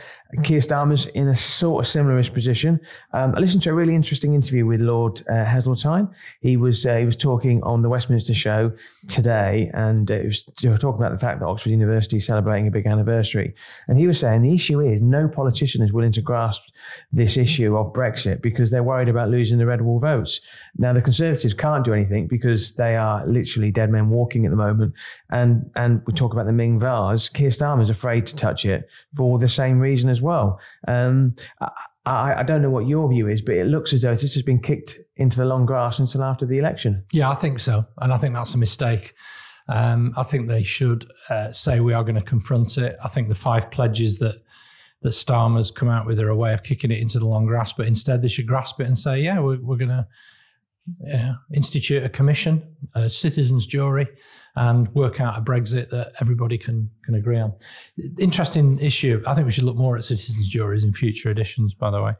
Keir 0.44 0.60
Starmer's 0.60 1.06
in 1.08 1.28
a 1.28 1.36
sort 1.36 1.86
of 1.86 1.92
similarish 1.92 2.34
position. 2.34 2.80
Um, 3.14 3.36
I 3.36 3.40
listened 3.40 3.62
to 3.64 3.70
a 3.70 3.74
really 3.74 3.94
interesting 3.94 4.34
interview 4.34 4.66
with 4.66 4.82
Lord 4.82 5.22
uh, 5.30 5.46
Heseltine. 5.46 6.10
He 6.42 6.58
was 6.58 6.86
uh, 6.86 6.98
he 6.98 7.06
was 7.06 7.16
talking 7.16 7.62
on 7.64 7.84
the 7.84 7.90
Westminster 7.90 8.34
show 8.34 8.72
today, 9.08 9.70
and 9.74 10.10
uh, 10.10 10.16
it 10.16 10.26
was 10.26 10.80
talking 10.80 11.00
about 11.00 11.12
the 11.12 11.20
fact 11.20 11.40
that 11.40 11.46
Oxford 11.46 11.70
University 11.70 12.18
is 12.18 12.26
celebrating 12.26 12.68
a 12.68 12.72
big 12.72 12.88
anniversary. 12.88 13.54
And 13.88 14.00
he 14.00 14.08
was 14.08 14.20
saying 14.20 14.42
the 14.42 14.56
issue 14.56 14.82
is 14.82 15.02
no 15.02 15.28
politician 15.28 15.84
is 15.84 15.94
willing 15.94 16.14
to 16.14 16.22
grasp 16.22 16.64
this 17.12 17.38
issue 17.38 17.78
of 17.78 17.94
Brexit 17.94 18.42
because 18.42 18.72
they're 18.72 18.84
worried 18.84 19.10
about 19.10 19.30
losing 19.30 19.60
the 19.60 19.68
red 19.68 19.84
wall 19.84 20.00
votes. 20.00 20.42
Now 20.78 20.94
the 20.94 21.02
Conservatives 21.02 21.54
can't 21.54 21.86
do 21.86 21.94
anything 21.94 22.26
because 22.26 22.74
they 22.74 22.96
are 22.96 23.26
literally 23.28 23.72
dead 23.72 23.92
men 23.92 24.10
walking 24.10 24.46
at 24.46 24.50
the 24.50 24.58
moment. 24.58 24.96
And 25.32 25.70
and 25.76 26.02
we 26.06 26.14
talk 26.14 26.34
about 26.34 26.46
the 26.46 26.52
Ming 26.52 26.80
vase. 26.80 27.30
Keir 27.30 27.50
Starmer's 27.50 27.90
afraid 27.90 28.26
to 28.28 28.36
touch 28.36 28.66
it 28.66 28.88
for 29.16 29.40
the 29.40 29.50
same 29.50 29.80
reason 29.80 30.10
as 30.10 30.22
well. 30.22 30.60
Um, 30.88 31.36
I, 32.06 32.40
I, 32.40 32.44
don't 32.44 32.62
know 32.62 32.70
what 32.70 32.86
your 32.86 33.10
view 33.10 33.30
is, 33.30 33.42
but 33.42 33.56
it 33.56 33.68
looks 33.68 33.94
as 33.94 34.02
though 34.02 34.14
this 34.14 34.34
has 34.34 34.44
been 34.44 34.60
kicked 34.60 34.98
into 35.16 35.38
the 35.38 35.46
long 35.46 35.66
grass 35.66 36.00
until 36.00 36.24
after 36.24 36.46
the 36.46 36.58
election. 36.58 37.04
Yeah, 37.14 37.30
I 37.30 37.36
think 37.36 37.60
so, 37.60 37.86
and 38.00 38.12
I 38.12 38.18
think 38.18 38.34
that's 38.34 38.56
a 38.56 38.58
mistake. 38.58 39.14
Um, 39.70 40.14
I 40.18 40.24
think 40.24 40.50
they 40.50 40.64
should 40.64 41.06
uh, 41.30 41.52
say 41.52 41.80
we 41.80 41.94
are 41.94 42.04
going 42.04 42.16
to 42.16 42.22
confront 42.22 42.78
it. 42.78 42.98
I 43.02 43.08
think 43.08 43.30
the 43.30 43.36
five 43.36 43.72
pledges 43.72 44.20
that 44.20 44.44
that 45.04 45.10
Starmer's 45.10 45.70
come 45.70 45.90
out 45.90 46.06
with 46.06 46.20
are 46.20 46.30
a 46.30 46.36
way 46.36 46.54
of 46.54 46.64
kicking 46.64 46.90
it 46.90 47.00
into 47.00 47.20
the 47.20 47.28
long 47.28 47.46
grass, 47.46 47.74
but 47.74 47.88
instead 47.88 48.22
they 48.22 48.30
should 48.30 48.48
grasp 48.48 48.80
it 48.80 48.88
and 48.88 48.98
say, 48.98 49.20
yeah, 49.20 49.38
we're, 49.38 49.60
we're 49.62 49.76
going 49.76 49.90
to 49.90 50.08
institute 51.54 52.04
a 52.04 52.10
commission, 52.10 52.64
a 52.96 53.10
citizens' 53.10 53.68
jury, 53.68 54.08
and 54.56 54.88
work 54.96 55.20
out 55.20 55.38
a 55.38 55.42
Brexit 55.42 55.90
that 55.90 56.14
everybody 56.22 56.58
can 56.58 56.90
can 57.06 57.16
agree 57.16 57.40
on. 57.40 57.54
Interesting 58.18 58.80
issue. 58.80 59.22
I 59.28 59.36
think 59.36 59.46
we 59.46 59.52
should 59.52 59.66
look 59.66 59.76
more 59.76 59.98
at 59.98 60.04
citizens' 60.04 60.48
juries 60.48 60.84
in 60.84 60.94
future 60.94 61.30
editions. 61.30 61.74
By 61.74 61.92
the 61.92 62.02
way. 62.02 62.14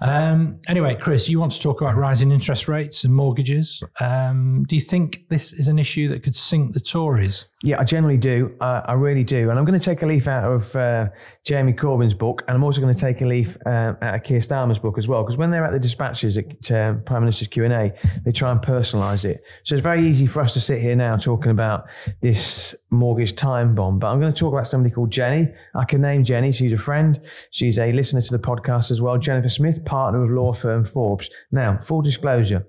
Um, 0.00 0.60
anyway, 0.68 0.94
Chris, 0.94 1.28
you 1.28 1.40
want 1.40 1.52
to 1.52 1.60
talk 1.60 1.80
about 1.80 1.96
rising 1.96 2.30
interest 2.30 2.68
rates 2.68 3.04
and 3.04 3.14
mortgages. 3.14 3.82
Um, 4.00 4.64
do 4.68 4.76
you 4.76 4.82
think 4.82 5.28
this 5.28 5.52
is 5.52 5.68
an 5.68 5.78
issue 5.78 6.08
that 6.08 6.22
could 6.22 6.36
sink 6.36 6.74
the 6.74 6.80
Tories? 6.80 7.46
Yeah, 7.62 7.80
I 7.80 7.84
generally 7.84 8.18
do. 8.18 8.54
Uh, 8.60 8.82
I 8.84 8.92
really 8.92 9.24
do. 9.24 9.50
And 9.50 9.58
I'm 9.58 9.64
going 9.64 9.78
to 9.78 9.84
take 9.84 10.02
a 10.02 10.06
leaf 10.06 10.28
out 10.28 10.44
of 10.50 10.76
uh, 10.76 11.06
Jeremy 11.44 11.72
Corbyn's 11.72 12.14
book, 12.14 12.42
and 12.46 12.56
I'm 12.56 12.62
also 12.62 12.80
going 12.80 12.94
to 12.94 13.00
take 13.00 13.20
a 13.20 13.26
leaf 13.26 13.56
uh, 13.66 13.94
out 14.00 14.14
of 14.14 14.22
Keir 14.22 14.38
Starmer's 14.40 14.78
book 14.78 14.98
as 14.98 15.08
well, 15.08 15.24
because 15.24 15.36
when 15.36 15.50
they're 15.50 15.64
at 15.64 15.72
the 15.72 15.78
dispatches 15.80 16.38
at 16.38 16.70
uh, 16.70 16.94
Prime 17.06 17.22
Minister's 17.22 17.48
Q 17.48 17.64
and 17.64 17.72
A, 17.72 17.92
they 18.24 18.32
try 18.32 18.52
and 18.52 18.60
personalise 18.60 19.24
it. 19.24 19.42
So 19.64 19.74
it's 19.74 19.82
very 19.82 20.06
easy 20.06 20.26
for 20.26 20.40
us 20.40 20.52
to 20.54 20.60
sit 20.60 20.80
here 20.80 20.94
now 20.94 21.16
talking 21.16 21.50
about 21.50 21.67
about 21.68 21.88
this 22.22 22.74
mortgage 22.90 23.36
time 23.36 23.74
bomb, 23.74 23.98
but 23.98 24.08
I'm 24.08 24.20
going 24.20 24.32
to 24.32 24.38
talk 24.38 24.52
about 24.52 24.66
somebody 24.66 24.94
called 24.94 25.10
Jenny. 25.10 25.48
I 25.74 25.84
can 25.84 26.00
name 26.00 26.24
Jenny. 26.24 26.50
She's 26.50 26.72
a 26.72 26.78
friend. 26.78 27.20
She's 27.50 27.78
a 27.78 27.92
listener 27.92 28.22
to 28.22 28.30
the 28.30 28.38
podcast 28.38 28.90
as 28.90 29.00
well. 29.00 29.18
Jennifer 29.18 29.48
Smith, 29.48 29.84
partner 29.84 30.24
of 30.24 30.30
law 30.30 30.54
firm 30.54 30.84
Forbes. 30.84 31.28
Now, 31.52 31.78
full 31.78 32.00
disclosure, 32.02 32.66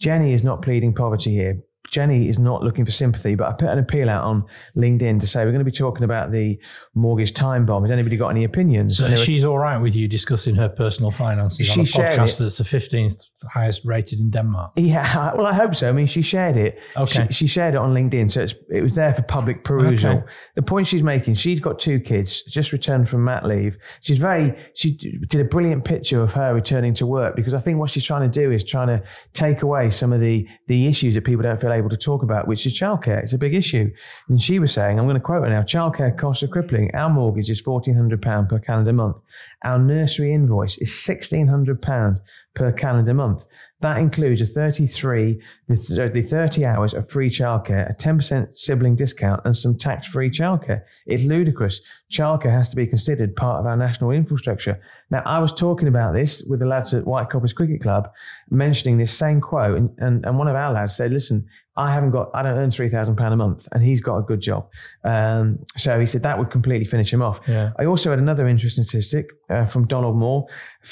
Jenny 0.00 0.32
is 0.32 0.42
not 0.42 0.62
pleading 0.62 0.94
poverty 0.94 1.32
here. 1.32 1.62
Jenny 1.90 2.28
is 2.28 2.38
not 2.38 2.62
looking 2.62 2.84
for 2.84 2.90
sympathy, 2.90 3.34
but 3.34 3.48
I 3.48 3.52
put 3.52 3.68
an 3.68 3.78
appeal 3.78 4.08
out 4.08 4.24
on 4.24 4.44
LinkedIn 4.76 5.20
to 5.20 5.26
say 5.26 5.44
we're 5.44 5.52
going 5.52 5.58
to 5.60 5.64
be 5.64 5.72
talking 5.72 6.04
about 6.04 6.30
the 6.30 6.58
mortgage 6.94 7.34
time 7.34 7.66
bomb. 7.66 7.82
Has 7.82 7.90
anybody 7.90 8.16
got 8.16 8.28
any 8.28 8.44
opinions? 8.44 8.98
So 8.98 9.14
she's 9.16 9.44
all 9.44 9.58
right 9.58 9.78
with 9.78 9.94
you 9.94 10.08
discussing 10.08 10.54
her 10.56 10.68
personal 10.68 11.10
finances 11.10 11.66
she 11.66 11.80
on 11.80 11.86
a 11.86 11.88
podcast 11.88 12.38
that's 12.38 12.58
the 12.58 12.64
15th 12.64 13.24
highest 13.50 13.84
rated 13.84 14.20
in 14.20 14.30
Denmark. 14.30 14.72
Yeah, 14.76 15.32
well, 15.36 15.46
I 15.46 15.54
hope 15.54 15.74
so. 15.74 15.88
I 15.88 15.92
mean, 15.92 16.06
she 16.06 16.22
shared 16.22 16.56
it. 16.56 16.78
Okay. 16.96 17.26
She, 17.28 17.34
she 17.34 17.46
shared 17.46 17.74
it 17.74 17.78
on 17.78 17.94
LinkedIn, 17.94 18.30
so 18.30 18.46
it 18.70 18.82
was 18.82 18.94
there 18.94 19.14
for 19.14 19.22
public 19.22 19.64
perusal. 19.64 20.10
Okay. 20.10 20.26
The 20.56 20.62
point 20.62 20.86
she's 20.86 21.02
making, 21.02 21.34
she's 21.34 21.60
got 21.60 21.78
two 21.78 22.00
kids, 22.00 22.42
just 22.42 22.72
returned 22.72 23.08
from 23.08 23.24
mat 23.24 23.46
leave. 23.46 23.76
She's 24.00 24.18
very, 24.18 24.58
she 24.74 24.92
did 25.28 25.40
a 25.40 25.44
brilliant 25.44 25.84
picture 25.84 26.22
of 26.22 26.32
her 26.32 26.54
returning 26.54 26.94
to 26.94 27.06
work 27.06 27.36
because 27.36 27.54
I 27.54 27.60
think 27.60 27.78
what 27.78 27.90
she's 27.90 28.04
trying 28.04 28.30
to 28.30 28.40
do 28.40 28.50
is 28.50 28.64
trying 28.64 28.88
to 28.88 29.02
take 29.32 29.62
away 29.62 29.90
some 29.90 30.12
of 30.12 30.20
the 30.20 30.46
the 30.66 30.86
issues 30.86 31.14
that 31.14 31.24
people 31.24 31.42
don't 31.42 31.60
feel 31.60 31.70
able 31.78 31.88
to 31.88 31.96
talk 31.96 32.22
about, 32.22 32.46
which 32.46 32.66
is 32.66 32.78
childcare. 32.78 33.22
It's 33.22 33.32
a 33.32 33.38
big 33.38 33.54
issue. 33.54 33.90
And 34.28 34.40
she 34.40 34.58
was 34.58 34.72
saying, 34.72 34.98
I'm 34.98 35.06
going 35.06 35.14
to 35.14 35.20
quote 35.20 35.44
her 35.44 35.50
now: 35.50 35.62
childcare 35.62 36.16
costs 36.18 36.42
are 36.42 36.48
crippling. 36.48 36.94
Our 36.94 37.08
mortgage 37.08 37.50
is 37.50 37.62
£1,400 37.62 38.48
per 38.48 38.58
calendar 38.58 38.92
month. 38.92 39.16
Our 39.64 39.78
nursery 39.78 40.34
invoice 40.34 40.78
is 40.78 40.90
£1,600 40.90 42.20
per 42.54 42.72
calendar 42.72 43.14
month. 43.14 43.44
That 43.80 43.98
includes 43.98 44.40
a 44.40 44.46
33, 44.46 45.40
the, 45.68 46.10
the 46.12 46.22
30 46.22 46.64
hours 46.64 46.94
of 46.94 47.08
free 47.08 47.30
childcare, 47.30 47.88
a 47.88 47.94
10% 47.94 48.56
sibling 48.56 48.96
discount, 48.96 49.40
and 49.44 49.56
some 49.56 49.78
tax 49.78 50.08
free 50.08 50.30
childcare. 50.30 50.82
It's 51.06 51.22
ludicrous. 51.22 51.80
Childcare 52.10 52.52
has 52.52 52.70
to 52.70 52.76
be 52.76 52.88
considered 52.88 53.36
part 53.36 53.60
of 53.60 53.66
our 53.66 53.76
national 53.76 54.10
infrastructure. 54.10 54.80
Now, 55.10 55.22
I 55.24 55.38
was 55.38 55.52
talking 55.52 55.86
about 55.86 56.14
this 56.14 56.42
with 56.42 56.58
the 56.58 56.66
lads 56.66 56.92
at 56.92 57.06
White 57.06 57.30
Coppers 57.30 57.52
Cricket 57.52 57.80
Club, 57.80 58.10
mentioning 58.50 58.98
this 58.98 59.16
same 59.16 59.40
quote, 59.40 59.78
and, 59.78 59.90
and, 59.98 60.26
and 60.26 60.38
one 60.38 60.48
of 60.48 60.56
our 60.56 60.72
lads 60.72 60.96
said, 60.96 61.12
Listen, 61.12 61.46
I 61.78 61.94
haven't 61.94 62.10
got, 62.10 62.30
I 62.34 62.42
don't 62.42 62.58
earn 62.58 62.72
three 62.72 62.88
thousand 62.88 63.16
pound 63.16 63.32
a 63.32 63.36
month, 63.36 63.68
and 63.72 63.84
he's 63.84 64.00
got 64.00 64.18
a 64.18 64.22
good 64.22 64.40
job. 64.40 64.68
Um, 65.04 65.60
so 65.76 65.98
he 66.00 66.06
said 66.06 66.24
that 66.24 66.36
would 66.36 66.50
completely 66.50 66.84
finish 66.84 67.12
him 67.12 67.22
off. 67.22 67.40
Yeah. 67.46 67.70
I 67.78 67.84
also 67.84 68.10
had 68.10 68.18
another 68.18 68.48
interesting 68.48 68.82
statistic 68.82 69.30
uh, 69.48 69.64
from 69.64 69.86
Donald 69.86 70.16
Moore, 70.16 70.46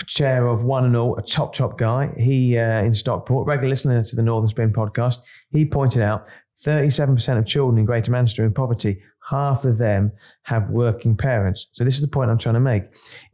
chair 0.07 0.47
of 0.47 0.63
One 0.63 0.85
and 0.85 0.97
All, 0.97 1.17
a 1.17 1.23
top 1.23 1.55
top 1.55 1.77
guy. 1.77 2.11
He 2.17 2.57
uh, 2.57 2.85
in 2.85 2.95
Stockport, 2.95 3.49
regular 3.49 3.69
listener 3.69 4.05
to 4.05 4.17
the 4.17 4.23
Northern 4.23 4.49
Spin 4.49 4.73
podcast. 4.73 5.23
He 5.51 5.65
pointed 5.67 6.03
out 6.03 6.27
37% 6.65 7.37
of 7.37 7.47
children 7.47 7.79
in 7.79 7.85
Greater 7.85 8.13
Manchester 8.13 8.45
in 8.45 8.55
poverty 8.55 9.03
half 9.29 9.65
of 9.65 9.79
them 9.79 10.13
have 10.43 10.71
working 10.71 11.17
parents. 11.17 11.67
So 11.73 11.85
this 11.85 11.95
is 11.97 12.01
the 12.01 12.09
point 12.09 12.31
I'm 12.31 12.39
trying 12.39 12.55
to 12.55 12.61
make, 12.61 12.85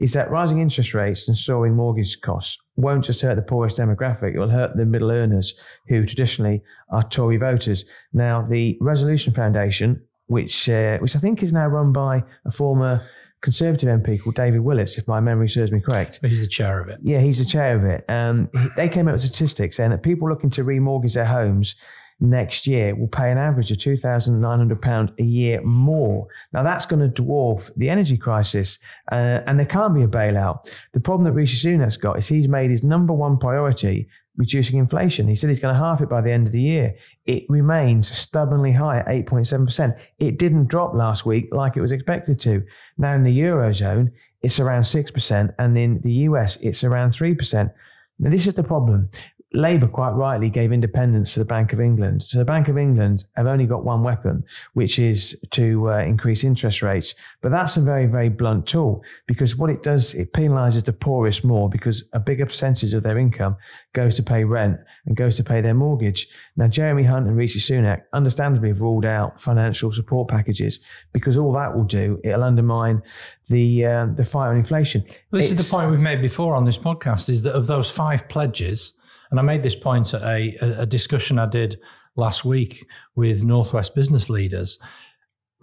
is 0.01 0.13
that 0.15 0.31
rising 0.31 0.61
interest 0.61 0.95
rates 0.95 1.29
and 1.29 1.37
soaring 1.37 1.75
mortgage 1.75 2.21
costs 2.23 2.59
won't 2.77 3.05
just 3.05 3.21
hurt 3.21 3.35
the 3.35 3.43
poorest 3.43 3.77
demographic, 3.77 4.35
it 4.35 4.39
will 4.39 4.49
hurt 4.49 4.77
the 4.77 4.87
middle 4.87 5.11
earners 5.11 5.55
who 5.89 6.07
traditionally 6.07 6.63
are 6.91 7.03
Tory 7.03 7.37
voters. 7.37 7.85
Now, 8.13 8.43
the 8.43 8.79
Resolution 8.81 9.35
Foundation, 9.35 10.03
which, 10.27 10.69
uh, 10.69 10.99
which 10.99 11.15
I 11.15 11.19
think 11.19 11.43
is 11.43 11.53
now 11.53 11.67
run 11.67 11.93
by 11.93 12.25
a 12.47 12.51
former 12.51 13.07
Conservative 13.43 13.89
MP 13.89 14.23
called 14.23 14.37
David 14.37 14.61
Willetts, 14.61 14.97
if 14.97 15.09
my 15.09 15.19
memory 15.19 15.49
serves 15.49 15.73
me 15.73 15.81
correct. 15.81 16.21
He's 16.23 16.41
the 16.41 16.47
chair 16.47 16.81
of 16.81 16.89
it. 16.89 17.01
Yeah, 17.03 17.21
he's 17.21 17.39
the 17.39 17.45
chair 17.45 17.77
of 17.77 17.85
it. 17.85 18.05
Um, 18.09 18.49
they 18.77 18.89
came 18.89 19.09
out 19.09 19.15
with 19.15 19.23
statistics 19.23 19.77
saying 19.77 19.91
that 19.91 20.05
people 20.05 20.29
looking 20.29 20.51
to 20.51 20.65
remortgage 20.65 21.15
their 21.15 21.27
homes 21.27 21.75
next 22.23 22.67
year 22.67 22.95
will 22.95 23.09
pay 23.09 23.31
an 23.31 23.39
average 23.39 23.71
of 23.71 23.79
£2,900 23.79 25.19
a 25.19 25.23
year 25.23 25.61
more. 25.63 26.27
Now, 26.53 26.63
that's 26.63 26.87
going 26.87 27.01
to 27.01 27.23
dwarf 27.23 27.71
the 27.77 27.91
energy 27.91 28.17
crisis, 28.17 28.79
uh, 29.11 29.41
and 29.47 29.59
there 29.59 29.67
can't 29.67 29.95
be 29.95 30.03
a 30.03 30.09
bailout. 30.09 30.73
The 30.93 31.01
problem 31.01 31.25
that 31.25 31.33
Rishi 31.33 31.69
Sunak's 31.69 31.97
got 31.97 32.19
is 32.19 32.29
he's 32.29 32.49
made 32.49 32.71
his 32.71 32.83
number 32.83 33.13
one 33.13 33.39
priority 33.39 34.09
reducing 34.37 34.79
inflation. 34.79 35.29
He 35.29 35.35
said 35.35 35.51
he's 35.51 35.61
going 35.61 35.75
to 35.75 35.81
halve 35.81 36.01
it 36.01 36.09
by 36.09 36.21
the 36.21 36.31
end 36.31 36.47
of 36.47 36.53
the 36.53 36.61
year. 36.61 36.95
It 37.27 37.45
remains 37.49 38.11
stubbornly 38.11 38.73
high 38.73 39.01
at 39.01 39.07
8.7%. 39.07 39.99
It 40.19 40.39
didn't 40.39 40.69
drop 40.69 40.95
last 40.95 41.27
week 41.27 41.49
like 41.53 41.77
it 41.77 41.83
was 41.83 41.93
expected 41.93 42.41
to. 42.41 42.63
Now, 42.97 43.15
in 43.15 43.25
the 43.25 43.39
Eurozone, 43.41 44.11
it's 44.43 44.59
around 44.59 44.83
6%, 44.83 45.55
and 45.59 45.79
in 45.79 46.01
the 46.01 46.13
US, 46.13 46.57
it's 46.63 46.83
around 46.83 47.11
3%. 47.11 47.73
Now, 48.19 48.31
this 48.31 48.47
is 48.47 48.55
the 48.55 48.63
problem. 48.63 49.11
Labour 49.55 49.87
quite 49.87 50.12
rightly 50.12 50.49
gave 50.49 50.73
independence 50.73 51.35
to 51.35 51.38
the 51.38 51.45
Bank 51.45 51.73
of 51.73 51.81
England. 51.81 52.23
So 52.23 52.38
the 52.38 52.45
Bank 52.45 52.69
of 52.69 52.79
England 52.79 53.25
have 53.37 53.47
only 53.47 53.67
got 53.67 53.85
one 53.85 54.03
weapon, 54.03 54.45
which 54.75 54.99
is 54.99 55.38
to 55.51 55.91
uh, 55.91 55.99
increase 55.99 56.45
interest 56.45 56.83
rates. 56.83 57.15
But 57.41 57.53
that's 57.53 57.77
a 57.77 57.81
very, 57.81 58.07
very 58.07 58.29
blunt 58.29 58.67
tool 58.67 59.03
because 59.27 59.57
what 59.57 59.71
it 59.71 59.83
does, 59.83 60.15
it 60.15 60.33
penalises 60.33 60.85
the 60.85 60.93
poorest 60.93 61.45
more 61.45 61.69
because 61.69 62.05
a 62.12 62.21
bigger 62.21 62.47
percentage 62.47 62.95
of 62.95 63.03
their 63.03 63.19
income 63.19 63.57
goes 63.93 64.17
to 64.17 64.23
pay 64.23 64.45
rent 64.45 64.79
and 65.07 65.17
goes 65.17 65.37
to 65.37 65.45
pay 65.45 65.61
their 65.61 65.75
mortgage. 65.75 66.29
Now, 66.57 66.69
Jeremy 66.69 67.03
Hunt 67.03 67.27
and 67.27 67.37
Rishi 67.37 67.61
Sunak 67.61 68.03
understandably 68.12 68.69
have 68.69 68.81
ruled 68.81 69.05
out 69.05 69.41
financial 69.41 69.93
support 69.93 70.29
packages 70.29 70.81
because 71.12 71.37
all 71.37 71.53
that 71.53 71.77
will 71.77 71.85
do, 71.85 72.21
it'll 72.25 72.45
undermine 72.45 73.03
the 73.49 73.85
uh, 73.85 74.07
the 74.17 74.25
fight 74.25 74.49
on 74.49 74.57
inflation. 74.57 75.05
This 75.31 75.51
it's, 75.51 75.61
is 75.61 75.71
the 75.71 75.77
point 75.77 75.91
we've 75.91 76.01
made 76.01 76.23
before 76.23 76.55
on 76.55 76.65
this 76.65 76.79
podcast: 76.79 77.29
is 77.29 77.43
that 77.43 77.55
of 77.55 77.67
those 77.67 77.91
five 77.91 78.29
pledges, 78.29 78.95
and 79.33 79.40
I 79.40 79.42
made 79.42 79.62
this 79.62 79.75
point 79.75 80.12
at 80.12 80.23
a, 80.23 80.83
a 80.83 80.87
discussion 80.87 81.38
I 81.38 81.47
did 81.47 81.81
last 82.16 82.45
week 82.45 82.87
with 83.16 83.42
Northwest 83.42 83.95
business 83.95 84.29
leaders. 84.29 84.79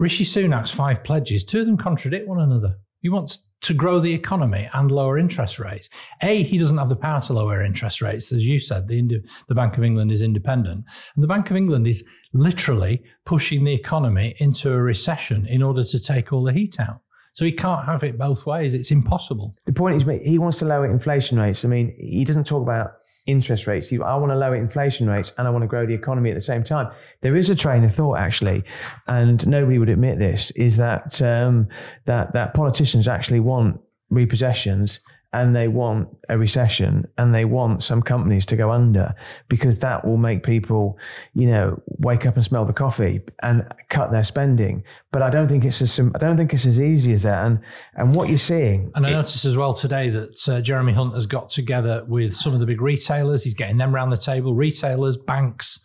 Rishi 0.00 0.24
Sunak's 0.24 0.72
five 0.72 1.04
pledges, 1.04 1.44
two 1.44 1.60
of 1.60 1.66
them 1.66 1.76
contradict 1.76 2.26
one 2.26 2.40
another. 2.40 2.74
He 3.00 3.08
wants 3.08 3.46
to 3.60 3.72
grow 3.72 4.00
the 4.00 4.12
economy 4.12 4.68
and 4.72 4.90
lower 4.90 5.18
interest 5.18 5.60
rates. 5.60 5.88
A, 6.22 6.42
he 6.42 6.58
doesn't 6.58 6.78
have 6.78 6.88
the 6.88 6.96
power 6.96 7.20
to 7.20 7.32
lower 7.32 7.62
interest 7.62 8.02
rates. 8.02 8.32
As 8.32 8.44
you 8.44 8.58
said, 8.58 8.88
the, 8.88 9.22
the 9.46 9.54
Bank 9.54 9.78
of 9.78 9.84
England 9.84 10.10
is 10.10 10.22
independent. 10.22 10.84
And 11.14 11.22
the 11.22 11.28
Bank 11.28 11.48
of 11.50 11.56
England 11.56 11.86
is 11.86 12.02
literally 12.32 13.04
pushing 13.24 13.62
the 13.62 13.72
economy 13.72 14.34
into 14.38 14.72
a 14.72 14.82
recession 14.82 15.46
in 15.46 15.62
order 15.62 15.84
to 15.84 16.00
take 16.00 16.32
all 16.32 16.42
the 16.42 16.52
heat 16.52 16.80
out. 16.80 17.02
So 17.34 17.44
he 17.44 17.52
can't 17.52 17.84
have 17.84 18.02
it 18.02 18.18
both 18.18 18.46
ways. 18.46 18.74
It's 18.74 18.90
impossible. 18.90 19.54
The 19.66 19.72
point 19.72 20.02
is, 20.02 20.20
he 20.24 20.38
wants 20.38 20.58
to 20.58 20.64
lower 20.64 20.90
inflation 20.90 21.38
rates. 21.38 21.64
I 21.64 21.68
mean, 21.68 21.94
he 21.96 22.24
doesn't 22.24 22.48
talk 22.48 22.62
about 22.62 22.94
interest 23.30 23.66
rates. 23.66 23.92
I 23.92 24.16
want 24.16 24.32
to 24.32 24.36
lower 24.36 24.56
inflation 24.56 25.08
rates 25.08 25.32
and 25.38 25.46
I 25.46 25.50
want 25.50 25.62
to 25.62 25.68
grow 25.68 25.86
the 25.86 25.94
economy 25.94 26.30
at 26.30 26.34
the 26.34 26.40
same 26.40 26.64
time. 26.64 26.90
There 27.22 27.36
is 27.36 27.50
a 27.50 27.54
train 27.54 27.84
of 27.84 27.94
thought 27.94 28.16
actually, 28.18 28.64
and 29.06 29.46
nobody 29.46 29.78
would 29.78 29.88
admit 29.88 30.18
this, 30.18 30.50
is 30.52 30.76
that 30.78 31.20
um, 31.22 31.68
that 32.06 32.32
that 32.32 32.54
politicians 32.54 33.08
actually 33.08 33.40
want 33.40 33.80
repossessions 34.12 35.00
and 35.32 35.54
they 35.54 35.68
want 35.68 36.08
a 36.28 36.36
recession 36.36 37.06
and 37.16 37.32
they 37.32 37.44
want 37.44 37.84
some 37.84 38.02
companies 38.02 38.44
to 38.46 38.56
go 38.56 38.72
under 38.72 39.14
because 39.48 39.78
that 39.78 40.04
will 40.04 40.16
make 40.16 40.42
people, 40.42 40.98
you 41.34 41.46
know, 41.46 41.80
wake 41.98 42.26
up 42.26 42.34
and 42.34 42.44
smell 42.44 42.64
the 42.64 42.72
coffee 42.72 43.20
and 43.42 43.64
cut 43.90 44.10
their 44.10 44.24
spending. 44.24 44.82
But 45.12 45.22
I 45.22 45.30
don't 45.30 45.46
think 45.46 45.64
it's 45.64 45.80
as 45.80 46.00
I 46.00 46.18
don't 46.18 46.36
think 46.36 46.52
it's 46.52 46.66
as 46.66 46.80
easy 46.80 47.12
as 47.12 47.22
that. 47.22 47.46
And 47.46 47.60
and 47.94 48.14
what 48.14 48.28
you're 48.28 48.38
seeing, 48.38 48.90
and 48.96 49.06
I 49.06 49.10
noticed 49.10 49.44
as 49.44 49.56
well 49.56 49.72
today 49.72 50.10
that 50.10 50.48
uh, 50.48 50.60
Jeremy 50.60 50.92
Hunt 50.92 51.14
has 51.14 51.26
got 51.26 51.48
together 51.48 52.04
with 52.08 52.34
some 52.34 52.52
of 52.52 52.60
the 52.60 52.66
big 52.66 52.80
retailers. 52.80 53.44
He's 53.44 53.54
getting 53.54 53.76
them 53.76 53.94
around 53.94 54.10
the 54.10 54.16
table: 54.16 54.54
retailers, 54.54 55.16
banks, 55.16 55.78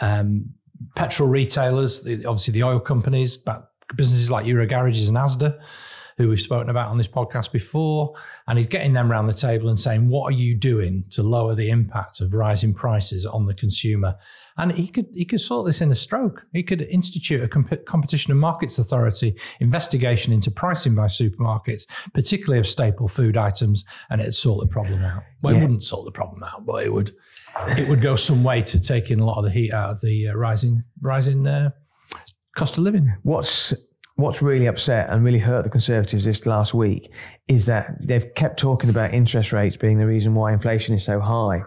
um, 0.00 0.50
petrol 0.96 1.30
retailers, 1.30 2.00
obviously 2.00 2.52
the 2.52 2.62
oil 2.62 2.78
companies, 2.78 3.38
but 3.38 3.70
businesses 3.96 4.30
like 4.30 4.44
Euro 4.46 4.66
Garages 4.66 5.08
and 5.08 5.16
Asda 5.16 5.58
who 6.22 6.28
we've 6.28 6.40
spoken 6.40 6.70
about 6.70 6.88
on 6.88 6.98
this 6.98 7.08
podcast 7.08 7.50
before. 7.50 8.14
And 8.46 8.58
he's 8.58 8.68
getting 8.68 8.92
them 8.92 9.10
around 9.10 9.26
the 9.26 9.32
table 9.32 9.68
and 9.68 9.78
saying, 9.78 10.08
what 10.08 10.28
are 10.28 10.36
you 10.36 10.54
doing 10.54 11.04
to 11.10 11.22
lower 11.22 11.54
the 11.54 11.68
impact 11.68 12.20
of 12.20 12.32
rising 12.32 12.72
prices 12.72 13.26
on 13.26 13.46
the 13.46 13.54
consumer? 13.54 14.14
And 14.56 14.72
he 14.72 14.86
could 14.86 15.06
he 15.12 15.24
could 15.24 15.40
sort 15.40 15.66
this 15.66 15.80
in 15.80 15.90
a 15.90 15.94
stroke. 15.94 16.44
He 16.52 16.62
could 16.62 16.82
institute 16.82 17.42
a 17.42 17.48
comp- 17.48 17.84
competition 17.86 18.30
and 18.30 18.40
markets 18.40 18.78
authority 18.78 19.34
investigation 19.60 20.32
into 20.32 20.50
pricing 20.50 20.94
by 20.94 21.06
supermarkets, 21.06 21.86
particularly 22.14 22.60
of 22.60 22.66
staple 22.66 23.08
food 23.08 23.36
items, 23.36 23.84
and 24.10 24.20
it'd 24.20 24.34
sort 24.34 24.60
the 24.60 24.72
problem 24.72 25.02
out. 25.02 25.22
Well, 25.42 25.54
yeah. 25.54 25.58
it 25.58 25.62
wouldn't 25.62 25.84
sort 25.84 26.04
the 26.04 26.12
problem 26.12 26.42
out, 26.44 26.64
but 26.64 26.84
it 26.84 26.92
would 26.92 27.12
it 27.68 27.88
would 27.88 28.00
go 28.00 28.14
some 28.14 28.44
way 28.44 28.62
to 28.62 28.78
taking 28.78 29.20
a 29.20 29.24
lot 29.24 29.38
of 29.38 29.44
the 29.44 29.50
heat 29.50 29.72
out 29.72 29.92
of 29.92 30.00
the 30.00 30.28
uh, 30.28 30.34
rising 30.34 30.84
rising 31.00 31.46
uh, 31.46 31.70
cost 32.54 32.78
of 32.78 32.84
living. 32.84 33.12
What's 33.22 33.74
what's 34.22 34.40
really 34.40 34.66
upset 34.66 35.10
and 35.10 35.24
really 35.24 35.38
hurt 35.38 35.64
the 35.64 35.70
Conservatives 35.70 36.24
this 36.24 36.46
last 36.46 36.72
week 36.72 37.12
is 37.48 37.66
that 37.66 37.96
they've 38.00 38.32
kept 38.34 38.58
talking 38.58 38.88
about 38.88 39.12
interest 39.12 39.52
rates 39.52 39.76
being 39.76 39.98
the 39.98 40.06
reason 40.06 40.34
why 40.34 40.52
inflation 40.52 40.94
is 40.94 41.04
so 41.04 41.20
high. 41.20 41.60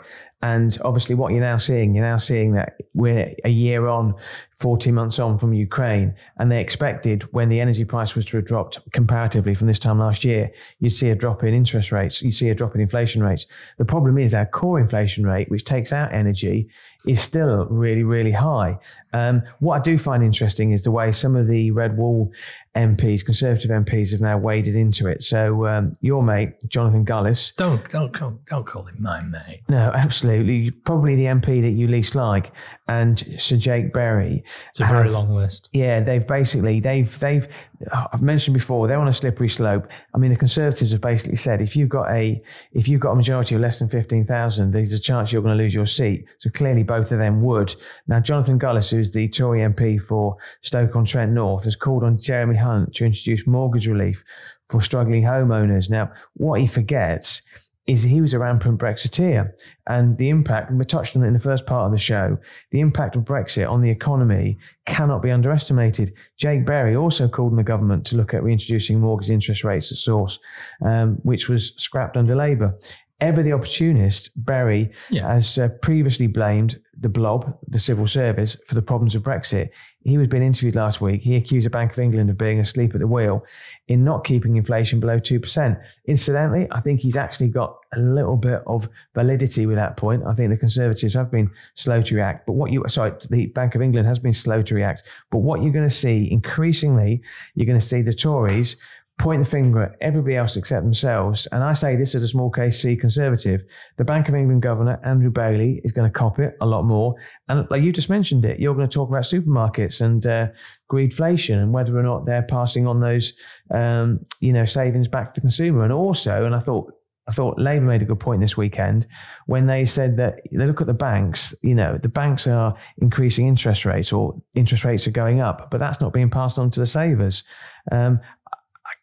And 0.46 0.78
obviously, 0.86 1.16
what 1.16 1.32
you're 1.32 1.42
now 1.42 1.58
seeing, 1.58 1.96
you're 1.96 2.06
now 2.06 2.20
seeing 2.20 2.52
that 2.52 2.76
we're 2.94 3.34
a 3.44 3.50
year 3.50 3.88
on, 3.88 4.14
14 4.58 4.94
months 4.94 5.18
on 5.18 5.40
from 5.40 5.54
Ukraine, 5.54 6.14
and 6.38 6.52
they 6.52 6.62
expected 6.62 7.24
when 7.34 7.50
the 7.50 7.60
energy 7.60 7.84
price 7.84 8.14
was 8.14 8.26
to 8.26 8.38
have 8.38 8.46
dropped 8.46 8.78
comparatively 8.92 9.56
from 9.56 9.66
this 9.66 9.80
time 9.80 9.98
last 9.98 10.24
year, 10.24 10.52
you'd 10.80 10.92
see 10.92 11.10
a 11.10 11.16
drop 11.16 11.44
in 11.44 11.56
interest 11.56 11.92
rates, 11.92 12.22
you'd 12.22 12.36
see 12.36 12.50
a 12.50 12.56
drop 12.56 12.76
in 12.76 12.80
inflation 12.80 13.24
rates. 13.24 13.48
The 13.80 13.86
problem 13.86 14.20
is 14.20 14.36
our 14.36 14.46
core 14.46 14.80
inflation 14.80 15.26
rate, 15.26 15.50
which 15.50 15.66
takes 15.66 15.92
out 15.92 16.14
energy, 16.14 16.70
is 17.08 17.20
still 17.20 17.66
really, 17.66 18.04
really 18.04 18.32
high. 18.32 18.78
Um, 19.14 19.42
what 19.60 19.80
I 19.80 19.84
do 19.84 19.98
find 19.98 20.24
interesting 20.24 20.74
is 20.74 20.84
the 20.84 20.92
way 20.92 21.12
some 21.12 21.36
of 21.36 21.48
the 21.48 21.72
red 21.72 21.98
wall 21.98 22.32
MPs, 22.76 23.24
Conservative 23.24 23.72
MPs, 23.72 24.12
have 24.12 24.22
now 24.22 24.38
waded 24.38 24.76
into 24.76 25.08
it. 25.08 25.24
So 25.24 25.66
um, 25.66 25.96
your 26.02 26.22
mate, 26.22 26.54
Jonathan 26.68 27.06
Gullis. 27.06 27.56
Don't 27.56 27.88
don't 27.90 28.14
call, 28.14 28.40
don't 28.48 28.66
call 28.66 28.84
him 28.84 28.98
my 29.00 29.22
mate. 29.22 29.62
No, 29.70 29.92
absolutely. 29.94 30.72
Probably 30.72 31.16
the 31.16 31.26
MP 31.26 31.62
that 31.62 31.72
you 31.72 31.88
least 31.88 32.16
like, 32.16 32.52
and 32.88 33.24
Sir 33.38 33.58
Jake 33.58 33.94
Berry. 33.94 34.44
It's 34.70 34.80
a 34.80 34.86
very 34.86 35.10
long 35.10 35.30
list. 35.30 35.70
Yeah, 35.74 36.02
they've 36.02 36.26
basically 36.26 36.80
they've 36.80 37.18
they've 37.20 37.48
I've 37.92 38.22
mentioned 38.22 38.54
before 38.54 38.88
they're 38.88 39.00
on 39.00 39.08
a 39.08 39.14
slippery 39.14 39.50
slope. 39.50 39.88
I 40.14 40.18
mean, 40.18 40.32
the 40.32 40.38
Conservatives 40.38 40.92
have 40.92 41.02
basically 41.02 41.36
said 41.36 41.62
if 41.62 41.76
you've 41.76 41.90
got 41.90 42.10
a 42.12 42.42
if 42.72 42.88
you've 42.88 43.02
got 43.02 43.12
a 43.12 43.16
majority 43.16 43.56
of 43.56 43.62
less 43.62 43.80
than 43.80 43.90
fifteen 43.90 44.26
thousand, 44.26 44.72
there's 44.72 44.94
a 44.94 45.00
chance 45.00 45.32
you're 45.32 45.42
going 45.42 45.58
to 45.58 45.64
lose 45.64 45.74
your 45.74 45.86
seat. 45.86 46.26
So 46.40 46.50
clearly, 46.50 46.84
both 46.84 47.12
of 47.12 47.20
them 47.20 47.42
would. 47.44 47.76
Now, 48.08 48.20
Jonathan 48.20 48.58
Gullis, 48.58 48.90
who's 48.92 49.12
the 49.12 49.28
Tory 49.28 49.60
MP 49.60 50.02
for 50.02 50.38
Stoke 50.62 50.96
on 50.96 51.06
Trent 51.06 51.32
North, 51.32 51.64
has 51.66 51.76
called 51.76 52.04
on 52.04 52.18
Jeremy 52.18 52.58
Hunt 52.58 52.94
to 52.96 53.06
introduce 53.06 53.46
mortgage 53.46 53.88
relief 53.88 54.24
for 54.70 54.82
struggling 54.82 55.24
homeowners. 55.24 55.90
Now, 55.90 56.12
what 56.34 56.60
he 56.60 56.68
forgets 56.68 57.42
is 57.88 58.02
he 58.02 58.20
was 58.20 58.34
a 58.34 58.40
rampant 58.40 58.80
Brexiteer. 58.80 59.52
And 59.88 60.18
the 60.18 60.30
impact, 60.30 60.72
we 60.72 60.84
touched 60.86 61.16
on 61.16 61.24
it 61.24 61.28
in 61.28 61.34
the 61.34 61.40
first 61.40 61.66
part 61.68 61.86
of 61.86 61.92
the 61.92 62.00
show, 62.00 62.38
the 62.72 62.80
impact 62.80 63.16
of 63.16 63.24
Brexit 63.24 63.70
on 63.70 63.82
the 63.82 63.90
economy 63.90 64.58
cannot 64.86 65.22
be 65.22 65.30
underestimated. 65.30 66.14
Jake 66.38 66.66
Berry 66.66 66.96
also 66.96 67.28
called 67.28 67.52
on 67.52 67.58
the 67.58 67.64
government 67.64 68.06
to 68.08 68.18
look 68.18 68.34
at 68.34 68.44
reintroducing 68.44 69.00
mortgage 69.00 69.30
interest 69.30 69.64
rates 69.64 69.92
at 69.92 70.00
source, 70.00 70.40
um, 70.84 71.20
which 71.22 71.48
was 71.48 71.74
scrapped 71.78 72.18
under 72.18 72.36
Labour. 72.36 72.76
Ever 73.22 73.42
the 73.42 73.54
opportunist, 73.54 74.30
Berry 74.36 74.92
yeah. 75.10 75.34
has 75.34 75.58
uh, 75.58 75.70
previously 75.82 76.28
blamed 76.28 76.80
the 77.00 77.08
blob, 77.08 77.58
the 77.68 77.80
civil 77.80 78.08
service, 78.08 78.58
for 78.68 78.76
the 78.76 78.82
problems 78.82 79.16
of 79.16 79.24
Brexit. 79.24 79.70
He 80.04 80.18
was 80.18 80.28
being 80.28 80.44
interviewed 80.44 80.76
last 80.76 81.00
week. 81.00 81.22
He 81.22 81.38
accused 81.38 81.66
the 81.66 81.70
Bank 81.70 81.94
of 81.94 82.00
England 82.00 82.30
of 82.30 82.38
being 82.38 82.60
asleep 82.60 82.94
at 82.94 83.00
the 83.00 83.08
wheel 83.08 83.46
in 83.88 84.04
not 84.04 84.26
keeping 84.26 84.58
inflation 84.58 85.00
below 85.00 85.18
2%. 85.18 85.82
Incidentally, 86.08 86.68
I 86.72 86.82
think 86.82 87.00
he's 87.00 87.16
actually 87.16 87.48
got 87.48 87.78
a 87.94 88.00
little 88.00 88.36
bit 88.36 88.62
of 88.68 88.90
validity 89.14 89.66
with 89.66 89.78
that 89.78 89.96
point. 89.96 90.24
I 90.28 90.34
think 90.34 90.50
the 90.50 90.58
Conservatives 90.58 91.14
have 91.14 91.32
been 91.32 91.50
slow 91.74 92.02
to 92.02 92.16
react, 92.16 92.46
but 92.46 92.54
what 92.54 92.72
you, 92.72 92.84
sorry, 92.90 93.14
the 93.30 93.46
Bank 93.48 93.76
of 93.76 93.82
England 93.82 94.08
has 94.08 94.20
been 94.20 94.34
slow 94.34 94.62
to 94.62 94.76
react. 94.76 95.04
But 95.32 95.38
what 95.38 95.64
you're 95.64 95.72
going 95.74 95.88
to 95.88 95.96
see 95.96 96.30
increasingly, 96.30 97.22
you're 97.54 97.66
going 97.66 97.80
to 97.80 97.86
see 97.86 98.02
the 98.02 98.14
Tories 98.14 98.76
point 99.18 99.44
the 99.44 99.50
finger 99.50 99.84
at 99.84 99.96
everybody 100.02 100.36
else 100.36 100.58
except 100.58 100.84
themselves. 100.84 101.48
And 101.52 101.64
I 101.64 101.74
say 101.74 101.96
this 101.96 102.16
as 102.16 102.24
a 102.24 102.28
small 102.28 102.50
case 102.50 102.82
C 102.82 102.96
conservative. 102.96 103.62
The 103.98 104.04
Bank 104.04 104.28
of 104.28 104.36
England 104.36 104.62
governor, 104.62 105.00
Andrew 105.06 105.32
Bailey, 105.32 105.82
is 105.84 105.92
going 105.94 106.12
to 106.12 106.18
cop 106.18 106.40
it 106.40 106.58
a 106.60 106.66
lot 106.66 106.84
more. 106.84 107.16
And 107.48 107.66
like 107.70 107.82
you 107.82 107.94
just 107.94 108.10
mentioned 108.10 108.44
it, 108.46 108.60
you're 108.60 108.76
going 108.76 108.90
to 108.90 108.94
talk 108.94 109.10
about 109.10 109.24
supermarkets 109.24 110.02
and 110.02 110.26
uh, 110.26 110.48
greedflation 110.92 111.62
and 111.62 111.72
whether 111.72 111.98
or 111.98 112.04
not 112.04 112.26
they're 112.26 112.44
passing 112.44 112.88
on 112.88 113.00
those, 113.00 113.34
um, 113.74 114.26
you 114.42 114.52
know, 114.52 114.66
savings 114.66 115.08
back 115.08 115.34
to 115.34 115.40
the 115.40 115.46
consumer. 115.46 115.84
And 115.84 115.94
also, 115.94 116.46
and 116.46 116.54
I 116.54 116.60
thought 116.60 116.92
I 117.28 117.32
thought 117.32 117.58
Labour 117.58 117.86
made 117.86 118.04
a 118.04 118.06
good 118.06 118.20
point 118.20 118.42
this 118.42 118.56
weekend 118.56 119.08
when 119.48 119.66
they 119.66 119.84
said 119.84 120.16
that 120.18 120.42
they 120.52 120.68
look 120.68 120.82
at 120.82 120.88
the 120.88 120.94
banks, 120.94 121.56
you 121.64 121.74
know, 121.74 121.98
the 121.98 122.10
banks 122.10 122.46
are 122.46 122.76
increasing 123.00 123.48
interest 123.48 123.84
rates 123.84 124.14
or 124.14 124.40
interest 124.54 124.84
rates 124.84 125.08
are 125.08 125.12
going 125.12 125.42
up, 125.42 125.72
but 125.72 125.80
that's 125.80 126.00
not 126.00 126.14
being 126.14 126.30
passed 126.30 126.60
on 126.60 126.70
to 126.70 126.80
the 126.80 126.86
savers. 126.86 127.44
Um, 127.92 128.20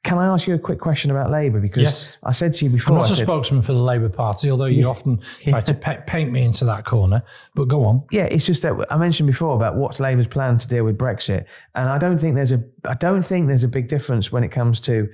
can 0.04 0.18
I 0.18 0.26
ask 0.26 0.48
you 0.48 0.54
a 0.54 0.58
quick 0.58 0.80
question 0.80 1.12
about 1.12 1.30
Labour? 1.30 1.60
Because 1.60 1.82
yes. 1.82 2.16
I 2.24 2.32
said 2.32 2.54
to 2.54 2.64
you 2.64 2.70
before, 2.72 2.96
I'm 2.96 3.02
not 3.02 3.10
I 3.10 3.12
a 3.12 3.16
said, 3.16 3.24
spokesman 3.24 3.62
for 3.62 3.72
the 3.72 3.78
Labour 3.78 4.08
Party, 4.08 4.50
although 4.50 4.66
you 4.66 4.82
yeah. 4.82 4.86
often 4.86 5.20
try 5.46 5.60
to 5.60 5.74
pe- 5.86 6.02
paint 6.06 6.32
me 6.32 6.42
into 6.42 6.64
that 6.64 6.84
corner. 6.84 7.22
But 7.54 7.68
go 7.68 7.84
on. 7.84 8.02
Yeah, 8.10 8.24
it's 8.24 8.44
just 8.44 8.62
that 8.62 8.74
I 8.90 8.96
mentioned 8.96 9.28
before 9.28 9.54
about 9.54 9.76
what's 9.76 10.00
Labour's 10.00 10.26
plan 10.26 10.58
to 10.58 10.66
deal 10.66 10.82
with 10.82 10.98
Brexit, 10.98 11.44
and 11.76 11.88
I 11.88 11.98
don't 11.98 12.18
think 12.18 12.34
there's 12.34 12.50
a 12.50 12.62
I 12.84 12.94
don't 12.94 13.22
think 13.22 13.46
there's 13.46 13.62
a 13.62 13.68
big 13.68 13.86
difference 13.86 14.32
when 14.32 14.42
it 14.42 14.50
comes 14.50 14.80
to 14.80 15.08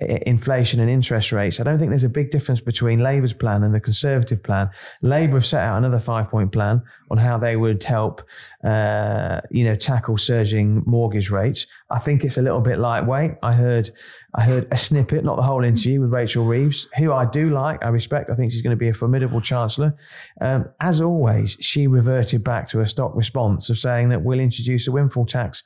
uh, 0.00 0.06
inflation 0.26 0.80
and 0.80 0.90
interest 0.90 1.30
rates. 1.30 1.60
I 1.60 1.62
don't 1.62 1.78
think 1.78 1.90
there's 1.90 2.02
a 2.02 2.08
big 2.08 2.32
difference 2.32 2.60
between 2.60 2.98
Labour's 2.98 3.32
plan 3.32 3.62
and 3.62 3.72
the 3.72 3.80
Conservative 3.80 4.42
plan. 4.42 4.70
Labour 5.02 5.34
have 5.34 5.46
set 5.46 5.62
out 5.62 5.78
another 5.78 6.00
five 6.00 6.28
point 6.28 6.50
plan 6.50 6.82
on 7.12 7.18
how 7.18 7.36
they 7.36 7.56
would 7.56 7.84
help, 7.84 8.22
uh, 8.64 9.42
you 9.50 9.64
know, 9.64 9.74
tackle 9.74 10.16
surging 10.16 10.82
mortgage 10.86 11.30
rates. 11.30 11.66
I 11.90 11.98
think 11.98 12.24
it's 12.24 12.38
a 12.38 12.42
little 12.42 12.62
bit 12.62 12.78
lightweight. 12.78 13.32
I 13.42 13.52
heard 13.52 13.92
I 14.34 14.44
heard 14.44 14.66
a 14.72 14.78
snippet, 14.78 15.24
not 15.24 15.36
the 15.36 15.42
whole 15.42 15.62
interview, 15.62 16.00
with 16.00 16.10
Rachel 16.10 16.46
Reeves, 16.46 16.88
who 16.96 17.12
I 17.12 17.26
do 17.26 17.50
like, 17.50 17.84
I 17.84 17.88
respect. 17.88 18.30
I 18.30 18.34
think 18.34 18.50
she's 18.50 18.62
going 18.62 18.74
to 18.74 18.80
be 18.80 18.88
a 18.88 18.94
formidable 18.94 19.42
chancellor. 19.42 19.94
Um, 20.40 20.70
as 20.80 21.02
always, 21.02 21.58
she 21.60 21.86
reverted 21.86 22.42
back 22.42 22.66
to 22.70 22.78
her 22.78 22.86
stock 22.86 23.14
response 23.14 23.68
of 23.68 23.78
saying 23.78 24.08
that 24.08 24.22
we'll 24.22 24.40
introduce 24.40 24.88
a 24.88 24.92
windfall 24.92 25.26
tax 25.26 25.62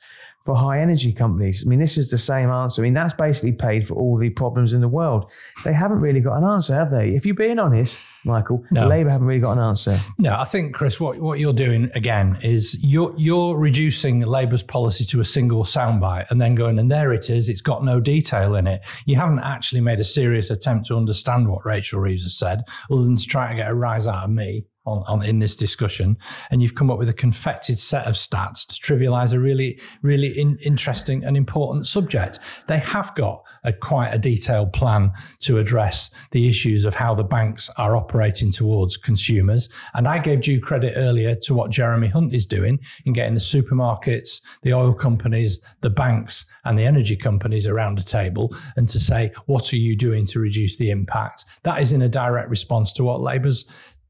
for 0.47 0.55
high 0.55 0.79
energy 0.79 1.11
companies. 1.11 1.61
I 1.65 1.67
mean, 1.67 1.77
this 1.77 1.97
is 1.97 2.09
the 2.09 2.17
same 2.17 2.49
answer. 2.49 2.81
I 2.81 2.83
mean, 2.83 2.93
that's 2.93 3.13
basically 3.13 3.51
paid 3.51 3.85
for 3.85 3.95
all 3.95 4.15
the 4.15 4.29
problems 4.29 4.71
in 4.71 4.79
the 4.79 4.87
world. 4.87 5.29
They 5.65 5.73
haven't 5.73 5.99
really 5.99 6.21
got 6.21 6.37
an 6.37 6.45
answer, 6.45 6.73
have 6.73 6.89
they? 6.89 7.09
If 7.09 7.25
you're 7.25 7.35
being 7.35 7.59
honest, 7.59 7.99
Michael, 8.23 8.63
no. 8.71 8.87
Labour 8.87 9.09
haven't 9.09 9.27
really 9.27 9.41
got 9.41 9.57
an 9.57 9.59
answer. 9.59 9.99
No, 10.17 10.37
I 10.39 10.45
think, 10.45 10.73
Chris, 10.73 11.01
what, 11.01 11.17
what 11.19 11.39
you're 11.39 11.51
doing 11.51 11.91
again 11.95 12.37
is 12.43 12.81
you're 12.81 13.13
you're 13.17 13.57
reducing 13.57 14.21
Labour's 14.21 14.63
policy 14.63 15.03
to 15.03 15.19
a 15.19 15.25
single 15.25 15.65
soundbite 15.65 16.31
and 16.31 16.39
then 16.39 16.55
going, 16.55 16.79
and 16.79 16.89
there 16.89 17.11
it 17.11 17.29
is, 17.29 17.49
it's 17.49 17.59
got 17.59 17.83
no 17.83 17.99
detail 17.99 18.55
in 18.55 18.67
it. 18.67 18.79
You 19.05 19.17
haven't 19.17 19.39
actually 19.39 19.81
made 19.81 19.99
a 19.99 20.05
serious 20.05 20.49
attempt 20.49 20.87
to 20.87 20.95
understand 20.95 21.49
what 21.49 21.65
Rachel 21.65 21.99
Reeves 21.99 22.23
has 22.23 22.37
said, 22.37 22.63
other 22.89 23.03
than 23.03 23.17
to 23.17 23.27
try 23.27 23.49
to 23.49 23.55
get 23.55 23.69
a 23.69 23.75
rise 23.75 24.07
out 24.07 24.23
of 24.23 24.29
me 24.29 24.63
on, 24.87 25.03
on, 25.05 25.23
in 25.23 25.39
this 25.39 25.55
discussion, 25.55 26.17
and 26.49 26.61
you've 26.61 26.75
come 26.75 26.89
up 26.89 26.97
with 26.97 27.09
a 27.09 27.13
confected 27.13 27.77
set 27.77 28.07
of 28.07 28.15
stats 28.15 28.65
to 28.65 28.75
trivialize 28.81 29.33
a 29.33 29.39
really, 29.39 29.79
really 30.01 30.39
in, 30.39 30.57
interesting 30.63 31.23
and 31.23 31.35
important 31.35 31.85
subject. 31.85 32.39
They 32.67 32.79
have 32.79 33.13
got 33.15 33.43
a 33.63 33.73
quite 33.73 34.09
a 34.09 34.17
detailed 34.17 34.71
plan 34.73 35.11
to 35.39 35.59
address 35.59 36.09
the 36.31 36.47
issues 36.47 36.85
of 36.85 36.95
how 36.95 37.13
the 37.13 37.23
banks 37.23 37.69
are 37.77 37.97
operating 37.97 38.51
towards 38.51 38.97
consumers. 38.97 39.69
And 39.93 40.07
I 40.07 40.19
gave 40.19 40.41
due 40.41 40.61
credit 40.61 40.93
earlier 40.95 41.35
to 41.43 41.53
what 41.53 41.69
Jeremy 41.69 42.07
Hunt 42.07 42.33
is 42.33 42.45
doing 42.45 42.79
in 43.05 43.13
getting 43.13 43.33
the 43.33 43.39
supermarkets, 43.39 44.41
the 44.63 44.73
oil 44.73 44.93
companies, 44.93 45.59
the 45.81 45.89
banks, 45.89 46.45
and 46.63 46.79
the 46.79 46.85
energy 46.85 47.15
companies 47.15 47.67
around 47.67 47.99
a 47.99 48.03
table 48.03 48.55
and 48.77 48.87
to 48.89 48.99
say, 48.99 49.31
what 49.45 49.73
are 49.73 49.77
you 49.77 49.95
doing 49.95 50.25
to 50.27 50.39
reduce 50.39 50.77
the 50.77 50.89
impact? 50.89 51.45
That 51.63 51.81
is 51.81 51.91
in 51.91 52.01
a 52.01 52.09
direct 52.09 52.49
response 52.49 52.93
to 52.93 53.03
what 53.03 53.21
Labour's 53.21 53.65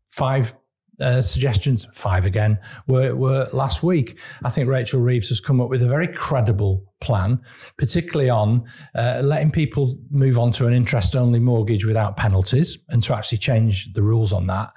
five 0.09 0.53
uh, 0.99 1.21
suggestions, 1.21 1.87
five 1.93 2.25
again, 2.25 2.57
were, 2.87 3.15
were 3.15 3.47
last 3.53 3.83
week. 3.83 4.17
I 4.43 4.49
think 4.49 4.67
Rachel 4.67 5.01
Reeves 5.01 5.29
has 5.29 5.39
come 5.39 5.61
up 5.61 5.69
with 5.69 5.83
a 5.83 5.87
very 5.87 6.07
credible 6.07 6.83
plan, 7.01 7.39
particularly 7.77 8.29
on 8.29 8.63
uh, 8.95 9.21
letting 9.23 9.51
people 9.51 9.97
move 10.09 10.39
on 10.39 10.51
to 10.53 10.65
an 10.67 10.73
interest 10.73 11.15
only 11.15 11.39
mortgage 11.39 11.85
without 11.85 12.17
penalties 12.17 12.77
and 12.89 13.03
to 13.03 13.15
actually 13.15 13.37
change 13.37 13.93
the 13.93 14.01
rules 14.01 14.33
on 14.33 14.47
that. 14.47 14.73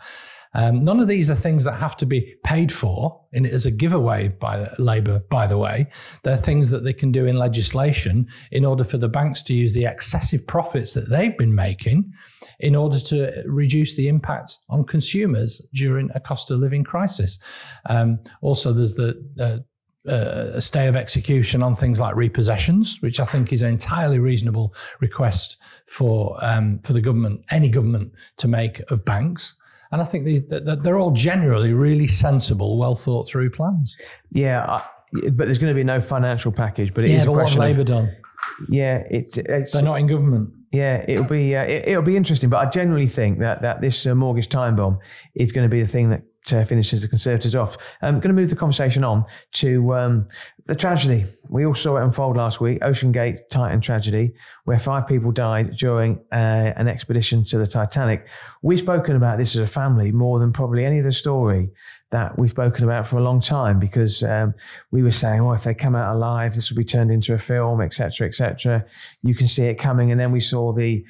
Um, 0.53 0.81
none 0.81 0.99
of 0.99 1.07
these 1.07 1.31
are 1.31 1.37
things 1.37 1.63
that 1.65 1.75
have 1.75 1.97
to 1.99 2.07
be 2.07 2.35
paid 2.43 2.73
for 2.73 3.25
in, 3.33 3.47
as 3.47 3.67
a 3.67 3.71
giveaway 3.71 4.29
by 4.29 4.69
Labour, 4.79 5.21
by 5.31 5.47
the 5.47 5.57
way. 5.57 5.87
They're 6.25 6.37
things 6.37 6.71
that 6.71 6.83
they 6.83 6.93
can 6.93 7.13
do 7.13 7.27
in 7.27 7.37
legislation 7.37 8.27
in 8.51 8.65
order 8.65 8.83
for 8.83 8.99
the 8.99 9.09
banks 9.09 9.43
to 9.45 9.55
use 9.55 9.75
the 9.75 9.85
excessive 9.85 10.47
profits 10.47 10.93
that 10.95 11.09
they've 11.09 11.37
been 11.39 11.55
making 11.55 12.13
in 12.61 12.75
order 12.75 12.99
to 12.99 13.43
reduce 13.47 13.95
the 13.95 14.09
impact 14.09 14.59
on 14.69 14.85
consumers 14.85 15.61
during 15.75 16.11
a 16.15 16.21
cost 16.21 16.51
of 16.51 16.61
living 16.61 16.85
crisis. 16.85 17.39
Um, 17.89 18.19
also, 18.43 18.73
there's 18.73 18.95
the 18.95 19.23
uh, 19.39 19.59
uh, 20.09 20.53
a 20.55 20.61
stay 20.61 20.87
of 20.87 20.97
execution 20.97 21.63
on 21.63 21.75
things 21.75 22.01
like 22.01 22.15
repossessions, 22.15 23.03
which 23.03 23.21
I 23.21 23.27
think 23.27 23.53
is 23.53 23.63
an 23.63 23.71
entirely 23.71 24.19
reasonable 24.19 24.75
request 25.01 25.59
for 25.89 26.43
um, 26.43 26.79
for 26.85 26.95
the 26.95 27.03
government, 27.03 27.45
any 27.51 27.69
government, 27.69 28.13
to 28.39 28.49
make 28.49 28.81
of 28.91 29.05
banks. 29.05 29.55
And 29.93 30.01
I 30.01 30.05
think 30.05 30.25
they, 30.25 30.61
they're 30.77 30.99
all 30.99 31.11
generally 31.11 31.73
really 31.73 32.07
sensible, 32.07 32.79
well 32.79 32.95
thought 32.95 33.29
through 33.29 33.51
plans. 33.51 33.97
Yeah, 34.31 34.83
but 35.13 35.47
there's 35.47 35.59
going 35.59 35.73
to 35.73 35.75
be 35.75 35.85
no 35.85 36.01
financial 36.01 36.53
package. 36.53 36.95
But 36.95 37.05
it 37.05 37.11
yeah, 37.11 37.19
is 37.19 37.27
but 37.27 37.33
a 37.33 37.35
question. 37.35 37.59
what 37.59 37.65
Labour 37.67 37.85
done? 37.85 38.17
Yeah, 38.69 39.03
it's, 39.11 39.37
it's 39.37 39.73
they're 39.73 39.83
not 39.83 39.97
in 39.97 40.07
government. 40.07 40.51
Yeah, 40.73 41.05
it'll 41.09 41.25
be 41.25 41.57
uh, 41.57 41.65
it, 41.65 41.97
will 41.97 42.03
be 42.03 42.17
interesting, 42.17 42.49
but 42.49 42.65
I 42.65 42.71
generally 42.71 43.09
think 43.09 43.41
that 43.41 43.63
that 43.63 43.81
this 43.81 44.07
uh, 44.07 44.15
mortgage 44.15 44.49
time 44.49 44.77
bomb 44.77 44.99
is 45.35 45.51
going 45.51 45.69
to 45.69 45.71
be 45.71 45.83
the 45.83 45.89
thing 45.89 46.11
that 46.11 46.23
uh, 46.53 46.65
finishes 46.65 47.03
the 47.03 47.09
Conservatives 47.09 47.55
off. 47.55 47.77
I'm 48.03 48.15
going 48.15 48.35
to 48.35 48.41
move 48.41 48.51
the 48.51 48.57
conversation 48.57 49.05
on 49.05 49.25
to 49.55 49.95
um, 49.95 50.29
the 50.67 50.75
tragedy. 50.75 51.27
We 51.49 51.67
all 51.67 51.75
saw 51.75 51.97
it 51.97 52.05
unfold 52.05 52.37
last 52.37 52.61
week, 52.61 52.81
OceanGate 52.81 53.49
Titan 53.51 53.81
tragedy, 53.81 54.33
where 54.65 54.79
five 54.79 55.07
people 55.07 55.33
died 55.33 55.77
during 55.77 56.19
uh, 56.33 56.73
an 56.77 56.89
expedition 56.89 57.45
to 57.47 57.59
the 57.59 57.67
Titanic. 57.67 58.27
We've 58.63 58.79
spoken 58.79 59.17
about 59.17 59.39
this 59.39 59.55
as 59.55 59.63
a 59.63 59.67
family 59.67 60.13
more 60.13 60.39
than 60.39 60.53
probably 60.53 60.85
any 60.85 61.01
other 61.01 61.13
story 61.13 61.71
that 62.11 62.39
we've 62.39 62.51
spoken 62.51 62.85
about 62.85 63.07
for 63.07 63.19
a 63.19 63.23
long 63.23 63.41
time 63.41 63.79
because 63.79 64.23
um, 64.25 64.55
we 64.91 65.03
were 65.03 65.13
saying, 65.13 65.41
oh, 65.41 65.53
if 65.53 65.65
they 65.65 65.75
come 65.75 65.95
out 65.95 66.15
alive, 66.15 66.55
this 66.55 66.71
will 66.71 66.77
be 66.77 66.85
turned 66.85 67.11
into 67.11 67.35
a 67.35 67.39
film, 67.39 67.81
etc., 67.81 68.27
etc. 68.27 68.85
You 69.23 69.35
can 69.35 69.47
see 69.49 69.65
it 69.65 69.77
coming, 69.77 70.11
and 70.11 70.21
then 70.21 70.33
we 70.33 70.41
saw 70.41 70.73
the, 70.73 71.05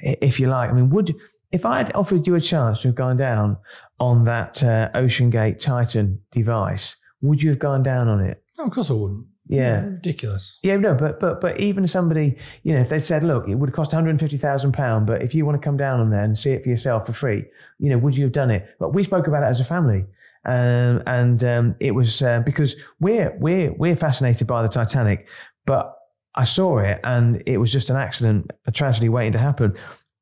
if 0.00 0.38
you 0.38 0.48
like, 0.48 0.70
I 0.70 0.72
mean, 0.72 0.90
would 0.90 1.14
if 1.54 1.64
I 1.64 1.76
had 1.76 1.94
offered 1.94 2.26
you 2.26 2.34
a 2.34 2.40
chance 2.40 2.80
to 2.80 2.88
have 2.88 2.96
gone 2.96 3.16
down 3.16 3.56
on 4.00 4.24
that 4.24 4.60
uh, 4.60 4.90
OceanGate 4.96 5.60
Titan 5.60 6.20
device, 6.32 6.96
would 7.20 7.40
you 7.40 7.50
have 7.50 7.60
gone 7.60 7.84
down 7.84 8.08
on 8.08 8.20
it? 8.20 8.42
Oh, 8.58 8.64
of 8.64 8.72
course 8.72 8.90
I 8.90 8.94
wouldn't. 8.94 9.26
Yeah. 9.46 9.82
ridiculous. 9.84 10.58
Yeah, 10.64 10.78
no, 10.78 10.94
but 10.94 11.20
but 11.20 11.40
but 11.40 11.60
even 11.60 11.86
somebody, 11.86 12.36
you 12.64 12.74
know, 12.74 12.80
if 12.80 12.88
they 12.88 12.98
said, 12.98 13.22
look, 13.22 13.48
it 13.48 13.54
would 13.54 13.72
cost 13.72 13.92
150,000 13.92 14.72
pound, 14.72 15.06
but 15.06 15.22
if 15.22 15.32
you 15.32 15.46
want 15.46 15.60
to 15.60 15.64
come 15.64 15.76
down 15.76 16.00
on 16.00 16.10
there 16.10 16.24
and 16.24 16.36
see 16.36 16.50
it 16.50 16.64
for 16.64 16.70
yourself 16.70 17.06
for 17.06 17.12
free, 17.12 17.44
you 17.78 17.88
know, 17.88 17.98
would 17.98 18.16
you 18.16 18.24
have 18.24 18.32
done 18.32 18.50
it? 18.50 18.66
But 18.80 18.92
we 18.92 19.04
spoke 19.04 19.28
about 19.28 19.44
it 19.44 19.46
as 19.46 19.60
a 19.60 19.64
family. 19.64 20.06
Um, 20.46 21.02
and 21.06 21.44
um, 21.44 21.76
it 21.78 21.92
was 21.92 22.20
uh, 22.20 22.40
because 22.40 22.74
we're 22.98 23.32
we're 23.38 23.72
we're 23.74 23.96
fascinated 23.96 24.48
by 24.48 24.62
the 24.62 24.68
Titanic, 24.68 25.28
but 25.66 25.94
I 26.34 26.44
saw 26.44 26.78
it 26.78 26.98
and 27.04 27.42
it 27.46 27.58
was 27.58 27.70
just 27.70 27.90
an 27.90 27.96
accident, 27.96 28.50
a 28.66 28.72
tragedy 28.72 29.08
waiting 29.08 29.32
to 29.34 29.38
happen. 29.38 29.74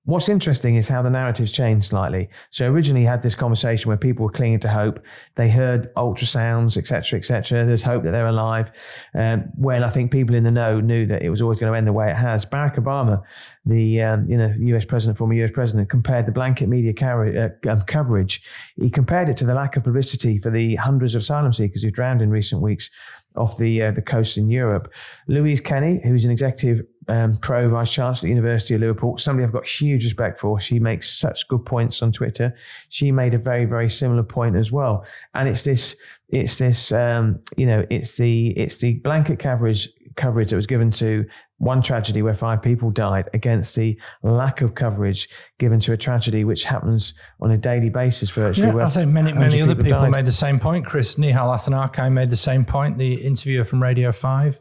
What's 0.04 0.28
interesting 0.28 0.74
is 0.74 0.88
how 0.88 1.00
the 1.00 1.10
narrative's 1.10 1.52
changed 1.52 1.86
slightly. 1.86 2.28
So 2.50 2.66
originally 2.66 3.02
you 3.02 3.06
had 3.06 3.22
this 3.22 3.36
conversation 3.36 3.86
where 3.86 3.96
people 3.96 4.24
were 4.24 4.32
clinging 4.32 4.58
to 4.60 4.68
hope. 4.68 4.98
They 5.36 5.48
heard 5.48 5.94
ultrasounds, 5.94 6.76
etc., 6.76 7.20
etc. 7.20 7.64
There's 7.64 7.84
hope 7.84 8.02
that 8.02 8.10
they're 8.10 8.26
alive. 8.26 8.72
Um, 9.14 9.44
when 9.54 9.84
I 9.84 9.90
think 9.90 10.10
people 10.10 10.34
in 10.34 10.42
the 10.42 10.50
know 10.50 10.80
knew 10.80 11.06
that 11.06 11.22
it 11.22 11.30
was 11.30 11.40
always 11.40 11.60
going 11.60 11.70
to 11.70 11.78
end 11.78 11.86
the 11.86 11.92
way 11.92 12.10
it 12.10 12.16
has. 12.16 12.44
Barack 12.44 12.78
Obama, 12.78 13.22
the 13.64 14.02
um, 14.02 14.28
you 14.28 14.36
know 14.36 14.52
U.S. 14.58 14.84
president, 14.84 15.18
former 15.18 15.34
U.S. 15.34 15.52
president, 15.54 15.88
compared 15.88 16.26
the 16.26 16.32
blanket 16.32 16.68
media 16.68 16.92
uh, 17.00 17.70
um, 17.70 17.80
coverage. 17.82 18.42
He 18.74 18.90
compared 18.90 19.28
it 19.28 19.36
to 19.36 19.44
the 19.44 19.54
lack 19.54 19.76
of 19.76 19.84
publicity 19.84 20.40
for 20.40 20.50
the 20.50 20.74
hundreds 20.76 21.14
of 21.14 21.20
asylum 21.20 21.52
seekers 21.52 21.84
who 21.84 21.92
drowned 21.92 22.22
in 22.22 22.30
recent 22.30 22.60
weeks 22.60 22.90
off 23.36 23.56
the 23.56 23.82
uh, 23.82 23.90
the 23.92 24.02
coast 24.02 24.36
in 24.36 24.48
Europe. 24.48 24.92
Louise 25.28 25.60
Kenny, 25.60 26.00
who's 26.02 26.24
an 26.24 26.32
executive 26.32 26.84
um, 27.08 27.36
pro 27.38 27.68
vice 27.68 27.92
chancellor 27.92 28.26
at 28.26 28.30
the 28.30 28.34
University 28.36 28.74
of 28.74 28.80
Liverpool, 28.80 29.18
somebody 29.18 29.44
I've 29.44 29.52
got 29.52 29.66
huge 29.66 30.04
respect 30.04 30.40
for. 30.40 30.60
She 30.60 30.78
makes 30.78 31.18
such 31.18 31.46
good 31.48 31.64
points 31.64 32.02
on 32.02 32.12
Twitter. 32.12 32.54
She 32.88 33.10
made 33.10 33.34
a 33.34 33.38
very 33.38 33.64
very 33.64 33.90
similar 33.90 34.22
point 34.22 34.56
as 34.56 34.70
well, 34.70 35.04
and 35.34 35.48
it's 35.48 35.62
this 35.62 35.96
it's 36.28 36.58
this 36.58 36.92
um, 36.92 37.40
you 37.56 37.66
know 37.66 37.84
it's 37.90 38.16
the 38.16 38.48
it's 38.50 38.76
the 38.76 38.94
blanket 38.94 39.38
coverage 39.38 39.88
coverage 40.16 40.50
that 40.50 40.56
was 40.56 40.66
given 40.66 40.90
to 40.90 41.24
one 41.58 41.80
tragedy 41.80 42.22
where 42.22 42.34
five 42.34 42.60
people 42.60 42.90
died 42.90 43.30
against 43.34 43.76
the 43.76 43.96
lack 44.22 44.60
of 44.60 44.74
coverage 44.74 45.28
given 45.58 45.78
to 45.78 45.92
a 45.92 45.96
tragedy 45.96 46.44
which 46.44 46.64
happens 46.64 47.14
on 47.40 47.52
a 47.52 47.56
daily 47.56 47.88
basis 47.88 48.30
virtually. 48.30 48.76
Yeah, 48.76 48.84
I 48.84 48.88
think 48.88 49.12
many 49.12 49.32
many 49.32 49.62
other 49.62 49.74
people, 49.74 49.92
people 49.92 50.10
made 50.10 50.26
the 50.26 50.32
same 50.32 50.58
point. 50.58 50.86
Chris 50.86 51.16
Nihal 51.16 51.56
Arthanayake 51.56 52.12
made 52.12 52.30
the 52.30 52.36
same 52.36 52.64
point. 52.64 52.98
The 52.98 53.14
interviewer 53.14 53.64
from 53.64 53.82
Radio 53.82 54.10
Five, 54.12 54.60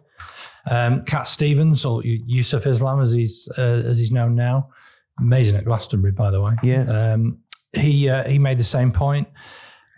um, 0.70 1.04
Cat 1.06 1.28
Stevens 1.28 1.86
or 1.86 2.04
Yusuf 2.04 2.68
Islam 2.68 3.02
as 3.02 3.12
he's 3.12 3.50
uh, 3.58 3.84
as 3.86 3.98
he's 3.98 4.12
known 4.12 4.36
now, 4.36 4.70
amazing 5.20 5.56
at 5.56 5.66
Glastonbury 5.66 6.12
by 6.12 6.32
the 6.32 6.42
way. 6.42 6.54
Yeah, 6.64 6.84
um, 6.84 7.40
he 7.74 8.10
uh, 8.10 8.28
he 8.28 8.40
made 8.40 8.60
the 8.60 8.64
same 8.64 8.92
point. 8.92 9.28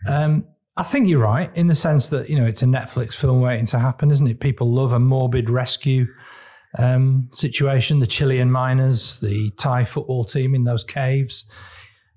Um, 0.07 0.45
I 0.75 0.83
think 0.83 1.07
you're 1.07 1.19
right 1.19 1.51
in 1.55 1.67
the 1.67 1.75
sense 1.75 2.09
that 2.09 2.29
you 2.29 2.35
know 2.35 2.45
it's 2.45 2.63
a 2.63 2.65
Netflix 2.65 3.13
film 3.13 3.41
waiting 3.41 3.65
to 3.67 3.79
happen, 3.79 4.11
isn't 4.11 4.27
it? 4.27 4.39
People 4.39 4.71
love 4.71 4.93
a 4.93 4.99
morbid 4.99 5.49
rescue 5.49 6.07
um, 6.77 7.29
situation. 7.31 7.99
The 7.99 8.07
Chilean 8.07 8.51
miners, 8.51 9.19
the 9.19 9.51
Thai 9.51 9.85
football 9.85 10.25
team 10.25 10.55
in 10.55 10.63
those 10.63 10.83
caves. 10.83 11.45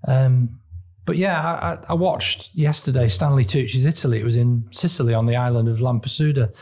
Um, 0.07 0.61
but 1.05 1.17
yeah, 1.17 1.41
I, 1.41 1.79
I, 1.89 1.95
watched 1.95 2.55
yesterday 2.55 3.09
Stanley 3.09 3.45
Tucci's 3.45 3.87
Italy. 3.87 4.21
It 4.21 4.25
was 4.25 4.37
in 4.37 4.67
Sicily 4.73 5.15
on 5.15 5.27
the 5.27 5.37
island 5.37 5.69
of 5.69 5.79
Lampedusa, 5.79 6.53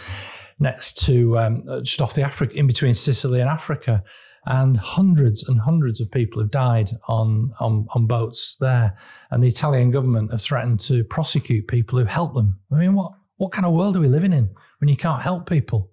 next 0.58 1.04
to 1.06 1.38
um, 1.38 1.64
just 1.82 2.00
off 2.00 2.14
the 2.14 2.22
Africa, 2.22 2.56
in 2.56 2.66
between 2.66 2.94
Sicily 2.94 3.40
and 3.40 3.48
Africa, 3.48 4.02
and 4.46 4.76
hundreds 4.76 5.48
and 5.48 5.58
hundreds 5.60 6.00
of 6.00 6.10
people 6.10 6.40
have 6.40 6.50
died 6.50 6.90
on, 7.08 7.52
on 7.60 7.86
on 7.94 8.06
boats 8.06 8.56
there. 8.60 8.96
And 9.30 9.42
the 9.42 9.48
Italian 9.48 9.90
government 9.90 10.30
have 10.30 10.42
threatened 10.42 10.80
to 10.80 11.04
prosecute 11.04 11.66
people 11.66 11.98
who 11.98 12.04
help 12.04 12.34
them. 12.34 12.58
I 12.72 12.76
mean, 12.76 12.94
what 12.94 13.12
what 13.36 13.52
kind 13.52 13.66
of 13.66 13.72
world 13.72 13.96
are 13.96 14.00
we 14.00 14.08
living 14.08 14.32
in 14.32 14.50
when 14.78 14.88
you 14.88 14.96
can't 14.96 15.22
help 15.22 15.48
people? 15.48 15.90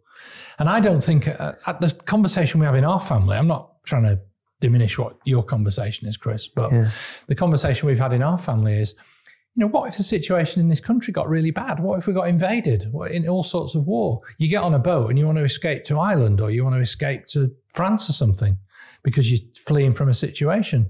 And 0.60 0.70
I 0.70 0.80
don't 0.80 1.04
think 1.04 1.28
uh, 1.28 1.54
at 1.66 1.82
the 1.82 1.92
conversation 2.06 2.60
we 2.60 2.66
have 2.66 2.76
in 2.76 2.84
our 2.84 3.02
family, 3.02 3.38
I'm 3.38 3.48
not 3.48 3.84
trying 3.84 4.04
to 4.04 4.20
diminish 4.60 4.98
what 5.00 5.18
your 5.26 5.44
conversation 5.44 6.08
is, 6.08 6.18
Chris, 6.18 6.48
but 6.48 6.72
yeah. 6.72 6.92
the 7.28 7.36
conversation 7.36 7.88
we've 7.88 8.00
had 8.00 8.14
in 8.14 8.22
our 8.22 8.38
family 8.38 8.80
is, 8.80 8.96
you 9.56 9.62
know, 9.62 9.68
what 9.68 9.90
if 9.90 9.98
the 9.98 10.04
situation 10.04 10.62
in 10.62 10.70
this 10.70 10.80
country 10.80 11.12
got 11.12 11.28
really 11.28 11.52
bad? 11.52 11.80
What 11.80 12.00
if 12.00 12.08
we 12.08 12.14
got 12.14 12.30
invaded 12.30 12.90
in 13.12 13.28
all 13.28 13.44
sorts 13.44 13.76
of 13.76 13.86
war? 13.86 14.22
You 14.38 14.48
get 14.48 14.64
on 14.64 14.74
a 14.74 14.80
boat 14.80 15.10
and 15.10 15.20
you 15.20 15.26
want 15.26 15.40
to 15.40 15.44
escape 15.44 15.84
to 15.86 16.00
Ireland 16.00 16.40
or 16.40 16.52
you 16.52 16.64
want 16.64 16.76
to 16.76 16.82
escape 16.82 17.26
to 17.28 17.54
France 17.74 18.10
or 18.10 18.14
something 18.14 18.58
because 19.04 19.30
you're 19.30 19.42
fleeing 19.66 19.94
from 19.94 20.08
a 20.08 20.14
situation. 20.14 20.90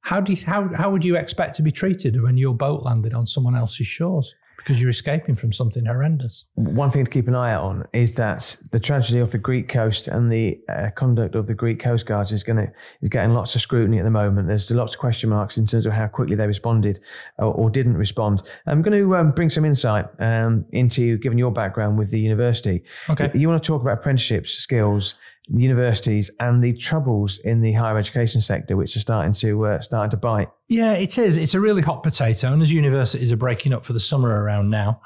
How 0.00 0.20
do 0.20 0.32
you, 0.32 0.44
how, 0.44 0.68
how 0.74 0.90
would 0.90 1.02
you 1.02 1.16
expect 1.16 1.54
to 1.56 1.62
be 1.62 1.70
treated 1.70 2.22
when 2.22 2.36
your 2.36 2.54
boat 2.54 2.82
landed 2.82 3.14
on 3.14 3.24
someone 3.24 3.56
else's 3.56 3.86
shores? 3.86 4.34
Because 4.64 4.80
you're 4.80 4.90
escaping 4.90 5.36
from 5.36 5.52
something 5.52 5.84
horrendous. 5.84 6.46
One 6.54 6.90
thing 6.90 7.04
to 7.04 7.10
keep 7.10 7.28
an 7.28 7.34
eye 7.34 7.52
out 7.52 7.64
on 7.64 7.86
is 7.92 8.14
that 8.14 8.56
the 8.70 8.80
tragedy 8.80 9.18
of 9.18 9.30
the 9.30 9.36
Greek 9.36 9.68
coast 9.68 10.08
and 10.08 10.32
the 10.32 10.58
uh, 10.70 10.88
conduct 10.96 11.34
of 11.34 11.46
the 11.46 11.52
Greek 11.52 11.78
coast 11.80 12.06
guards 12.06 12.32
is 12.32 12.42
going 12.42 12.56
to 12.56 12.72
is 13.02 13.10
getting 13.10 13.34
lots 13.34 13.54
of 13.54 13.60
scrutiny 13.60 13.98
at 13.98 14.04
the 14.04 14.10
moment. 14.10 14.48
There's 14.48 14.70
lots 14.70 14.94
of 14.94 15.00
question 15.00 15.28
marks 15.28 15.58
in 15.58 15.66
terms 15.66 15.84
of 15.84 15.92
how 15.92 16.06
quickly 16.06 16.34
they 16.34 16.46
responded 16.46 17.00
or, 17.38 17.52
or 17.52 17.68
didn't 17.68 17.98
respond. 17.98 18.42
I'm 18.66 18.80
going 18.80 18.98
to 18.98 19.16
um, 19.16 19.32
bring 19.32 19.50
some 19.50 19.66
insight 19.66 20.06
um, 20.18 20.64
into 20.72 21.18
given 21.18 21.36
your 21.36 21.52
background 21.52 21.98
with 21.98 22.10
the 22.10 22.20
university. 22.20 22.84
Okay, 23.10 23.30
you 23.34 23.48
want 23.48 23.62
to 23.62 23.66
talk 23.66 23.82
about 23.82 23.98
apprenticeships, 23.98 24.52
skills, 24.52 25.16
universities 25.48 26.30
and 26.40 26.64
the 26.64 26.72
troubles 26.72 27.38
in 27.38 27.60
the 27.60 27.72
higher 27.72 27.98
education 27.98 28.40
sector, 28.40 28.76
which 28.76 28.96
are 28.96 29.00
starting 29.00 29.32
to 29.34 29.66
uh, 29.66 29.80
starting 29.80 30.10
to 30.10 30.16
bite. 30.16 30.48
Yeah, 30.68 30.92
it 30.92 31.18
is. 31.18 31.36
It's 31.36 31.54
a 31.54 31.60
really 31.60 31.82
hot 31.82 32.02
potato, 32.02 32.52
and 32.52 32.62
as 32.62 32.72
universities 32.72 33.30
are 33.30 33.36
breaking 33.36 33.72
up 33.72 33.84
for 33.84 33.92
the 33.92 34.00
summer 34.00 34.42
around 34.42 34.70
now, 34.70 35.00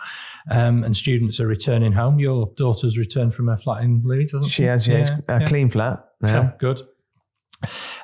um, 0.51 0.85
and 0.85 0.97
students 0.97 1.41
are 1.41 1.47
returning 1.47 1.93
home. 1.93 2.19
Your 2.19 2.53
daughter's 2.57 2.97
returned 2.97 3.35
from 3.35 3.49
her 3.49 3.57
flat 3.57 3.83
in 3.83 4.03
Leeds, 4.05 4.33
hasn't 4.33 4.51
she? 4.51 4.63
She 4.63 4.65
has. 4.65 4.87
Yes, 4.87 5.11
yeah, 5.11 5.37
a 5.37 5.41
yeah. 5.41 5.47
clean 5.47 5.71
flat. 5.71 6.05
Yeah. 6.25 6.53
good. 6.59 6.83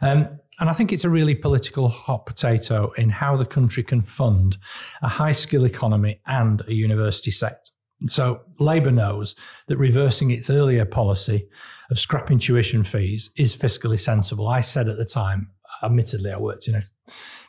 Um, 0.02 0.40
and 0.60 0.70
I 0.70 0.72
think 0.72 0.92
it's 0.92 1.04
a 1.04 1.10
really 1.10 1.34
political 1.34 1.88
hot 1.88 2.26
potato 2.26 2.92
in 2.96 3.10
how 3.10 3.36
the 3.36 3.44
country 3.44 3.82
can 3.82 4.02
fund 4.02 4.56
a 5.02 5.08
high 5.08 5.32
skill 5.32 5.64
economy 5.64 6.20
and 6.26 6.62
a 6.68 6.74
university 6.74 7.32
sector. 7.32 7.72
So 8.06 8.42
Labour 8.58 8.90
knows 8.90 9.36
that 9.68 9.76
reversing 9.76 10.30
its 10.30 10.50
earlier 10.50 10.84
policy 10.84 11.48
of 11.90 11.98
scrapping 11.98 12.38
tuition 12.38 12.84
fees 12.84 13.30
is 13.36 13.56
fiscally 13.56 13.98
sensible. 13.98 14.48
I 14.48 14.60
said 14.60 14.88
at 14.88 14.98
the 14.98 15.04
time, 15.04 15.50
admittedly, 15.82 16.32
I 16.32 16.38
worked 16.38 16.68
in 16.68 16.74
a 16.74 16.84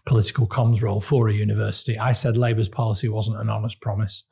political 0.06 0.48
comms 0.48 0.82
role 0.82 1.02
for 1.02 1.30
a 1.30 1.34
university, 1.34 1.98
I 1.98 2.12
said 2.12 2.38
Labour's 2.38 2.70
policy 2.70 3.10
wasn't 3.10 3.40
an 3.40 3.50
honest 3.50 3.82
promise. 3.82 4.24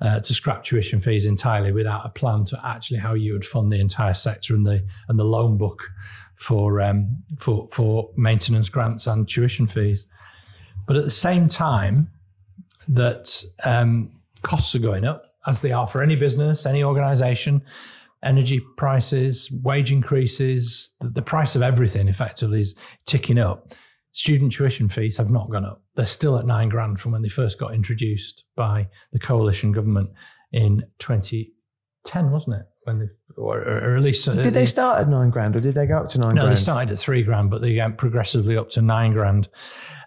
Uh, 0.00 0.18
to 0.18 0.34
scrap 0.34 0.64
tuition 0.64 1.00
fees 1.00 1.24
entirely 1.24 1.70
without 1.70 2.04
a 2.04 2.08
plan 2.08 2.44
to 2.44 2.60
actually 2.64 2.98
how 2.98 3.14
you 3.14 3.32
would 3.32 3.44
fund 3.44 3.70
the 3.70 3.78
entire 3.78 4.12
sector 4.12 4.52
and 4.52 4.66
the 4.66 4.84
and 5.08 5.16
the 5.16 5.24
loan 5.24 5.56
book 5.56 5.88
for 6.34 6.80
um, 6.80 7.16
for 7.38 7.68
for 7.70 8.10
maintenance 8.16 8.68
grants 8.68 9.06
and 9.06 9.28
tuition 9.28 9.68
fees. 9.68 10.08
But 10.88 10.96
at 10.96 11.04
the 11.04 11.10
same 11.10 11.46
time, 11.46 12.10
that 12.88 13.44
um, 13.62 14.10
costs 14.42 14.74
are 14.74 14.80
going 14.80 15.04
up 15.04 15.33
as 15.46 15.60
they 15.60 15.72
are 15.72 15.86
for 15.86 16.02
any 16.02 16.16
business, 16.16 16.66
any 16.66 16.82
organisation. 16.82 17.62
Energy 18.22 18.60
prices, 18.78 19.50
wage 19.62 19.92
increases, 19.92 20.94
the, 21.00 21.10
the 21.10 21.22
price 21.22 21.54
of 21.54 21.62
everything 21.62 22.08
effectively 22.08 22.60
is 22.60 22.74
ticking 23.06 23.38
up 23.38 23.74
student 24.14 24.52
tuition 24.52 24.88
fees 24.88 25.16
have 25.16 25.30
not 25.30 25.50
gone 25.50 25.64
up. 25.64 25.82
They're 25.96 26.06
still 26.06 26.38
at 26.38 26.46
nine 26.46 26.68
grand 26.68 27.00
from 27.00 27.12
when 27.12 27.22
they 27.22 27.28
first 27.28 27.58
got 27.58 27.74
introduced 27.74 28.44
by 28.56 28.88
the 29.12 29.18
coalition 29.18 29.72
government 29.72 30.10
in 30.52 30.84
2010, 31.00 32.30
wasn't 32.30 32.56
it? 32.56 32.66
When 32.84 33.00
they, 33.00 33.06
or, 33.36 33.58
or 33.58 33.96
at 33.96 34.02
least 34.02 34.24
did 34.26 34.54
they 34.54 34.66
start 34.66 35.00
at 35.00 35.08
nine 35.08 35.30
grand 35.30 35.56
or 35.56 35.60
did 35.60 35.74
they 35.74 35.86
go 35.86 35.98
up 35.98 36.08
to 36.10 36.18
nine? 36.18 36.34
No, 36.34 36.42
grand? 36.42 36.56
they 36.56 36.60
started 36.60 36.92
at 36.92 36.98
three 36.98 37.22
grand, 37.22 37.50
but 37.50 37.60
they 37.60 37.76
went 37.76 37.98
progressively 37.98 38.56
up 38.56 38.70
to 38.70 38.82
nine 38.82 39.12
grand. 39.12 39.48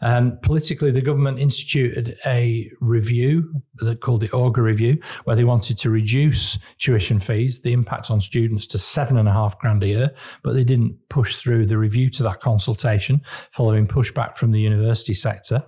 Um, 0.01 0.37
politically, 0.43 0.91
the 0.91 1.01
government 1.01 1.39
instituted 1.39 2.17
a 2.25 2.69
review 2.79 3.61
that 3.77 4.01
called 4.01 4.21
the 4.21 4.29
Augar 4.29 4.63
Review, 4.63 5.01
where 5.23 5.35
they 5.35 5.43
wanted 5.43 5.77
to 5.79 5.89
reduce 5.89 6.59
tuition 6.77 7.19
fees, 7.19 7.61
the 7.61 7.73
impact 7.73 8.11
on 8.11 8.21
students, 8.21 8.67
to 8.67 8.77
seven 8.77 9.17
and 9.17 9.27
a 9.27 9.33
half 9.33 9.57
grand 9.59 9.83
a 9.83 9.87
year, 9.87 10.11
but 10.43 10.53
they 10.53 10.63
didn't 10.63 10.95
push 11.09 11.37
through 11.37 11.65
the 11.65 11.77
review 11.77 12.09
to 12.11 12.23
that 12.23 12.41
consultation, 12.41 13.21
following 13.51 13.87
pushback 13.87 14.37
from 14.37 14.51
the 14.51 14.59
university 14.59 15.13
sector. 15.13 15.63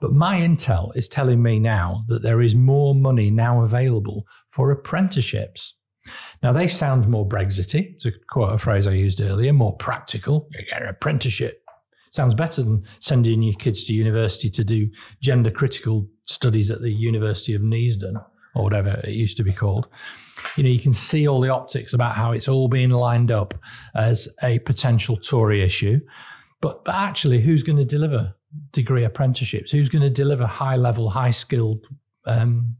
But 0.00 0.12
my 0.12 0.40
intel 0.40 0.94
is 0.96 1.08
telling 1.08 1.42
me 1.42 1.58
now 1.58 2.04
that 2.08 2.22
there 2.22 2.42
is 2.42 2.54
more 2.54 2.94
money 2.94 3.30
now 3.30 3.62
available 3.62 4.26
for 4.48 4.70
apprenticeships. 4.70 5.74
Now, 6.42 6.52
they 6.52 6.68
sound 6.68 7.08
more 7.08 7.26
Brexity, 7.26 7.96
to 8.00 8.12
quote 8.28 8.52
a 8.52 8.58
phrase 8.58 8.86
I 8.86 8.92
used 8.92 9.20
earlier, 9.20 9.52
more 9.52 9.76
practical. 9.76 10.48
You 10.52 10.64
get 10.66 10.82
an 10.82 10.88
apprenticeship 10.88 11.64
sounds 12.14 12.34
better 12.34 12.62
than 12.62 12.84
sending 13.00 13.42
your 13.42 13.54
kids 13.54 13.84
to 13.84 13.92
university 13.92 14.48
to 14.48 14.62
do 14.62 14.88
gender 15.20 15.50
critical 15.50 16.06
studies 16.26 16.70
at 16.70 16.80
the 16.80 16.90
University 16.90 17.54
of 17.54 17.62
Neasden 17.62 18.14
or 18.54 18.62
whatever 18.62 19.00
it 19.02 19.14
used 19.14 19.36
to 19.38 19.42
be 19.42 19.52
called. 19.52 19.88
You 20.56 20.62
know, 20.62 20.70
you 20.70 20.78
can 20.78 20.92
see 20.92 21.26
all 21.26 21.40
the 21.40 21.48
optics 21.48 21.92
about 21.92 22.14
how 22.14 22.30
it's 22.30 22.46
all 22.46 22.68
being 22.68 22.90
lined 22.90 23.32
up 23.32 23.54
as 23.96 24.28
a 24.44 24.60
potential 24.60 25.16
Tory 25.16 25.60
issue. 25.60 26.00
But, 26.60 26.84
but 26.84 26.94
actually, 26.94 27.40
who's 27.40 27.64
going 27.64 27.78
to 27.78 27.84
deliver 27.84 28.32
degree 28.70 29.02
apprenticeships? 29.02 29.72
Who's 29.72 29.88
going 29.88 30.02
to 30.02 30.10
deliver 30.10 30.46
high 30.46 30.76
level, 30.76 31.10
high 31.10 31.30
skilled 31.32 31.84
um, 32.26 32.76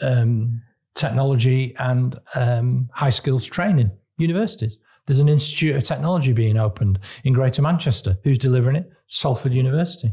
um, 0.00 0.62
technology 0.98 1.74
and 1.78 2.18
um, 2.34 2.90
high 2.92 3.10
skills 3.10 3.46
training? 3.46 3.90
Universities. 4.18 4.78
There's 5.06 5.20
an 5.20 5.28
Institute 5.28 5.74
of 5.74 5.84
Technology 5.84 6.32
being 6.32 6.58
opened 6.58 6.98
in 7.24 7.32
Greater 7.32 7.62
Manchester. 7.62 8.18
Who's 8.24 8.36
delivering 8.36 8.76
it? 8.76 8.92
Salford 9.06 9.54
University. 9.54 10.12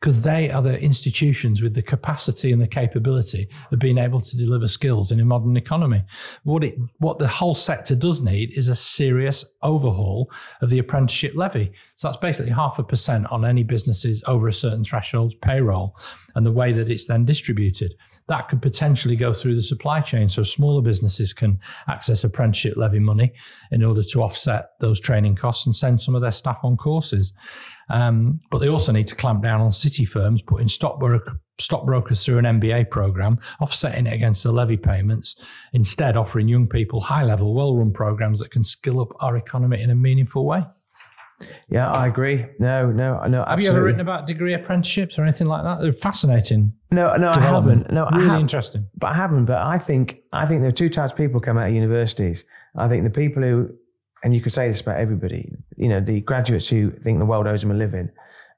Because 0.00 0.20
they 0.22 0.50
are 0.50 0.62
the 0.62 0.80
institutions 0.80 1.60
with 1.60 1.74
the 1.74 1.82
capacity 1.82 2.52
and 2.52 2.62
the 2.62 2.68
capability 2.68 3.48
of 3.72 3.80
being 3.80 3.98
able 3.98 4.20
to 4.20 4.36
deliver 4.36 4.68
skills 4.68 5.10
in 5.10 5.18
a 5.18 5.24
modern 5.24 5.56
economy. 5.56 6.04
What 6.44 6.62
it, 6.62 6.78
what 6.98 7.18
the 7.18 7.26
whole 7.26 7.56
sector 7.56 7.96
does 7.96 8.22
need 8.22 8.56
is 8.56 8.68
a 8.68 8.76
serious 8.76 9.44
overhaul 9.62 10.30
of 10.62 10.70
the 10.70 10.78
apprenticeship 10.78 11.32
levy. 11.34 11.72
So 11.96 12.08
that's 12.08 12.18
basically 12.18 12.52
half 12.52 12.78
a 12.78 12.84
percent 12.84 13.26
on 13.32 13.44
any 13.44 13.64
businesses 13.64 14.22
over 14.26 14.46
a 14.46 14.52
certain 14.52 14.84
threshold 14.84 15.34
payroll 15.42 15.96
and 16.36 16.46
the 16.46 16.52
way 16.52 16.72
that 16.72 16.90
it's 16.90 17.06
then 17.06 17.24
distributed 17.24 17.94
that 18.28 18.48
could 18.48 18.62
potentially 18.62 19.16
go 19.16 19.32
through 19.32 19.54
the 19.54 19.62
supply 19.62 20.00
chain 20.00 20.28
so 20.28 20.42
smaller 20.42 20.82
businesses 20.82 21.32
can 21.32 21.58
access 21.88 22.24
apprenticeship 22.24 22.76
levy 22.76 22.98
money 22.98 23.32
in 23.72 23.82
order 23.82 24.02
to 24.02 24.22
offset 24.22 24.72
those 24.80 25.00
training 25.00 25.34
costs 25.34 25.66
and 25.66 25.74
send 25.74 25.98
some 25.98 26.14
of 26.14 26.22
their 26.22 26.30
staff 26.30 26.58
on 26.62 26.76
courses. 26.76 27.32
Um, 27.90 28.40
but 28.50 28.58
they 28.58 28.68
also 28.68 28.92
need 28.92 29.06
to 29.08 29.14
clamp 29.14 29.42
down 29.42 29.60
on 29.60 29.72
city 29.72 30.04
firms, 30.04 30.42
putting 30.42 30.68
stockbroker, 30.68 31.40
stockbrokers 31.58 32.24
through 32.24 32.38
an 32.38 32.44
MBA 32.44 32.90
program, 32.90 33.38
offsetting 33.60 34.06
it 34.06 34.12
against 34.12 34.42
the 34.42 34.52
levy 34.52 34.76
payments, 34.76 35.36
instead 35.72 36.16
offering 36.16 36.48
young 36.48 36.68
people 36.68 37.00
high 37.00 37.24
level, 37.24 37.54
well 37.54 37.74
run 37.74 37.92
programs 37.92 38.38
that 38.40 38.50
can 38.50 38.62
skill 38.62 39.00
up 39.00 39.12
our 39.20 39.36
economy 39.36 39.80
in 39.80 39.90
a 39.90 39.94
meaningful 39.94 40.44
way. 40.44 40.62
Yeah, 41.68 41.90
I 41.92 42.06
agree. 42.06 42.46
No, 42.58 42.90
no, 42.90 43.24
no. 43.26 43.44
Have 43.44 43.60
you 43.60 43.68
ever 43.70 43.82
written 43.82 44.00
about 44.00 44.26
degree 44.26 44.54
apprenticeships 44.54 45.18
or 45.18 45.22
anything 45.22 45.46
like 45.46 45.64
that? 45.64 45.80
They're 45.80 45.92
fascinating. 45.92 46.72
No, 46.90 47.14
no, 47.16 47.30
I 47.30 47.40
haven't. 47.40 47.92
No, 47.92 48.08
really 48.10 48.24
I 48.24 48.32
have, 48.32 48.40
interesting. 48.40 48.88
But 48.96 49.08
I 49.08 49.14
haven't. 49.14 49.44
But 49.44 49.58
I 49.58 49.78
think 49.78 50.20
I 50.32 50.46
think 50.46 50.60
there 50.60 50.68
are 50.68 50.72
two 50.72 50.88
types 50.88 51.12
of 51.12 51.16
people 51.16 51.40
come 51.40 51.58
out 51.58 51.68
of 51.68 51.74
universities. 51.74 52.44
I 52.76 52.88
think 52.88 53.04
the 53.04 53.10
people 53.10 53.42
who, 53.42 53.70
and 54.22 54.34
you 54.34 54.40
could 54.40 54.52
say 54.52 54.68
this 54.68 54.80
about 54.80 54.98
everybody. 54.98 55.52
You 55.76 55.88
know, 55.88 56.00
the 56.00 56.20
graduates 56.20 56.68
who 56.68 56.90
think 57.02 57.18
the 57.18 57.24
world 57.24 57.46
owes 57.46 57.60
them 57.60 57.70
a 57.70 57.74
living, 57.74 58.10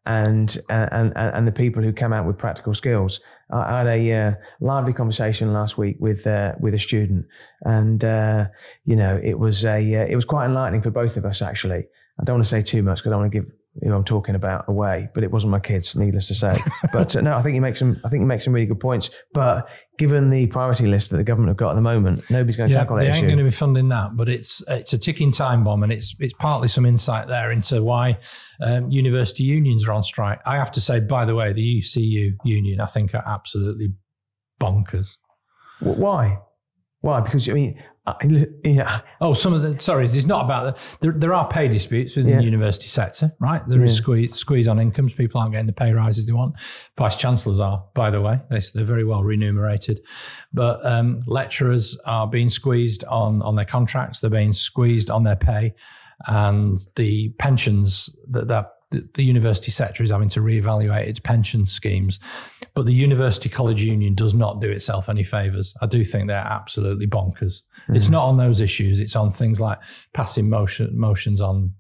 and 0.07 0.59
and 0.69 1.13
and, 1.17 1.35
and 1.35 1.47
the 1.47 1.53
people 1.53 1.83
who 1.83 1.93
come 1.93 2.13
out 2.13 2.27
with 2.27 2.39
practical 2.39 2.75
skills. 2.75 3.21
I 3.53 3.79
had 3.79 3.87
a 3.89 4.13
uh, 4.13 4.33
lively 4.61 4.93
conversation 4.93 5.53
last 5.53 5.77
week 5.77 5.97
with 5.99 6.27
uh, 6.27 6.53
with 6.61 6.75
a 6.75 6.79
student, 6.79 7.27
and 7.63 8.03
uh, 8.05 8.47
you 8.85 8.97
know 8.97 9.21
it 9.23 9.39
was 9.39 9.65
a 9.65 9.79
uh, 9.97 10.07
it 10.07 10.17
was 10.17 10.25
quite 10.25 10.47
enlightening 10.47 10.83
for 10.83 10.91
both 10.91 11.17
of 11.17 11.25
us 11.25 11.43
actually. 11.43 11.85
I 12.21 12.25
don't 12.25 12.37
want 12.37 12.45
to 12.45 12.51
say 12.51 12.63
too 12.63 12.83
much 12.83 12.99
because 12.99 13.13
I 13.13 13.17
want 13.17 13.33
to 13.33 13.41
give 13.41 13.51
who 13.83 13.95
I'm 13.95 14.05
talking 14.05 14.35
about 14.35 14.67
away, 14.69 15.09
but 15.15 15.25
it 15.25 15.31
wasn't 15.31 15.53
my 15.53 15.61
kids, 15.61 15.97
needless 15.97 16.29
to 16.29 16.35
say. 16.35 16.53
but 16.93 17.15
uh, 17.17 17.21
no, 17.21 17.37
I 17.37 17.43
think 17.43 17.55
you 17.55 17.61
make 17.61 17.77
some. 17.77 18.01
I 18.05 18.09
think 18.09 18.21
you 18.21 18.27
make 18.27 18.41
some 18.41 18.53
really 18.53 18.67
good 18.67 18.81
points. 18.81 19.11
But 19.33 19.69
given 19.99 20.31
the 20.31 20.47
priority 20.47 20.87
list 20.87 21.11
that 21.11 21.17
the 21.17 21.25
government 21.25 21.51
have 21.51 21.57
got 21.57 21.71
at 21.71 21.75
the 21.75 21.83
moment, 21.83 22.29
nobody's 22.31 22.57
going 22.57 22.71
to 22.71 22.75
yeah, 22.75 22.81
tackle 22.81 22.97
that 22.97 23.05
they 23.05 23.11
issue. 23.11 23.19
ain't 23.19 23.27
going 23.27 23.39
to 23.39 23.45
be 23.45 23.51
funding 23.51 23.89
that. 23.89 24.17
But 24.17 24.29
it's 24.29 24.63
it's 24.69 24.93
a 24.93 24.99
ticking 24.99 25.33
time 25.33 25.65
bomb, 25.65 25.83
and 25.83 25.93
it's 25.93 26.15
it's 26.19 26.35
partly 26.35 26.69
some 26.69 26.87
insight 26.87 27.29
there 27.29 27.53
into 27.53 27.83
why 27.83 28.19
um, 28.63 28.91
university 28.91 29.45
unions 29.45 29.87
are 29.89 29.93
on 29.93 30.03
strike. 30.03 30.41
I 30.47 30.57
have 30.57 30.73
to 30.73 30.81
say, 30.81 31.01
by 31.01 31.25
the 31.25 31.35
way, 31.35 31.53
the 31.53 31.81
UCU 31.81 32.35
union, 32.45 32.81
I 32.81 32.87
think, 32.87 33.15
are 33.15 33.25
absolutely 33.27 33.93
bonkers. 34.61 35.17
Why? 35.81 36.39
Why? 37.01 37.21
Because 37.21 37.49
I 37.49 37.53
mean, 37.53 37.83
yeah. 38.65 39.01
Oh, 39.21 39.35
some 39.35 39.53
of 39.53 39.63
the 39.63 39.79
sorry, 39.79 40.07
it's 40.07 40.25
not 40.25 40.45
about 40.45 40.77
the. 40.77 40.97
There, 41.01 41.13
there 41.13 41.35
are 41.35 41.47
pay 41.49 41.69
disputes 41.69 42.17
within 42.17 42.33
yeah. 42.33 42.39
the 42.39 42.45
university 42.45 42.87
sector, 42.87 43.33
right? 43.41 43.67
There 43.69 43.83
is 43.85 43.93
yeah. 43.93 44.03
squeeze 44.03 44.35
squeeze 44.37 44.69
on 44.69 44.81
incomes. 44.81 45.15
People 45.15 45.41
aren't 45.41 45.53
getting 45.53 45.67
the 45.67 45.73
pay 45.73 45.93
rises 45.93 46.27
they 46.27 46.33
want. 46.33 46.55
Vice 46.97 47.17
chancellors 47.17 47.61
are, 47.61 47.85
by 47.95 48.11
the 48.11 48.21
way. 48.21 48.41
They, 48.51 48.61
they're 48.75 48.85
very 48.85 49.05
well 49.05 49.23
remunerated, 49.23 50.01
but 50.53 50.85
um, 50.85 51.21
lecturers 51.27 51.97
are 52.07 52.27
being 52.27 52.49
squeezed 52.49 53.05
on 53.05 53.43
on 53.43 53.55
their 53.55 53.67
contracts. 53.67 54.21
They're 54.21 54.31
being 54.31 54.53
squeezed 54.53 55.11
on 55.11 55.25
their 55.25 55.37
pay, 55.37 55.75
and 56.27 56.79
the 56.97 57.31
pensions 57.39 58.09
that 58.31 58.49
that 58.49 58.71
the 58.91 59.23
university 59.23 59.71
sector 59.71 60.03
is 60.03 60.11
having 60.11 60.29
to 60.31 60.41
reevaluate 60.41 61.07
its 61.07 61.21
pension 61.21 61.65
schemes. 61.65 62.19
But 62.75 62.87
the 62.87 62.93
University 62.93 63.49
College 63.49 63.83
Union 63.83 64.15
does 64.15 64.35
not 64.35 64.61
do 64.61 64.71
itself 64.71 65.09
any 65.09 65.25
favours. 65.25 65.75
I 65.81 65.87
do 65.87 66.05
think 66.05 66.27
they're 66.27 66.39
absolutely 66.39 67.07
bonkers. 67.07 67.63
Mm. 67.89 67.97
It's 67.97 68.09
not 68.09 68.25
on 68.25 68.37
those 68.37 68.61
issues, 68.61 69.01
it's 69.01 69.17
on 69.17 69.31
things 69.31 69.61
like 69.61 69.79
passing 70.13 70.49
motion, 70.49 70.91
motions 70.99 71.41
on 71.41 71.73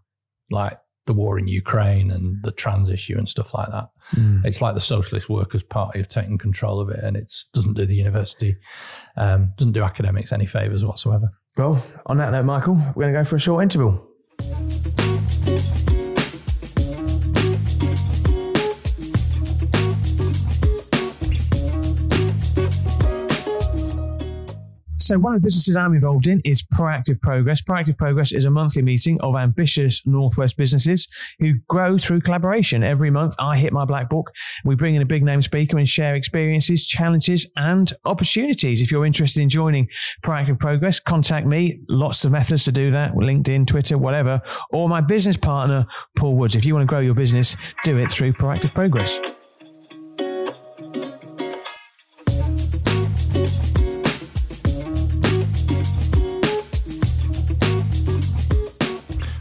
like 0.51 0.79
the 1.07 1.12
war 1.14 1.38
in 1.38 1.49
Ukraine 1.49 2.11
and 2.11 2.37
the 2.44 2.53
trans 2.53 2.90
issue 2.90 3.18
and 3.18 3.29
stuff 3.29 3.55
like 3.55 3.68
that. 3.70 3.88
Mm. 4.12 4.44
It's 4.44 4.61
like 4.61 4.75
the 4.75 4.81
Socialist 4.81 5.29
Workers' 5.29 5.62
Party 5.62 5.99
have 5.99 6.09
taken 6.09 6.38
control 6.38 6.81
of 6.81 6.90
it 6.90 7.03
and 7.03 7.16
it 7.16 7.33
doesn't 7.53 7.75
do 7.75 7.87
the 7.87 7.94
university, 7.94 8.57
um, 9.16 9.53
doesn't 9.57 9.73
do 9.73 9.83
academics 9.83 10.33
any 10.33 10.46
favours 10.46 10.85
whatsoever. 10.85 11.31
Well, 11.57 11.85
on 12.07 12.18
that 12.18 12.31
note, 12.31 12.44
Michael, 12.44 12.75
we're 12.94 13.05
going 13.05 13.14
to 13.14 13.20
go 13.20 13.25
for 13.25 13.37
a 13.37 13.40
short 13.40 13.62
interval. 13.64 14.07
So, 25.11 25.19
one 25.19 25.35
of 25.35 25.43
the 25.43 25.45
businesses 25.45 25.75
I'm 25.75 25.93
involved 25.93 26.29
in 26.29 26.41
is 26.45 26.63
Proactive 26.63 27.21
Progress. 27.21 27.61
Proactive 27.61 27.99
Progress 27.99 28.31
is 28.31 28.45
a 28.45 28.51
monthly 28.51 28.81
meeting 28.81 29.21
of 29.23 29.35
ambitious 29.35 30.07
Northwest 30.07 30.57
businesses 30.57 31.09
who 31.41 31.55
grow 31.69 31.99
through 31.99 32.21
collaboration. 32.21 32.85
Every 32.85 33.11
month, 33.11 33.35
I 33.41 33.59
hit 33.59 33.73
my 33.73 33.85
black 33.85 34.09
book. 34.09 34.31
We 34.65 34.77
bring 34.77 34.95
in 34.95 35.03
a 35.03 35.05
big 35.05 35.25
name 35.25 35.43
speaker 35.43 35.79
and 35.79 35.89
share 35.89 36.15
experiences, 36.15 36.87
challenges, 36.87 37.51
and 37.57 37.93
opportunities. 38.05 38.83
If 38.83 38.93
you're 38.93 39.05
interested 39.05 39.43
in 39.43 39.49
joining 39.49 39.89
Proactive 40.23 40.61
Progress, 40.61 41.01
contact 41.01 41.45
me. 41.45 41.81
Lots 41.89 42.25
of 42.25 42.31
methods 42.31 42.63
to 42.67 42.71
do 42.71 42.93
that 42.93 43.15
LinkedIn, 43.15 43.67
Twitter, 43.67 43.99
whatever, 43.99 44.41
or 44.71 44.89
my 44.89 45.01
business 45.01 45.37
partner, 45.37 45.87
Paul 46.15 46.37
Woods. 46.37 46.55
If 46.55 46.65
you 46.65 46.73
want 46.73 46.85
to 46.85 46.89
grow 46.89 47.01
your 47.01 47.15
business, 47.15 47.57
do 47.83 47.99
it 47.99 48.13
through 48.13 48.35
Proactive 48.35 48.73
Progress. 48.73 49.39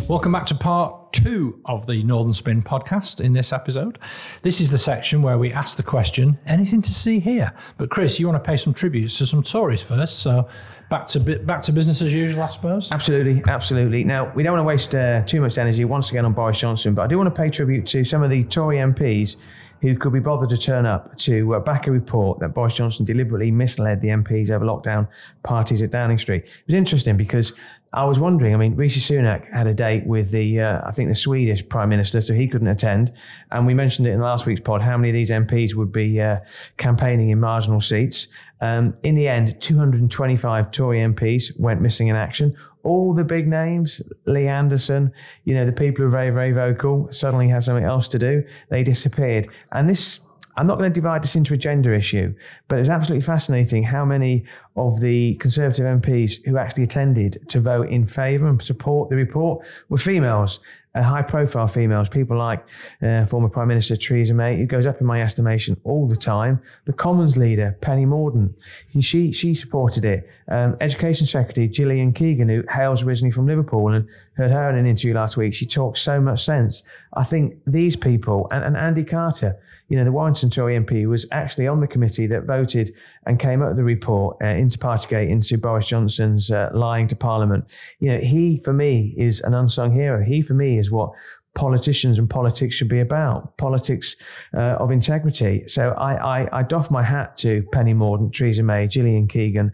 Welcome 0.09 0.31
back 0.31 0.47
to 0.47 0.55
part 0.55 1.13
two 1.13 1.61
of 1.65 1.85
the 1.85 2.01
Northern 2.01 2.33
Spin 2.33 2.63
podcast 2.63 3.21
in 3.21 3.31
this 3.31 3.53
episode. 3.53 3.99
This 4.41 4.59
is 4.59 4.71
the 4.71 4.77
section 4.79 5.21
where 5.21 5.37
we 5.37 5.53
ask 5.53 5.77
the 5.77 5.83
question, 5.83 6.35
anything 6.47 6.81
to 6.81 6.91
see 6.91 7.19
here? 7.19 7.53
But 7.77 7.91
Chris, 7.91 8.19
you 8.19 8.27
want 8.27 8.43
to 8.43 8.47
pay 8.47 8.57
some 8.57 8.73
tributes 8.73 9.19
to 9.19 9.27
some 9.27 9.43
Tories 9.43 9.83
first, 9.83 10.23
so 10.23 10.49
back 10.89 11.05
to 11.09 11.19
back 11.19 11.61
to 11.61 11.71
business 11.71 12.01
as 12.01 12.11
usual, 12.11 12.41
I 12.41 12.47
suppose. 12.47 12.91
Absolutely, 12.91 13.43
absolutely. 13.47 14.03
Now 14.03 14.33
we 14.33 14.41
don't 14.41 14.53
want 14.53 14.63
to 14.63 14.67
waste 14.67 14.95
uh, 14.95 15.21
too 15.27 15.41
much 15.41 15.59
energy 15.59 15.85
once 15.85 16.09
again 16.09 16.25
on 16.25 16.33
Boris 16.33 16.57
Johnson, 16.57 16.95
but 16.95 17.03
I 17.03 17.07
do 17.07 17.15
want 17.15 17.33
to 17.33 17.39
pay 17.39 17.51
tribute 17.51 17.85
to 17.85 18.03
some 18.03 18.23
of 18.23 18.31
the 18.31 18.43
Tory 18.45 18.77
MPs 18.77 19.35
who 19.81 19.95
could 19.95 20.11
be 20.11 20.19
bothered 20.19 20.49
to 20.49 20.57
turn 20.57 20.85
up 20.85 21.15
to 21.17 21.55
uh, 21.55 21.59
back 21.59 21.87
a 21.87 21.91
report 21.91 22.39
that 22.39 22.49
Boris 22.49 22.75
Johnson 22.75 23.05
deliberately 23.05 23.51
misled 23.51 24.01
the 24.01 24.09
MPs 24.09 24.49
over 24.49 24.65
lockdown 24.65 25.07
parties 25.43 25.81
at 25.81 25.91
Downing 25.91 26.17
Street. 26.17 26.43
It 26.43 26.67
was 26.67 26.75
interesting 26.75 27.15
because 27.15 27.53
I 27.91 28.05
was 28.05 28.19
wondering. 28.19 28.53
I 28.53 28.57
mean, 28.57 28.75
Rishi 28.75 28.99
Sunak 28.99 29.51
had 29.51 29.65
a 29.65 29.73
date 29.73 30.05
with 30.05 30.29
the, 30.29 30.61
uh, 30.61 30.81
I 30.85 30.91
think, 30.91 31.09
the 31.09 31.15
Swedish 31.15 31.67
Prime 31.67 31.89
Minister, 31.89 32.21
so 32.21 32.33
he 32.35 32.47
couldn't 32.47 32.67
attend. 32.67 33.11
And 33.51 33.65
we 33.65 33.73
mentioned 33.73 34.07
it 34.07 34.11
in 34.11 34.21
last 34.21 34.45
week's 34.45 34.61
pod 34.61 34.81
how 34.81 34.95
many 34.95 35.09
of 35.09 35.13
these 35.15 35.31
MPs 35.31 35.73
would 35.73 35.91
be 35.91 36.21
uh, 36.21 36.37
campaigning 36.77 37.29
in 37.29 37.39
marginal 37.39 37.81
seats. 37.81 38.27
Um, 38.61 38.93
in 39.03 39.15
the 39.15 39.27
end, 39.27 39.59
225 39.59 40.71
Tory 40.71 40.99
MPs 40.99 41.59
went 41.59 41.81
missing 41.81 42.09
in 42.09 42.15
action. 42.15 42.55
All 42.83 43.13
the 43.13 43.23
big 43.23 43.47
names, 43.47 44.01
Lee 44.25 44.47
Anderson, 44.47 45.11
you 45.45 45.55
know, 45.55 45.65
the 45.65 45.71
people 45.71 46.03
who 46.03 46.07
are 46.07 46.11
very, 46.11 46.29
very 46.29 46.51
vocal, 46.51 47.07
suddenly 47.11 47.49
had 47.49 47.63
something 47.63 47.85
else 47.85 48.07
to 48.09 48.19
do. 48.19 48.43
They 48.69 48.83
disappeared. 48.83 49.47
And 49.71 49.89
this 49.89 50.19
I'm 50.59 50.67
not 50.67 50.77
going 50.77 50.91
to 50.91 50.93
divide 50.93 51.23
this 51.23 51.37
into 51.37 51.53
a 51.53 51.57
gender 51.57 51.93
issue, 51.93 52.35
but 52.67 52.79
it's 52.79 52.89
absolutely 52.89 53.25
fascinating 53.25 53.81
how 53.81 54.03
many 54.03 54.43
of 54.75 54.99
the 54.99 55.35
Conservative 55.35 55.85
MPs 55.85 56.43
who 56.43 56.57
actually 56.57 56.83
attended 56.83 57.47
to 57.47 57.61
vote 57.61 57.87
in 57.87 58.05
favour 58.05 58.45
and 58.45 58.61
support 58.61 59.09
the 59.09 59.15
report 59.15 59.65
were 59.87 59.97
females, 59.97 60.59
uh, 60.95 61.01
high 61.01 61.21
profile 61.21 61.69
females, 61.69 62.09
people 62.09 62.37
like 62.37 62.65
uh, 63.01 63.25
former 63.25 63.47
Prime 63.47 63.69
Minister 63.69 63.95
Theresa 63.95 64.33
May, 64.33 64.57
who 64.57 64.65
goes 64.65 64.85
up 64.85 64.99
in 64.99 65.07
my 65.07 65.21
estimation 65.21 65.79
all 65.85 66.09
the 66.09 66.15
time, 66.17 66.61
the 66.83 66.91
Commons 66.91 67.37
leader, 67.37 67.77
Penny 67.79 68.05
Mordaunt, 68.05 68.53
she, 68.99 69.31
she 69.31 69.55
supported 69.55 70.03
it. 70.03 70.29
Um, 70.49 70.75
Education 70.81 71.25
Secretary 71.25 71.69
Gillian 71.69 72.11
Keegan, 72.11 72.49
who 72.49 72.65
hails 72.69 73.01
originally 73.01 73.31
from 73.31 73.47
Liverpool 73.47 73.93
and 73.93 74.05
heard 74.33 74.51
her 74.51 74.69
in 74.69 74.75
an 74.75 74.85
interview 74.85 75.13
last 75.13 75.37
week, 75.37 75.53
she 75.53 75.65
talks 75.65 76.01
so 76.01 76.19
much 76.19 76.43
sense. 76.43 76.83
I 77.13 77.23
think 77.23 77.55
these 77.65 77.95
people, 77.95 78.49
and, 78.51 78.65
and 78.65 78.75
Andy 78.75 79.05
Carter, 79.05 79.57
you 79.89 79.97
know, 79.97 80.03
the 80.03 80.11
Warrington 80.11 80.49
Tory 80.49 80.79
MP 80.79 81.07
was 81.07 81.25
actually 81.31 81.67
on 81.67 81.81
the 81.81 81.87
committee 81.87 82.27
that 82.27 82.45
voted 82.45 82.93
and 83.25 83.39
came 83.39 83.61
up 83.61 83.69
with 83.69 83.77
the 83.77 83.83
report 83.83 84.37
uh, 84.41 84.47
into 84.47 84.77
Partygate, 84.77 85.29
into 85.29 85.57
Boris 85.57 85.87
Johnson's 85.87 86.51
uh, 86.51 86.69
lying 86.73 87.07
to 87.07 87.15
Parliament. 87.15 87.65
You 87.99 88.13
know, 88.13 88.19
he 88.19 88.61
for 88.63 88.71
me 88.71 89.13
is 89.17 89.41
an 89.41 89.53
unsung 89.53 89.91
hero. 89.91 90.23
He 90.23 90.41
for 90.41 90.53
me 90.53 90.77
is 90.77 90.91
what 90.91 91.11
politicians 91.55 92.19
and 92.19 92.29
politics 92.29 92.75
should 92.75 92.87
be 92.87 92.99
about 92.99 93.57
politics 93.57 94.15
uh, 94.55 94.77
of 94.77 94.91
integrity. 94.91 95.67
So 95.67 95.89
I, 95.91 96.43
I, 96.43 96.59
I, 96.59 96.63
doff 96.63 96.91
my 96.91 97.03
hat 97.03 97.37
to 97.37 97.63
Penny 97.73 97.93
Mordaunt, 97.93 98.33
Theresa 98.33 98.63
May, 98.63 98.87
Gillian 98.87 99.27
Keegan, 99.27 99.73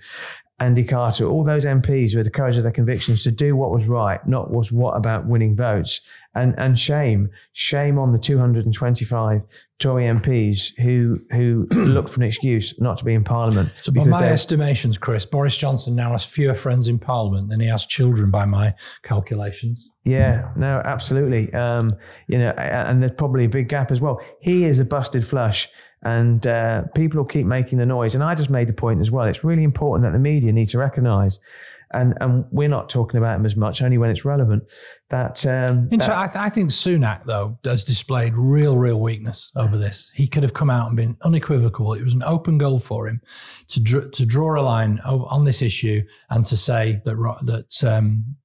Andy 0.59 0.85
Carter, 0.85 1.25
all 1.25 1.43
those 1.43 1.65
MPs 1.65 2.15
with 2.15 2.25
the 2.25 2.31
courage 2.31 2.55
of 2.55 2.63
their 2.63 2.71
convictions 2.71 3.23
to 3.23 3.31
do 3.31 3.57
what 3.57 3.71
was 3.71 3.87
right, 3.87 4.25
not 4.25 4.51
was 4.51 4.71
what 4.71 4.95
about 4.95 5.25
winning 5.25 5.55
votes. 5.55 5.99
And 6.35 6.53
and 6.57 6.77
shame, 6.77 7.29
shame 7.53 7.97
on 7.97 8.11
the 8.11 8.19
225 8.19 9.41
Tory 9.79 10.03
MPs 10.03 10.77
who 10.77 11.19
who 11.31 11.67
look 11.71 12.09
for 12.09 12.19
an 12.19 12.27
excuse 12.27 12.73
not 12.79 12.97
to 12.97 13.05
be 13.05 13.13
in 13.13 13.23
Parliament. 13.23 13.71
So, 13.81 13.91
by 13.91 14.03
my 14.03 14.19
estimations, 14.19 14.97
Chris, 14.97 15.25
Boris 15.25 15.55
Johnson 15.55 15.95
now 15.95 16.11
has 16.11 16.25
fewer 16.25 16.55
friends 16.55 16.87
in 16.87 16.99
Parliament 16.99 17.49
than 17.49 17.61
he 17.61 17.67
has 17.67 17.85
children, 17.85 18.31
by 18.31 18.45
my 18.45 18.73
calculations. 19.03 19.89
Yeah, 20.03 20.51
no, 20.55 20.81
absolutely. 20.85 21.51
Um, 21.53 21.95
you 22.27 22.37
know, 22.37 22.51
and 22.51 23.01
there's 23.01 23.13
probably 23.17 23.45
a 23.45 23.49
big 23.49 23.69
gap 23.69 23.91
as 23.91 23.99
well. 23.99 24.21
He 24.39 24.65
is 24.65 24.79
a 24.79 24.85
busted 24.85 25.25
flush 25.25 25.67
and 26.05 26.45
uh, 26.45 26.83
people 26.93 27.17
will 27.17 27.25
keep 27.25 27.47
making 27.47 27.79
the 27.79 27.85
noise. 27.85 28.13
And 28.13 28.23
I 28.23 28.35
just 28.35 28.49
made 28.49 28.67
the 28.67 28.73
point 28.73 29.01
as 29.01 29.09
well. 29.09 29.25
It's 29.25 29.43
really 29.43 29.63
important 29.63 30.03
that 30.05 30.13
the 30.13 30.21
media 30.21 30.53
need 30.53 30.69
to 30.69 30.77
recognise, 30.77 31.39
and 31.91 32.13
and 32.21 32.45
we're 32.51 32.69
not 32.69 32.89
talking 32.89 33.17
about 33.17 33.39
him 33.39 33.45
as 33.45 33.55
much, 33.55 33.81
only 33.81 33.97
when 33.97 34.11
it's 34.11 34.23
relevant. 34.23 34.63
That, 35.11 35.45
um, 35.45 35.87
that 35.89 36.09
I, 36.09 36.25
th- 36.25 36.35
I, 36.35 36.49
think 36.49 36.71
Sunak 36.71 37.25
though 37.25 37.59
has 37.63 37.83
displayed 37.83 38.33
real, 38.33 38.75
real 38.75 38.99
weakness 38.99 39.51
over 39.55 39.77
this. 39.77 40.11
He 40.15 40.27
could 40.27 40.41
have 40.41 40.55
come 40.55 40.71
out 40.71 40.87
and 40.87 40.95
been 40.95 41.15
unequivocal. 41.21 41.93
It 41.93 42.03
was 42.03 42.15
an 42.15 42.23
open 42.23 42.57
goal 42.57 42.79
for 42.79 43.07
him 43.07 43.21
to 43.67 43.79
dr- 43.79 44.11
to 44.11 44.25
draw 44.25 44.59
a 44.59 44.63
line 44.63 44.99
on 45.05 45.43
this 45.43 45.61
issue 45.61 46.01
and 46.31 46.43
to 46.45 46.57
say 46.57 47.01
that 47.05 47.15
that 47.43 47.87
um, 47.87 48.35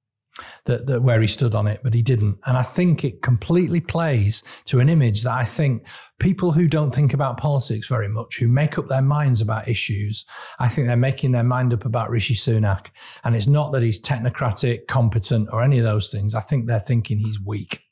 that, 0.67 0.87
that 0.87 1.03
where 1.03 1.21
he 1.21 1.27
stood 1.27 1.55
on 1.55 1.67
it, 1.67 1.81
but 1.83 1.95
he 1.95 2.03
didn't. 2.03 2.39
And 2.47 2.57
I 2.57 2.63
think 2.63 3.05
it 3.05 3.23
completely 3.23 3.81
plays 3.81 4.43
to 4.67 4.81
an 4.81 4.89
image 4.89 5.23
that 5.23 5.33
I 5.33 5.45
think 5.45 5.85
people 6.19 6.53
who 6.53 6.69
don't 6.69 6.95
think 6.95 7.15
about 7.15 7.39
politics 7.39 7.89
very 7.89 8.09
much, 8.09 8.39
who 8.39 8.49
make 8.49 8.79
up 8.79 8.89
their 8.89 9.03
minds 9.03 9.41
about 9.41 9.69
issues, 9.69 10.27
I 10.59 10.69
think 10.69 10.87
they're 10.87 10.97
making 10.97 11.33
their 11.33 11.45
mind 11.45 11.73
up 11.73 11.85
about 11.85 12.11
Rishi 12.11 12.35
Sunak. 12.35 12.87
And 13.25 13.35
it's 13.35 13.47
not 13.47 13.73
that 13.73 13.83
he's 13.83 14.01
technocratic, 14.01 14.87
competent, 14.87 15.49
or 15.53 15.63
any 15.63 15.79
of 15.79 15.85
those 15.85 16.11
things. 16.11 16.35
I 16.35 16.41
think 16.41 16.67
they're 16.67 16.81
thinking 16.81 17.19
he's 17.19 17.41
weak. 17.41 17.83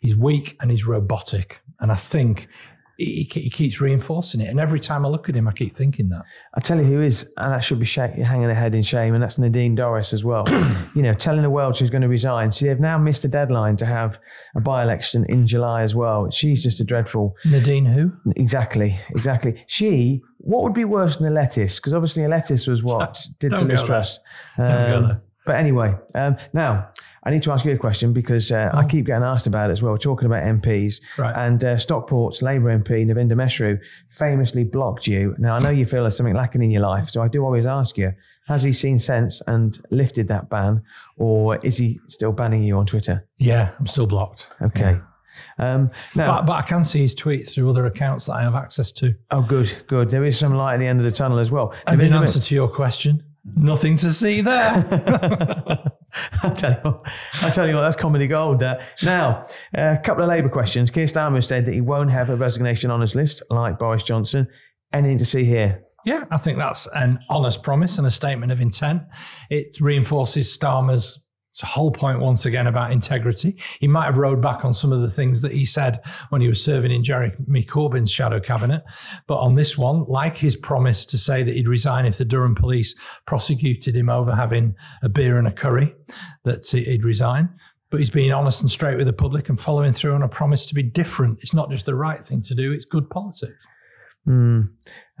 He's 0.00 0.16
weak 0.16 0.56
and 0.60 0.70
he's 0.70 0.86
robotic. 0.86 1.60
And 1.80 1.90
I 1.92 1.96
think 1.96 2.48
he, 2.96 3.28
he, 3.32 3.50
keeps 3.50 3.80
reinforcing 3.80 4.40
it. 4.40 4.48
And 4.48 4.60
every 4.60 4.80
time 4.80 5.04
I 5.04 5.08
look 5.08 5.28
at 5.28 5.34
him, 5.34 5.48
I 5.48 5.52
keep 5.52 5.74
thinking 5.74 6.08
that. 6.10 6.22
I 6.54 6.60
tell 6.60 6.78
you 6.78 6.84
who 6.84 7.00
is, 7.00 7.30
and 7.36 7.52
that 7.52 7.60
should 7.60 7.80
be 7.80 7.86
sh- 7.86 7.96
hanging 7.96 8.48
her 8.48 8.54
head 8.54 8.74
in 8.74 8.82
shame, 8.82 9.14
and 9.14 9.22
that's 9.22 9.38
Nadine 9.38 9.76
Dorries 9.76 10.12
as 10.12 10.24
well. 10.24 10.44
you 10.94 11.02
know, 11.02 11.14
telling 11.14 11.42
the 11.42 11.50
world 11.50 11.76
she's 11.76 11.90
going 11.90 12.02
to 12.02 12.08
resign. 12.08 12.50
She 12.50 12.66
they've 12.66 12.80
now 12.80 12.98
missed 12.98 13.22
the 13.22 13.28
deadline 13.28 13.76
to 13.76 13.86
have 13.86 14.18
a 14.54 14.60
by 14.60 14.82
election 14.82 15.24
in 15.28 15.46
July 15.46 15.82
as 15.82 15.94
well. 15.94 16.30
She's 16.30 16.62
just 16.62 16.80
a 16.80 16.84
dreadful. 16.84 17.36
Nadine 17.44 17.86
who? 17.86 18.12
Exactly, 18.36 18.98
exactly. 19.10 19.64
She, 19.66 20.22
what 20.38 20.62
would 20.62 20.74
be 20.74 20.84
worse 20.84 21.16
than 21.16 21.28
a 21.28 21.30
lettuce? 21.30 21.76
Because 21.76 21.94
obviously 21.94 22.24
a 22.24 22.28
lettuce 22.28 22.66
was 22.66 22.82
what 22.82 23.18
did 23.38 23.52
Liz 23.52 23.82
Truss. 23.82 24.18
Um, 24.58 25.20
but 25.44 25.56
anyway, 25.56 25.94
um, 26.14 26.36
now 26.52 26.88
I 27.24 27.30
need 27.30 27.42
to 27.44 27.52
ask 27.52 27.64
you 27.64 27.72
a 27.72 27.78
question 27.78 28.12
because 28.12 28.50
uh, 28.50 28.70
oh. 28.72 28.78
I 28.78 28.86
keep 28.86 29.06
getting 29.06 29.22
asked 29.22 29.46
about 29.46 29.70
it 29.70 29.72
as 29.72 29.82
well. 29.82 29.92
We're 29.92 29.98
talking 29.98 30.26
about 30.26 30.42
MPs. 30.42 31.00
Right. 31.18 31.34
And 31.36 31.64
uh, 31.64 31.78
Stockport's 31.78 32.42
Labour 32.42 32.76
MP, 32.76 33.06
Navendu 33.06 33.36
Mishra, 33.36 33.78
famously 34.10 34.64
blocked 34.64 35.06
you. 35.06 35.34
Now, 35.38 35.54
I 35.54 35.58
know 35.60 35.70
you 35.70 35.86
feel 35.86 36.02
there's 36.02 36.16
something 36.16 36.34
lacking 36.34 36.62
in 36.62 36.70
your 36.70 36.82
life. 36.82 37.10
So 37.10 37.22
I 37.22 37.28
do 37.28 37.44
always 37.44 37.66
ask 37.66 37.96
you 37.96 38.12
has 38.46 38.64
he 38.64 38.72
seen 38.72 38.98
sense 38.98 39.40
and 39.46 39.78
lifted 39.90 40.26
that 40.28 40.50
ban? 40.50 40.82
Or 41.16 41.56
is 41.64 41.76
he 41.76 42.00
still 42.08 42.32
banning 42.32 42.64
you 42.64 42.76
on 42.76 42.86
Twitter? 42.86 43.26
Yeah, 43.38 43.70
I'm 43.78 43.86
still 43.86 44.06
blocked. 44.06 44.48
Okay. 44.60 44.98
Yeah. 44.98 45.00
Um, 45.58 45.90
now, 46.14 46.26
but, 46.26 46.46
but 46.46 46.52
I 46.54 46.62
can 46.62 46.84
see 46.84 47.00
his 47.00 47.14
tweets 47.14 47.54
through 47.54 47.70
other 47.70 47.86
accounts 47.86 48.26
that 48.26 48.34
I 48.34 48.42
have 48.42 48.54
access 48.54 48.90
to. 48.92 49.14
Oh, 49.30 49.42
good, 49.42 49.72
good. 49.86 50.10
There 50.10 50.24
is 50.24 50.38
some 50.38 50.54
light 50.54 50.74
at 50.74 50.80
the 50.80 50.86
end 50.86 50.98
of 50.98 51.04
the 51.04 51.12
tunnel 51.12 51.38
as 51.38 51.50
well. 51.50 51.72
And 51.86 52.02
in 52.02 52.12
answer 52.12 52.40
to 52.40 52.54
your 52.54 52.68
question, 52.68 53.22
nothing 53.44 53.96
to 53.96 54.12
see 54.12 54.40
there. 54.40 54.72
I 56.42 56.50
tell 56.50 56.72
you, 56.72 56.78
what, 56.82 57.06
I 57.42 57.50
tell 57.50 57.68
you 57.68 57.74
what, 57.74 57.82
that's 57.82 57.96
comedy 57.96 58.26
gold. 58.26 58.62
Uh, 58.62 58.80
now, 59.02 59.46
a 59.74 59.98
couple 59.98 60.22
of 60.22 60.28
Labour 60.28 60.48
questions. 60.48 60.90
Keir 60.90 61.06
Starmer 61.06 61.42
said 61.42 61.66
that 61.66 61.72
he 61.72 61.80
won't 61.80 62.10
have 62.10 62.30
a 62.30 62.36
resignation 62.36 62.90
on 62.90 63.00
his 63.00 63.14
list 63.14 63.42
like 63.50 63.78
Boris 63.78 64.02
Johnson. 64.02 64.46
Anything 64.92 65.18
to 65.18 65.24
see 65.24 65.44
here? 65.44 65.82
Yeah, 66.04 66.24
I 66.30 66.36
think 66.36 66.58
that's 66.58 66.88
an 66.94 67.20
honest 67.30 67.62
promise 67.62 67.98
and 67.98 68.06
a 68.06 68.10
statement 68.10 68.50
of 68.52 68.60
intent. 68.60 69.02
It 69.50 69.76
reinforces 69.80 70.56
Starmer's 70.56 71.21
it's 71.52 71.62
a 71.62 71.66
whole 71.66 71.90
point 71.90 72.18
once 72.18 72.46
again 72.46 72.66
about 72.66 72.92
integrity. 72.92 73.58
He 73.78 73.86
might 73.86 74.06
have 74.06 74.16
rode 74.16 74.40
back 74.40 74.64
on 74.64 74.72
some 74.72 74.90
of 74.90 75.02
the 75.02 75.10
things 75.10 75.42
that 75.42 75.52
he 75.52 75.66
said 75.66 76.00
when 76.30 76.40
he 76.40 76.48
was 76.48 76.64
serving 76.64 76.90
in 76.90 77.04
Jeremy 77.04 77.62
Corbyn's 77.62 78.10
shadow 78.10 78.40
cabinet. 78.40 78.82
But 79.26 79.36
on 79.36 79.54
this 79.54 79.76
one, 79.76 80.04
like 80.08 80.34
his 80.34 80.56
promise 80.56 81.04
to 81.04 81.18
say 81.18 81.42
that 81.42 81.54
he'd 81.54 81.68
resign 81.68 82.06
if 82.06 82.16
the 82.16 82.24
Durham 82.24 82.54
police 82.54 82.94
prosecuted 83.26 83.94
him 83.94 84.08
over 84.08 84.34
having 84.34 84.74
a 85.02 85.10
beer 85.10 85.36
and 85.36 85.46
a 85.46 85.52
curry, 85.52 85.94
that 86.44 86.66
he'd 86.66 87.04
resign. 87.04 87.50
But 87.90 88.00
he's 88.00 88.08
being 88.08 88.32
honest 88.32 88.62
and 88.62 88.70
straight 88.70 88.96
with 88.96 89.06
the 89.06 89.12
public 89.12 89.50
and 89.50 89.60
following 89.60 89.92
through 89.92 90.14
on 90.14 90.22
a 90.22 90.28
promise 90.28 90.64
to 90.66 90.74
be 90.74 90.82
different. 90.82 91.38
It's 91.42 91.52
not 91.52 91.70
just 91.70 91.84
the 91.84 91.94
right 91.94 92.24
thing 92.24 92.40
to 92.44 92.54
do, 92.54 92.72
it's 92.72 92.86
good 92.86 93.10
politics. 93.10 93.66
Mm. 94.26 94.70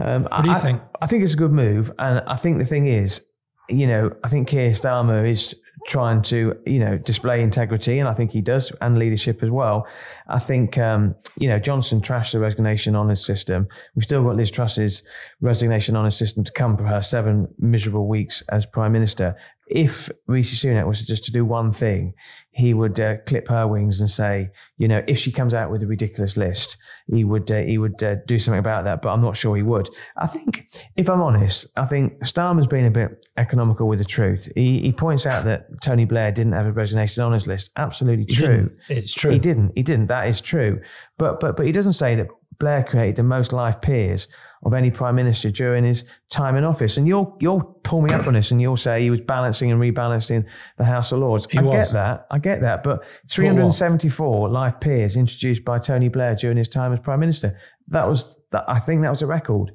Um, 0.00 0.22
what 0.22 0.42
do 0.44 0.48
you 0.48 0.54
I, 0.54 0.58
think? 0.58 0.80
I 1.02 1.06
think 1.06 1.24
it's 1.24 1.34
a 1.34 1.36
good 1.36 1.52
move. 1.52 1.92
And 1.98 2.22
I 2.26 2.36
think 2.36 2.56
the 2.56 2.64
thing 2.64 2.86
is, 2.86 3.20
you 3.68 3.86
know, 3.86 4.12
I 4.24 4.28
think 4.28 4.48
Keir 4.48 4.70
Starmer 4.70 5.28
is 5.28 5.54
trying 5.86 6.22
to, 6.22 6.56
you 6.66 6.78
know, 6.78 6.96
display 6.98 7.42
integrity, 7.42 7.98
and 7.98 8.08
I 8.08 8.14
think 8.14 8.30
he 8.30 8.40
does, 8.40 8.72
and 8.80 8.98
leadership 8.98 9.42
as 9.42 9.50
well. 9.50 9.86
I 10.28 10.38
think, 10.38 10.78
um, 10.78 11.14
you 11.38 11.48
know, 11.48 11.58
Johnson 11.58 12.00
trashed 12.00 12.32
the 12.32 12.38
resignation 12.38 12.94
on 12.94 13.08
his 13.08 13.24
system. 13.24 13.68
We've 13.94 14.04
still 14.04 14.22
got 14.22 14.36
Liz 14.36 14.50
Truss's 14.50 15.02
resignation 15.40 15.96
on 15.96 16.04
his 16.04 16.16
system 16.16 16.44
to 16.44 16.52
come 16.52 16.76
for 16.76 16.84
her 16.84 17.02
seven 17.02 17.48
miserable 17.58 18.06
weeks 18.06 18.42
as 18.50 18.64
prime 18.64 18.92
minister. 18.92 19.36
If 19.74 20.10
Rishi 20.26 20.56
Sunak 20.56 20.86
was 20.86 21.04
just 21.04 21.24
to 21.24 21.32
do 21.32 21.44
one 21.44 21.72
thing, 21.72 22.14
he 22.50 22.74
would 22.74 23.00
uh, 23.00 23.16
clip 23.26 23.48
her 23.48 23.66
wings 23.66 24.00
and 24.00 24.10
say, 24.10 24.50
you 24.76 24.86
know, 24.86 25.02
if 25.08 25.18
she 25.18 25.32
comes 25.32 25.54
out 25.54 25.70
with 25.70 25.82
a 25.82 25.86
ridiculous 25.86 26.36
list, 26.36 26.76
he 27.06 27.24
would 27.24 27.50
uh, 27.50 27.62
he 27.62 27.78
would 27.78 28.02
uh, 28.02 28.16
do 28.26 28.38
something 28.38 28.58
about 28.58 28.84
that. 28.84 29.00
But 29.02 29.10
I'm 29.10 29.22
not 29.22 29.36
sure 29.36 29.56
he 29.56 29.62
would. 29.62 29.88
I 30.16 30.26
think, 30.26 30.66
if 30.96 31.08
I'm 31.08 31.22
honest, 31.22 31.66
I 31.76 31.86
think 31.86 32.18
Starmer's 32.24 32.66
been 32.66 32.84
a 32.84 32.90
bit 32.90 33.26
economical 33.38 33.88
with 33.88 33.98
the 33.98 34.04
truth. 34.04 34.48
He, 34.54 34.80
he 34.80 34.92
points 34.92 35.24
out 35.26 35.44
that 35.44 35.66
Tony 35.82 36.04
Blair 36.04 36.30
didn't 36.30 36.52
have 36.52 36.66
a 36.66 36.72
resignation 36.72 37.22
on 37.24 37.32
his 37.32 37.46
list. 37.46 37.70
Absolutely 37.76 38.26
He 38.26 38.34
true. 38.34 38.46
didn't. 38.48 38.72
It's 38.88 39.14
true. 39.14 39.30
He 39.32 39.38
didn't. 39.38 39.72
He 39.74 39.82
didn't. 39.82 40.08
That 40.08 40.28
is 40.28 40.40
true. 40.40 40.80
But 41.18 41.40
but 41.40 41.56
but 41.56 41.66
he 41.66 41.72
doesn't 41.72 41.94
say 41.94 42.14
that 42.16 42.28
Blair 42.58 42.84
created 42.84 43.16
the 43.16 43.22
most 43.22 43.52
life 43.52 43.80
peers 43.80 44.28
of 44.64 44.74
any 44.74 44.90
prime 44.90 45.14
minister 45.14 45.50
during 45.50 45.84
his 45.84 46.04
time 46.30 46.56
in 46.56 46.64
office. 46.64 46.96
And 46.96 47.06
you'll 47.06 47.36
you'll 47.40 47.62
pull 47.82 48.00
me 48.00 48.12
up 48.12 48.26
on 48.26 48.34
this, 48.34 48.50
and 48.50 48.60
you'll 48.60 48.76
say 48.76 49.02
he 49.02 49.10
was 49.10 49.20
balancing 49.20 49.72
and 49.72 49.80
rebalancing 49.80 50.44
the 50.78 50.84
House 50.84 51.12
of 51.12 51.18
Lords. 51.20 51.46
He 51.50 51.58
I 51.58 51.62
was. 51.62 51.86
get 51.86 51.92
that. 51.92 52.26
I 52.30 52.38
get 52.38 52.60
that. 52.60 52.82
But 52.82 53.04
374 53.28 54.48
life 54.48 54.74
peers 54.80 55.16
introduced 55.16 55.64
by 55.64 55.78
Tony 55.78 56.08
Blair 56.08 56.34
during 56.34 56.56
his 56.56 56.68
time 56.68 56.92
as 56.92 57.00
prime 57.00 57.20
minister. 57.20 57.58
That 57.88 58.08
was 58.08 58.36
that. 58.52 58.64
I 58.68 58.78
think 58.80 59.02
that 59.02 59.10
was 59.10 59.22
a 59.22 59.26
record. 59.26 59.72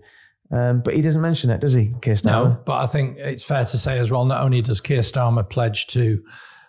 Um, 0.50 0.82
but 0.82 0.94
he 0.94 1.02
doesn't 1.02 1.20
mention 1.20 1.50
that, 1.50 1.60
does 1.60 1.74
he, 1.74 1.94
Keir 2.02 2.14
Starmer? 2.14 2.52
No, 2.52 2.62
but 2.66 2.78
I 2.78 2.86
think 2.86 3.18
it's 3.18 3.44
fair 3.44 3.66
to 3.66 3.78
say 3.78 4.00
as 4.00 4.12
well. 4.12 4.24
Not 4.24 4.44
only 4.44 4.62
does 4.62 4.80
Keir 4.80 5.02
Starmer 5.02 5.48
pledge 5.48 5.88
to 5.88 6.24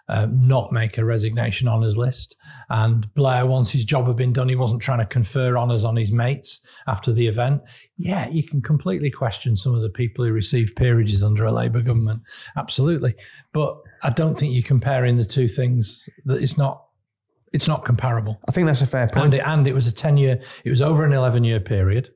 um, 0.09 0.47
not 0.47 0.73
make 0.73 0.99
a 0.99 1.05
resignation 1.05 1.69
honours 1.69 1.97
list, 1.97 2.37
and 2.71 3.13
Blair, 3.15 3.47
once 3.47 3.71
his 3.71 3.85
job 3.85 4.07
had 4.07 4.17
been 4.17 4.33
done, 4.33 4.49
he 4.49 4.57
wasn't 4.57 4.83
trying 4.83 5.01
to 5.01 5.07
confer 5.07 5.57
honours 5.57 5.85
on 5.85 5.97
his 5.97 6.13
mates 6.13 6.61
after 6.87 7.13
the 7.13 7.27
event. 7.27 7.63
Yeah, 7.97 8.29
you 8.29 8.43
can 8.43 8.63
completely 8.63 9.11
question 9.11 9.57
some 9.57 9.75
of 9.75 9.83
the 9.83 9.91
people 9.91 10.25
who 10.25 10.33
received 10.33 10.77
peerages 10.77 11.23
under 11.23 11.45
a 11.45 11.53
Labour 11.53 11.83
government, 11.83 12.23
absolutely. 12.57 13.15
But 13.53 13.79
I 14.03 14.11
don't 14.11 14.39
think 14.39 14.55
you're 14.55 14.63
comparing 14.63 15.17
the 15.17 15.25
two 15.25 15.49
things. 15.49 16.09
That 16.25 16.43
it's 16.43 16.57
not. 16.57 16.85
It's 17.51 17.67
not 17.67 17.87
comparable. 17.87 18.39
I 18.47 18.53
think 18.53 18.67
that's 18.67 18.83
a 18.83 18.87
fair 18.87 19.09
point. 19.09 19.25
And 19.25 19.35
it, 19.35 19.43
and 19.43 19.67
it 19.67 19.73
was 19.73 19.87
a 19.87 19.95
10 19.95 20.19
year, 20.19 20.39
it 20.65 20.71
was 20.71 20.83
over 20.83 21.07
an 21.07 21.15
11 21.15 21.45
year 21.45 21.61
period, 21.61 22.11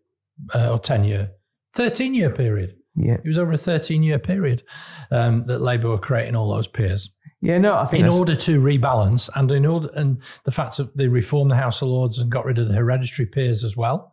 uh, 0.54 0.72
or 0.72 0.78
10 0.78 1.04
year, 1.04 1.30
13 1.72 2.12
year 2.12 2.28
period. 2.28 2.76
yeah. 2.96 3.14
It 3.14 3.26
was 3.26 3.38
over 3.38 3.52
a 3.52 3.56
13 3.56 4.02
year 4.02 4.18
period 4.18 4.62
um, 5.10 5.46
that 5.46 5.62
Labour 5.62 5.88
were 5.88 5.98
creating 5.98 6.36
all 6.36 6.52
those 6.52 6.68
peers 6.68 7.10
Yeah, 7.42 7.58
no, 7.58 7.76
I 7.76 7.86
think 7.86 8.06
in 8.06 8.12
order 8.12 8.36
to 8.36 8.60
rebalance 8.60 9.28
and 9.34 9.50
in 9.50 9.66
order, 9.66 9.90
and 9.94 10.18
the 10.44 10.52
fact 10.52 10.76
that 10.76 10.96
they 10.96 11.08
reformed 11.08 11.50
the 11.50 11.56
House 11.56 11.82
of 11.82 11.88
Lords 11.88 12.18
and 12.18 12.30
got 12.30 12.44
rid 12.44 12.60
of 12.60 12.68
the 12.68 12.74
hereditary 12.74 13.26
peers 13.26 13.64
as 13.64 13.76
well, 13.76 14.11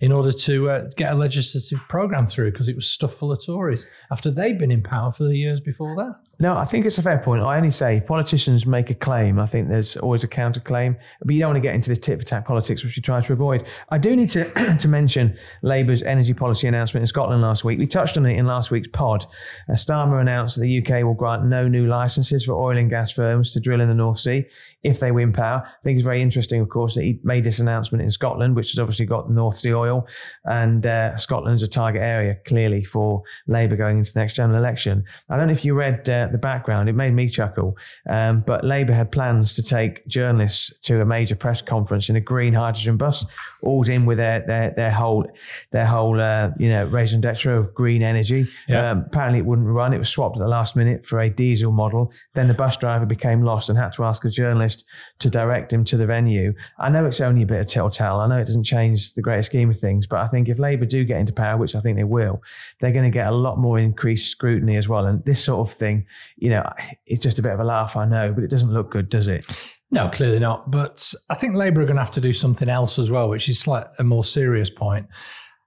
in 0.00 0.12
order 0.12 0.32
to 0.32 0.70
uh, 0.70 0.88
get 0.96 1.12
a 1.12 1.14
legislative 1.14 1.78
programme 1.88 2.26
through 2.26 2.50
because 2.50 2.68
it 2.68 2.76
was 2.76 2.86
stuffed 2.86 3.18
full 3.18 3.32
of 3.32 3.44
Tories 3.44 3.86
after 4.10 4.30
they'd 4.30 4.58
been 4.58 4.70
in 4.70 4.82
power 4.82 5.12
for 5.12 5.24
the 5.24 5.36
years 5.36 5.60
before 5.60 5.94
that. 5.96 6.14
No, 6.38 6.56
I 6.56 6.64
think 6.64 6.86
it's 6.86 6.96
a 6.96 7.02
fair 7.02 7.18
point. 7.18 7.42
I 7.42 7.58
only 7.58 7.70
say 7.70 8.00
politicians 8.00 8.64
make 8.64 8.88
a 8.88 8.94
claim. 8.94 9.38
I 9.38 9.44
think 9.44 9.68
there's 9.68 9.98
always 9.98 10.24
a 10.24 10.28
counterclaim, 10.28 10.96
but 11.22 11.34
you 11.34 11.40
don't 11.40 11.50
want 11.50 11.56
to 11.56 11.68
get 11.68 11.74
into 11.74 11.90
this 11.90 11.98
tit 11.98 12.18
for 12.18 12.24
tat 12.24 12.46
politics, 12.46 12.82
which 12.82 12.96
we 12.96 13.02
try 13.02 13.20
to 13.20 13.32
avoid. 13.34 13.66
I 13.90 13.98
do 13.98 14.16
need 14.16 14.30
to 14.30 14.76
to 14.80 14.88
mention 14.88 15.36
Labour's 15.62 16.02
energy 16.02 16.32
policy 16.32 16.66
announcement 16.66 17.02
in 17.02 17.06
Scotland 17.06 17.42
last 17.42 17.62
week. 17.62 17.78
We 17.78 17.86
touched 17.86 18.16
on 18.16 18.24
it 18.24 18.38
in 18.38 18.46
last 18.46 18.70
week's 18.70 18.88
pod. 18.88 19.26
Uh, 19.68 19.74
Starmer 19.74 20.18
announced 20.18 20.56
that 20.56 20.62
the 20.62 20.78
UK 20.78 21.04
will 21.04 21.12
grant 21.12 21.44
no 21.44 21.68
new 21.68 21.86
licences 21.86 22.44
for 22.44 22.54
oil 22.54 22.78
and 22.78 22.88
gas 22.88 23.10
firms 23.10 23.52
to 23.52 23.60
drill 23.60 23.82
in 23.82 23.88
the 23.88 23.94
North 23.94 24.20
Sea 24.20 24.46
if 24.82 25.00
they 25.00 25.10
win 25.10 25.32
power. 25.32 25.62
I 25.66 25.82
think 25.84 25.96
it's 25.96 26.04
very 26.04 26.22
interesting, 26.22 26.60
of 26.60 26.68
course, 26.68 26.94
that 26.94 27.02
he 27.02 27.18
made 27.22 27.44
this 27.44 27.58
announcement 27.58 28.02
in 28.02 28.10
Scotland, 28.10 28.56
which 28.56 28.72
has 28.72 28.78
obviously 28.78 29.06
got 29.06 29.30
North 29.30 29.58
Sea 29.58 29.74
oil, 29.74 30.06
and 30.44 30.86
uh, 30.86 31.16
Scotland's 31.16 31.62
a 31.62 31.68
target 31.68 32.02
area 32.02 32.36
clearly 32.46 32.82
for 32.82 33.22
Labour 33.46 33.76
going 33.76 33.98
into 33.98 34.12
the 34.12 34.20
next 34.20 34.34
general 34.34 34.58
election. 34.58 35.04
I 35.28 35.36
don't 35.36 35.48
know 35.48 35.52
if 35.52 35.64
you 35.64 35.74
read 35.74 36.08
uh, 36.08 36.28
the 36.32 36.38
background; 36.38 36.88
it 36.88 36.94
made 36.94 37.12
me 37.12 37.28
chuckle. 37.28 37.76
Um, 38.08 38.42
but 38.46 38.64
Labour 38.64 38.92
had 38.92 39.12
plans 39.12 39.54
to 39.54 39.62
take 39.62 40.06
journalists 40.06 40.72
to 40.82 41.02
a 41.02 41.04
major 41.04 41.36
press 41.36 41.60
conference 41.60 42.08
in 42.08 42.16
a 42.16 42.20
green 42.20 42.54
hydrogen 42.54 42.96
bus, 42.96 43.26
all 43.62 43.86
in 43.88 44.06
with 44.06 44.18
their 44.18 44.40
their 44.46 44.70
their 44.70 44.90
whole 44.90 45.26
their 45.72 45.86
whole 45.86 46.20
uh, 46.20 46.50
you 46.58 46.70
know 46.70 46.86
raison 46.86 47.20
d'etre 47.20 47.52
of 47.52 47.74
green 47.74 48.02
energy. 48.02 48.48
Yeah. 48.66 48.90
Um, 48.90 49.04
apparently, 49.06 49.40
it 49.40 49.46
wouldn't 49.46 49.68
run. 49.68 49.92
It 49.92 49.98
was 49.98 50.08
swapped 50.08 50.36
at 50.36 50.40
the 50.40 50.48
last 50.48 50.74
minute 50.74 51.06
for 51.06 51.20
a 51.20 51.28
diesel 51.28 51.72
model. 51.72 52.12
Then 52.34 52.48
the 52.48 52.54
bus 52.54 52.76
driver 52.76 53.06
became 53.06 53.42
lost 53.42 53.68
and 53.68 53.78
had 53.78 53.92
to 53.94 54.04
ask 54.04 54.24
a 54.24 54.30
journalist 54.30 54.69
to 55.18 55.30
direct 55.30 55.72
him 55.72 55.84
to 55.84 55.96
the 55.96 56.06
venue. 56.06 56.54
I 56.78 56.88
know 56.88 57.06
it's 57.06 57.20
only 57.20 57.42
a 57.42 57.46
bit 57.46 57.60
of 57.60 57.66
telltale. 57.66 58.16
I 58.16 58.26
know 58.26 58.38
it 58.38 58.46
doesn't 58.46 58.64
change 58.64 59.14
the 59.14 59.22
greater 59.22 59.42
scheme 59.42 59.70
of 59.70 59.78
things, 59.78 60.06
but 60.06 60.20
I 60.20 60.28
think 60.28 60.48
if 60.48 60.58
Labour 60.58 60.86
do 60.86 61.04
get 61.04 61.18
into 61.18 61.32
power, 61.32 61.56
which 61.56 61.74
I 61.74 61.80
think 61.80 61.96
they 61.96 62.04
will, 62.04 62.42
they're 62.80 62.92
going 62.92 63.04
to 63.04 63.10
get 63.10 63.26
a 63.26 63.34
lot 63.34 63.58
more 63.58 63.78
increased 63.78 64.30
scrutiny 64.30 64.76
as 64.76 64.88
well. 64.88 65.06
And 65.06 65.24
this 65.24 65.42
sort 65.42 65.68
of 65.68 65.76
thing, 65.76 66.06
you 66.36 66.50
know, 66.50 66.68
it's 67.06 67.22
just 67.22 67.38
a 67.38 67.42
bit 67.42 67.52
of 67.52 67.60
a 67.60 67.64
laugh, 67.64 67.96
I 67.96 68.04
know, 68.04 68.32
but 68.32 68.44
it 68.44 68.50
doesn't 68.50 68.72
look 68.72 68.90
good, 68.90 69.08
does 69.08 69.28
it? 69.28 69.46
No, 69.90 70.08
clearly 70.08 70.38
not. 70.38 70.70
But 70.70 71.12
I 71.28 71.34
think 71.34 71.56
Labour 71.56 71.82
are 71.82 71.86
going 71.86 71.96
to 71.96 72.02
have 72.02 72.12
to 72.12 72.20
do 72.20 72.32
something 72.32 72.68
else 72.68 72.98
as 72.98 73.10
well, 73.10 73.28
which 73.28 73.48
is 73.48 73.58
slight, 73.58 73.86
a 73.98 74.04
more 74.04 74.24
serious 74.24 74.70
point. 74.70 75.06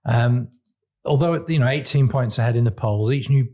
Um, 0.06 0.50
although 1.06 1.46
you 1.48 1.60
know, 1.60 1.68
18 1.68 2.08
points 2.08 2.40
ahead 2.40 2.56
in 2.56 2.64
the 2.64 2.72
polls, 2.72 3.12
each 3.12 3.30
new 3.30 3.48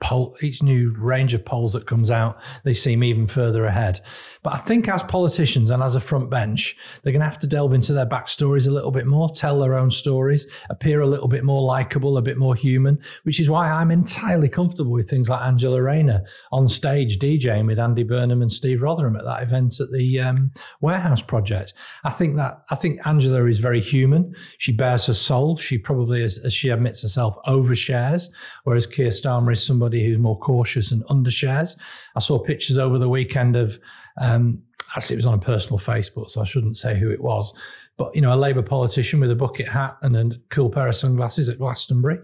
poll, 0.00 0.36
each 0.42 0.62
new 0.62 0.94
range 0.98 1.32
of 1.34 1.44
polls 1.44 1.72
that 1.72 1.86
comes 1.86 2.10
out, 2.10 2.40
they 2.64 2.74
seem 2.74 3.02
even 3.02 3.26
further 3.26 3.64
ahead. 3.64 4.00
But 4.42 4.54
I 4.54 4.58
think 4.58 4.88
as 4.88 5.02
politicians 5.02 5.70
and 5.70 5.82
as 5.82 5.94
a 5.94 6.00
front 6.00 6.30
bench, 6.30 6.76
they're 7.02 7.12
going 7.12 7.20
to 7.20 7.26
have 7.26 7.38
to 7.40 7.46
delve 7.46 7.72
into 7.72 7.92
their 7.92 8.06
backstories 8.06 8.68
a 8.68 8.70
little 8.70 8.90
bit 8.90 9.06
more, 9.06 9.30
tell 9.30 9.58
their 9.58 9.74
own 9.74 9.90
stories, 9.90 10.46
appear 10.68 11.00
a 11.00 11.06
little 11.06 11.28
bit 11.28 11.44
more 11.44 11.62
likable, 11.62 12.18
a 12.18 12.22
bit 12.22 12.36
more 12.36 12.54
human, 12.54 12.98
which 13.22 13.40
is 13.40 13.48
why 13.48 13.70
I'm 13.70 13.90
entirely 13.90 14.48
comfortable 14.48 14.92
with 14.92 15.08
things 15.08 15.30
like 15.30 15.40
Angela 15.40 15.82
Rayner 15.82 16.22
on 16.52 16.68
stage 16.68 17.18
DJing 17.18 17.66
with 17.66 17.78
Andy 17.78 18.02
Burnham 18.02 18.42
and 18.42 18.52
Steve 18.52 18.80
Rotheram 18.80 19.18
at 19.18 19.24
that 19.24 19.42
event 19.42 19.80
at 19.80 19.90
the 19.92 20.20
um, 20.20 20.52
Warehouse 20.80 21.22
Project. 21.22 21.72
I 22.04 22.10
think 22.10 22.36
that 22.36 22.62
I 22.70 22.74
think 22.74 23.00
Angela 23.06 23.46
is 23.46 23.60
very 23.60 23.80
human. 23.80 24.34
She 24.58 24.72
bears 24.72 25.06
her 25.06 25.14
soul. 25.14 25.56
She 25.56 25.78
probably, 25.78 26.22
as, 26.22 26.38
as 26.38 26.52
she 26.52 26.68
admits 26.68 27.02
herself, 27.02 27.36
overshares, 27.46 28.28
whereas 28.64 28.86
Keir 28.86 29.08
Starmer 29.08 29.52
is 29.52 29.64
somebody 29.64 29.85
who's 29.92 30.18
more 30.18 30.38
cautious 30.38 30.92
and 30.92 31.04
undershares. 31.04 31.76
I 32.14 32.20
saw 32.20 32.38
pictures 32.38 32.78
over 32.78 32.98
the 32.98 33.08
weekend 33.08 33.56
of 33.56 33.78
um, 34.20 34.62
actually 34.96 35.14
it 35.14 35.18
was 35.18 35.26
on 35.26 35.34
a 35.34 35.38
personal 35.38 35.78
Facebook, 35.78 36.30
so 36.30 36.40
I 36.40 36.44
shouldn't 36.44 36.76
say 36.76 36.98
who 36.98 37.10
it 37.10 37.20
was. 37.20 37.52
But 37.96 38.14
you 38.14 38.20
know, 38.20 38.34
a 38.34 38.36
Labour 38.36 38.62
politician 38.62 39.20
with 39.20 39.30
a 39.30 39.36
bucket 39.36 39.68
hat 39.68 39.96
and 40.02 40.16
a 40.16 40.30
cool 40.50 40.70
pair 40.70 40.86
of 40.86 40.96
sunglasses 40.96 41.48
at 41.48 41.58
Glastonbury. 41.58 42.18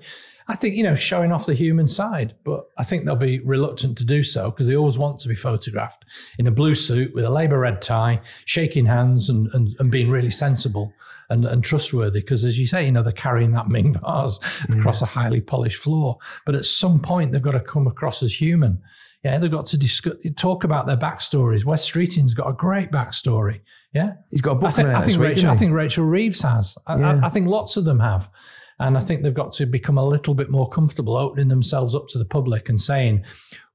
I 0.48 0.56
think 0.56 0.74
you 0.74 0.82
know, 0.82 0.94
showing 0.94 1.32
off 1.32 1.46
the 1.46 1.54
human 1.54 1.86
side, 1.86 2.34
but 2.44 2.66
I 2.76 2.84
think 2.84 3.04
they'll 3.04 3.16
be 3.16 3.38
reluctant 3.40 3.96
to 3.98 4.04
do 4.04 4.22
so 4.22 4.50
because 4.50 4.66
they 4.66 4.76
always 4.76 4.98
want 4.98 5.18
to 5.20 5.28
be 5.28 5.34
photographed 5.34 6.04
in 6.38 6.46
a 6.46 6.50
blue 6.50 6.74
suit 6.74 7.14
with 7.14 7.24
a 7.24 7.30
Labour 7.30 7.60
red 7.60 7.80
tie, 7.80 8.20
shaking 8.44 8.84
hands 8.84 9.30
and 9.30 9.48
and, 9.54 9.74
and 9.78 9.90
being 9.90 10.10
really 10.10 10.30
sensible 10.30 10.92
and, 11.32 11.44
and 11.44 11.64
trustworthy. 11.64 12.20
Because 12.20 12.44
as 12.44 12.58
you 12.58 12.66
say, 12.66 12.84
you 12.84 12.92
know, 12.92 13.02
they're 13.02 13.12
carrying 13.12 13.52
that 13.52 13.68
Ming 13.68 13.94
vase 13.94 14.38
mm. 14.38 14.78
across 14.78 15.02
a 15.02 15.06
highly 15.06 15.40
polished 15.40 15.82
floor. 15.82 16.18
But 16.46 16.54
at 16.54 16.64
some 16.64 17.00
point, 17.00 17.32
they've 17.32 17.42
got 17.42 17.52
to 17.52 17.60
come 17.60 17.86
across 17.86 18.22
as 18.22 18.40
human. 18.40 18.80
Yeah, 19.24 19.38
they've 19.38 19.50
got 19.50 19.66
to 19.66 19.76
discuss, 19.76 20.14
talk 20.36 20.64
about 20.64 20.86
their 20.86 20.96
backstories. 20.96 21.64
Wes 21.64 21.88
Streeting's 21.88 22.34
got 22.34 22.48
a 22.48 22.52
great 22.52 22.90
backstory. 22.90 23.60
Yeah, 23.94 24.14
He's 24.30 24.40
got 24.40 24.52
a 24.52 24.54
book 24.56 24.70
I 24.70 24.72
think, 24.72 24.88
I 24.88 25.02
think, 25.02 25.18
week, 25.18 25.28
Rachel, 25.28 25.50
I 25.50 25.56
think 25.56 25.72
Rachel 25.72 26.04
Reeves 26.04 26.42
has. 26.42 26.76
I, 26.86 26.96
Yeah. 26.98 27.20
I, 27.22 27.26
I 27.26 27.28
think 27.28 27.48
lots 27.48 27.76
of 27.76 27.84
them 27.84 28.00
have. 28.00 28.30
And 28.78 28.96
I 28.96 29.00
think 29.00 29.22
they've 29.22 29.34
got 29.34 29.52
to 29.52 29.66
become 29.66 29.98
a 29.98 30.04
little 30.04 30.34
bit 30.34 30.50
more 30.50 30.68
comfortable 30.68 31.16
opening 31.16 31.48
themselves 31.48 31.94
up 31.94 32.08
to 32.08 32.18
the 32.18 32.24
public 32.24 32.68
and 32.68 32.80
saying, 32.80 33.24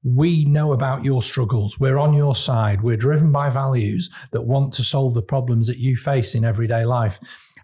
we 0.04 0.44
know 0.44 0.72
about 0.72 1.04
your 1.04 1.22
struggles. 1.22 1.80
We're 1.80 1.98
on 1.98 2.14
your 2.14 2.34
side. 2.34 2.82
We're 2.82 2.96
driven 2.96 3.32
by 3.32 3.50
values 3.50 4.10
that 4.32 4.42
want 4.42 4.72
to 4.74 4.84
solve 4.84 5.14
the 5.14 5.22
problems 5.22 5.66
that 5.66 5.78
you 5.78 5.96
face 5.96 6.34
in 6.34 6.44
everyday 6.44 6.84
life. 6.84 7.18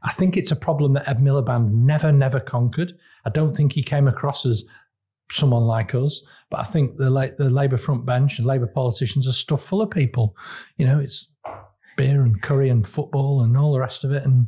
I 0.05 0.13
think 0.13 0.37
it's 0.37 0.51
a 0.51 0.57
problem 0.57 0.93
that 0.95 1.09
Ed 1.09 1.19
Miliband 1.19 1.71
never, 1.73 2.13
never 2.13 2.39
conquered. 2.41 2.93
I 3.25 3.31
don't 3.31 3.55
think 3.57 3.73
he 3.73 3.83
came 3.83 4.07
across 4.07 4.45
as 4.45 4.65
someone 5.31 5.63
like 5.65 5.95
us, 5.95 6.23
but 6.51 6.61
I 6.61 6.65
think 6.65 6.97
the 6.99 7.09
La- 7.11 7.29
the 7.39 7.49
Labour 7.51 7.79
front 7.79 8.05
bench 8.05 8.39
and 8.39 8.47
Labour 8.47 8.67
politicians 8.67 9.27
are 9.27 9.33
stuffed 9.33 9.65
full 9.67 9.81
of 9.81 9.91
people. 9.91 10.37
You 10.77 10.87
know, 10.87 11.01
it's 11.01 11.29
beer 11.97 12.23
and 12.23 12.41
curry 12.43 12.69
and 12.69 12.87
football 12.87 13.43
and 13.43 13.57
all 13.57 13.73
the 13.73 13.81
rest 13.81 14.05
of 14.05 14.13
it, 14.13 14.25
and 14.25 14.47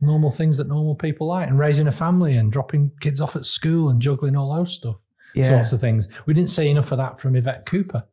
normal 0.00 0.30
things 0.30 0.56
that 0.58 0.68
normal 0.68 0.94
people 0.94 1.26
like, 1.26 1.48
and 1.48 1.58
raising 1.58 1.88
a 1.88 1.92
family 1.92 2.36
and 2.36 2.52
dropping 2.52 2.90
kids 3.00 3.20
off 3.20 3.36
at 3.36 3.46
school 3.46 3.88
and 3.88 4.00
juggling 4.02 4.36
all 4.36 4.54
those 4.54 4.74
stuff, 4.74 4.96
Yeah. 5.34 5.48
sorts 5.48 5.72
of 5.72 5.80
things. 5.80 6.08
We 6.26 6.34
didn't 6.34 6.50
see 6.50 6.68
enough 6.68 6.92
of 6.92 6.98
that 6.98 7.20
from 7.20 7.34
Yvette 7.36 7.66
Cooper, 7.66 8.04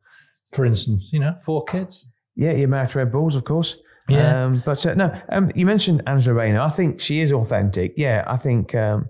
for 0.52 0.64
instance. 0.64 1.12
You 1.12 1.20
know, 1.20 1.36
four 1.44 1.64
kids. 1.64 2.06
Yeah, 2.34 2.52
you're 2.52 2.66
married 2.68 2.90
to 2.90 3.00
Ed 3.00 3.12
Balls, 3.12 3.36
of 3.36 3.44
course. 3.44 3.76
Yeah. 4.12 4.46
Um, 4.46 4.62
but 4.64 4.84
uh, 4.86 4.94
no, 4.94 5.20
um, 5.30 5.50
you 5.54 5.66
mentioned 5.66 6.02
Angela 6.06 6.34
Rayner. 6.34 6.60
I 6.60 6.70
think 6.70 7.00
she 7.00 7.20
is 7.20 7.32
authentic. 7.32 7.94
Yeah, 7.96 8.24
I 8.26 8.36
think 8.36 8.74
um, 8.74 9.08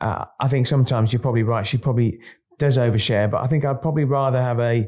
uh, 0.00 0.24
I 0.40 0.48
think 0.48 0.66
sometimes 0.66 1.12
you're 1.12 1.20
probably 1.20 1.42
right. 1.42 1.66
She 1.66 1.78
probably 1.78 2.18
does 2.58 2.78
overshare, 2.78 3.30
but 3.30 3.42
I 3.42 3.46
think 3.46 3.64
I'd 3.64 3.82
probably 3.82 4.04
rather 4.04 4.40
have 4.40 4.60
a 4.60 4.86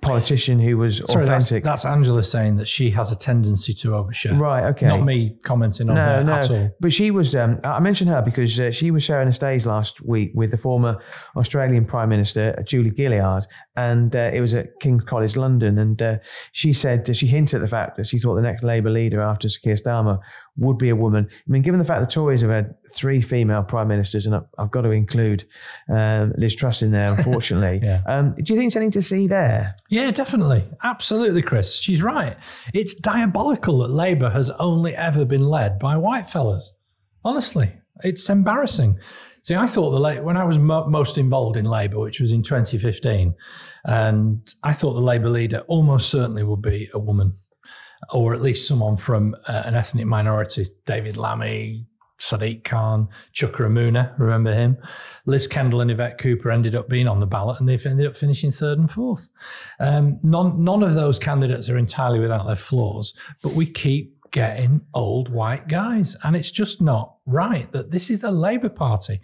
politician 0.00 0.58
who 0.58 0.76
was 0.78 1.02
Sorry, 1.06 1.24
authentic. 1.24 1.64
that's 1.64 1.84
Angela 1.84 2.22
saying 2.22 2.56
that 2.56 2.68
she 2.68 2.90
has 2.90 3.10
a 3.12 3.16
tendency 3.16 3.72
to 3.74 3.88
overshare. 3.90 4.38
right, 4.38 4.64
okay. 4.70 4.86
Not 4.86 5.04
me 5.04 5.36
commenting 5.42 5.88
on 5.90 5.96
No, 5.96 6.04
her 6.04 6.24
no. 6.24 6.32
at 6.34 6.50
all. 6.50 6.70
But 6.80 6.92
she 6.92 7.10
was, 7.10 7.34
um, 7.34 7.60
I 7.64 7.80
mentioned 7.80 8.10
her 8.10 8.22
because 8.22 8.58
uh, 8.60 8.70
she 8.70 8.90
was 8.90 9.02
sharing 9.02 9.28
a 9.28 9.32
stage 9.32 9.66
last 9.66 10.00
week 10.04 10.30
with 10.34 10.50
the 10.50 10.56
former 10.56 10.98
Australian 11.36 11.84
Prime 11.84 12.08
Minister, 12.08 12.54
uh, 12.58 12.62
Julia 12.62 12.92
Gillard, 12.96 13.46
and 13.76 14.14
uh, 14.14 14.30
it 14.32 14.40
was 14.40 14.54
at 14.54 14.68
King's 14.80 15.04
College 15.04 15.36
London. 15.36 15.78
And 15.78 16.00
uh, 16.00 16.16
she 16.52 16.72
said, 16.72 17.14
she 17.16 17.26
hinted 17.26 17.56
at 17.56 17.62
the 17.62 17.68
fact 17.68 17.96
that 17.96 18.06
she 18.06 18.18
thought 18.18 18.34
the 18.36 18.42
next 18.42 18.62
Labour 18.62 18.90
leader 18.90 19.20
after 19.20 19.48
Sir 19.48 19.60
Keir 19.64 19.74
Starmer 19.74 20.18
would 20.58 20.76
be 20.78 20.90
a 20.90 20.96
woman. 20.96 21.26
I 21.30 21.50
mean, 21.50 21.62
given 21.62 21.78
the 21.78 21.84
fact 21.86 22.00
the 22.02 22.06
Tories 22.12 22.42
have 22.42 22.50
had 22.50 22.74
three 22.92 23.22
female 23.22 23.62
Prime 23.62 23.88
Ministers, 23.88 24.26
and 24.26 24.34
I've 24.58 24.70
got 24.70 24.82
to 24.82 24.90
include 24.90 25.44
um, 25.88 26.32
Liz 26.36 26.54
Truss 26.54 26.82
in 26.82 26.90
there, 26.92 27.12
unfortunately. 27.12 27.62
Yeah. 27.82 28.02
um, 28.06 28.34
do 28.36 28.52
you 28.52 28.56
think 28.56 28.68
it's 28.68 28.76
anything 28.76 28.90
to 28.92 29.02
see 29.02 29.26
there? 29.26 29.71
Yeah, 29.90 30.10
definitely. 30.10 30.64
Absolutely, 30.82 31.42
Chris. 31.42 31.76
She's 31.76 32.02
right. 32.02 32.36
It's 32.74 32.94
diabolical 32.94 33.78
that 33.78 33.90
Labour 33.90 34.30
has 34.30 34.50
only 34.50 34.94
ever 34.96 35.24
been 35.24 35.44
led 35.44 35.78
by 35.78 35.96
white 35.96 36.28
fellas. 36.28 36.72
Honestly, 37.24 37.72
it's 38.02 38.28
embarrassing. 38.28 38.98
See, 39.44 39.54
I 39.56 39.66
thought 39.66 39.90
the 39.90 40.22
when 40.22 40.36
I 40.36 40.44
was 40.44 40.58
mo- 40.58 40.86
most 40.86 41.18
involved 41.18 41.56
in 41.56 41.64
Labour, 41.64 41.98
which 41.98 42.20
was 42.20 42.32
in 42.32 42.42
2015, 42.42 43.34
and 43.86 44.54
I 44.62 44.72
thought 44.72 44.94
the 44.94 45.00
Labour 45.00 45.30
leader 45.30 45.64
almost 45.66 46.10
certainly 46.10 46.44
would 46.44 46.62
be 46.62 46.88
a 46.94 46.98
woman, 46.98 47.36
or 48.12 48.34
at 48.34 48.42
least 48.42 48.68
someone 48.68 48.96
from 48.96 49.34
uh, 49.48 49.62
an 49.64 49.74
ethnic 49.74 50.06
minority. 50.06 50.66
David 50.86 51.16
Lammy, 51.16 51.86
Sadiq 52.22 52.62
Khan, 52.62 53.08
Chuka 53.34 53.62
Umunna, 53.64 54.16
remember 54.16 54.54
him? 54.54 54.76
Liz 55.26 55.48
Kendall 55.48 55.80
and 55.80 55.90
Yvette 55.90 56.18
Cooper 56.18 56.52
ended 56.52 56.76
up 56.76 56.88
being 56.88 57.08
on 57.08 57.18
the 57.18 57.26
ballot, 57.26 57.58
and 57.58 57.68
they've 57.68 57.84
ended 57.84 58.06
up 58.06 58.16
finishing 58.16 58.52
third 58.52 58.78
and 58.78 58.88
fourth. 58.90 59.28
Um, 59.80 60.20
none, 60.22 60.62
none 60.62 60.84
of 60.84 60.94
those 60.94 61.18
candidates 61.18 61.68
are 61.68 61.76
entirely 61.78 62.20
without 62.20 62.46
their 62.46 62.54
flaws, 62.56 63.12
but 63.42 63.54
we 63.54 63.66
keep 63.66 64.16
getting 64.30 64.80
old 64.94 65.28
white 65.30 65.66
guys, 65.66 66.16
and 66.22 66.36
it's 66.36 66.52
just 66.52 66.80
not 66.80 67.16
right 67.26 67.70
that 67.72 67.90
this 67.90 68.08
is 68.08 68.20
the 68.20 68.30
Labour 68.30 68.68
Party. 68.68 69.20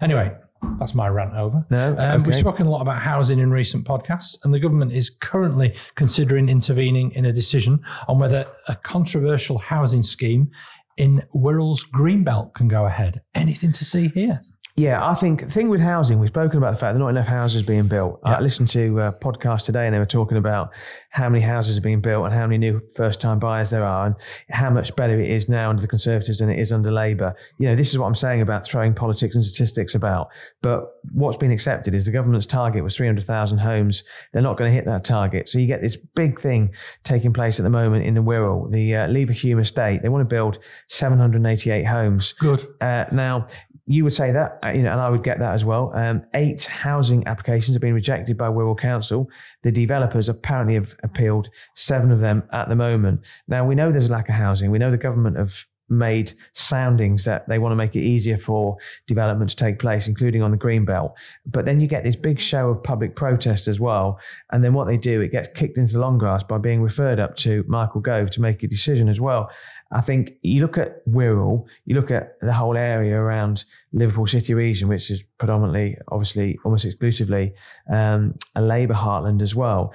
Anyway, 0.00 0.32
that's 0.78 0.94
my 0.94 1.08
rant 1.08 1.34
over. 1.34 1.60
No? 1.70 1.96
Um, 1.98 2.22
We've 2.22 2.28
Okay. 2.32 2.40
spoken 2.40 2.66
a 2.66 2.70
lot 2.70 2.80
about 2.80 2.98
housing 2.98 3.38
in 3.40 3.50
recent 3.50 3.84
podcasts, 3.84 4.38
and 4.44 4.54
the 4.54 4.60
government 4.60 4.92
is 4.92 5.10
currently 5.10 5.74
considering 5.96 6.48
intervening 6.48 7.10
in 7.12 7.26
a 7.26 7.32
decision 7.32 7.80
on 8.08 8.18
whether 8.18 8.46
a 8.68 8.76
controversial 8.76 9.58
housing 9.58 10.02
scheme 10.02 10.50
in 10.96 11.22
Wirral's 11.34 11.84
Greenbelt 11.84 12.54
can 12.54 12.68
go 12.68 12.86
ahead. 12.86 13.22
Anything 13.34 13.72
to 13.72 13.84
see 13.84 14.08
here? 14.08 14.40
Yeah, 14.76 15.08
I 15.08 15.14
think 15.14 15.50
thing 15.50 15.70
with 15.70 15.80
housing, 15.80 16.18
we've 16.18 16.28
spoken 16.28 16.58
about 16.58 16.72
the 16.72 16.78
fact 16.78 16.94
that 16.94 16.98
not 16.98 17.08
enough 17.08 17.26
houses 17.26 17.62
being 17.62 17.88
built. 17.88 18.20
Uh, 18.26 18.30
yeah. 18.30 18.36
I 18.36 18.40
listened 18.40 18.68
to 18.70 19.00
a 19.00 19.12
podcast 19.12 19.64
today 19.64 19.86
and 19.86 19.94
they 19.94 19.98
were 19.98 20.04
talking 20.04 20.36
about 20.36 20.74
how 21.16 21.30
many 21.30 21.42
houses 21.42 21.78
are 21.78 21.80
being 21.80 22.02
built 22.02 22.26
and 22.26 22.34
how 22.34 22.46
many 22.46 22.58
new 22.58 22.78
first 22.94 23.22
time 23.22 23.38
buyers 23.38 23.70
there 23.70 23.86
are 23.86 24.04
and 24.04 24.14
how 24.50 24.68
much 24.68 24.94
better 24.96 25.18
it 25.18 25.30
is 25.30 25.48
now 25.48 25.70
under 25.70 25.80
the 25.80 25.88
Conservatives 25.88 26.40
than 26.40 26.50
it 26.50 26.58
is 26.58 26.72
under 26.72 26.92
Labour. 26.92 27.34
You 27.56 27.68
know, 27.68 27.74
this 27.74 27.88
is 27.88 27.96
what 27.96 28.06
I'm 28.06 28.14
saying 28.14 28.42
about 28.42 28.66
throwing 28.66 28.92
politics 28.92 29.34
and 29.34 29.42
statistics 29.42 29.94
about. 29.94 30.28
But 30.60 30.92
what's 31.14 31.38
been 31.38 31.52
accepted 31.52 31.94
is 31.94 32.04
the 32.04 32.12
government's 32.12 32.44
target 32.44 32.84
was 32.84 32.94
300,000 32.96 33.56
homes. 33.56 34.04
They're 34.34 34.42
not 34.42 34.58
going 34.58 34.70
to 34.70 34.74
hit 34.74 34.84
that 34.84 35.04
target. 35.04 35.48
So 35.48 35.58
you 35.58 35.66
get 35.66 35.80
this 35.80 35.96
big 35.96 36.38
thing 36.38 36.74
taking 37.02 37.32
place 37.32 37.58
at 37.58 37.62
the 37.62 37.70
moment 37.70 38.04
in 38.04 38.12
the 38.12 38.22
Wirral, 38.22 38.70
the 38.70 38.96
uh, 38.96 39.08
Leverhulme 39.08 39.62
estate. 39.62 40.02
They 40.02 40.10
want 40.10 40.20
to 40.20 40.34
build 40.34 40.58
788 40.88 41.84
homes. 41.84 42.34
Good. 42.34 42.62
Uh, 42.82 43.06
now, 43.10 43.46
you 43.88 44.02
would 44.02 44.14
say 44.14 44.32
that, 44.32 44.58
uh, 44.64 44.70
you 44.70 44.82
know, 44.82 44.90
and 44.90 45.00
I 45.00 45.08
would 45.08 45.22
get 45.22 45.38
that 45.38 45.54
as 45.54 45.64
well. 45.64 45.92
Um, 45.94 46.24
eight 46.34 46.64
housing 46.64 47.26
applications 47.26 47.74
have 47.76 47.80
been 47.80 47.94
rejected 47.94 48.36
by 48.36 48.48
Wirral 48.48 48.78
Council. 48.78 49.30
The 49.62 49.70
developers 49.70 50.28
apparently 50.28 50.74
have 50.74 50.96
appealed 51.06 51.48
seven 51.74 52.10
of 52.10 52.20
them 52.20 52.42
at 52.52 52.68
the 52.68 52.76
moment. 52.76 53.20
Now, 53.48 53.64
we 53.64 53.74
know 53.74 53.90
there's 53.90 54.10
a 54.10 54.12
lack 54.12 54.28
of 54.28 54.34
housing. 54.34 54.70
We 54.70 54.78
know 54.78 54.90
the 54.90 54.98
government 54.98 55.38
have 55.38 55.64
made 55.88 56.32
soundings 56.52 57.24
that 57.24 57.48
they 57.48 57.58
want 57.58 57.72
to 57.72 57.76
make 57.76 57.94
it 57.94 58.00
easier 58.00 58.38
for 58.38 58.76
development 59.06 59.50
to 59.50 59.56
take 59.56 59.78
place, 59.78 60.08
including 60.08 60.42
on 60.42 60.50
the 60.50 60.56
green 60.56 60.84
belt. 60.84 61.14
But 61.46 61.64
then 61.64 61.80
you 61.80 61.86
get 61.86 62.04
this 62.04 62.16
big 62.16 62.40
show 62.40 62.70
of 62.70 62.82
public 62.82 63.14
protest 63.14 63.68
as 63.68 63.78
well. 63.78 64.18
And 64.50 64.64
then 64.64 64.74
what 64.74 64.86
they 64.86 64.96
do, 64.96 65.20
it 65.20 65.30
gets 65.30 65.48
kicked 65.54 65.78
into 65.78 65.92
the 65.94 66.00
long 66.00 66.18
grass 66.18 66.42
by 66.42 66.58
being 66.58 66.82
referred 66.82 67.20
up 67.20 67.36
to 67.36 67.64
Michael 67.68 68.00
Gove 68.00 68.30
to 68.30 68.40
make 68.40 68.62
a 68.62 68.68
decision 68.68 69.08
as 69.08 69.20
well. 69.20 69.50
I 69.92 70.00
think 70.00 70.32
you 70.42 70.62
look 70.62 70.78
at 70.78 71.06
Wirral, 71.06 71.64
you 71.84 71.94
look 71.94 72.10
at 72.10 72.40
the 72.40 72.52
whole 72.52 72.76
area 72.76 73.16
around 73.16 73.64
Liverpool 73.92 74.26
City 74.26 74.52
region, 74.52 74.88
which 74.88 75.12
is 75.12 75.22
predominantly, 75.38 75.96
obviously, 76.08 76.58
almost 76.64 76.84
exclusively 76.84 77.54
um, 77.92 78.34
a 78.56 78.62
Labour 78.62 78.94
heartland 78.94 79.42
as 79.42 79.54
well. 79.54 79.94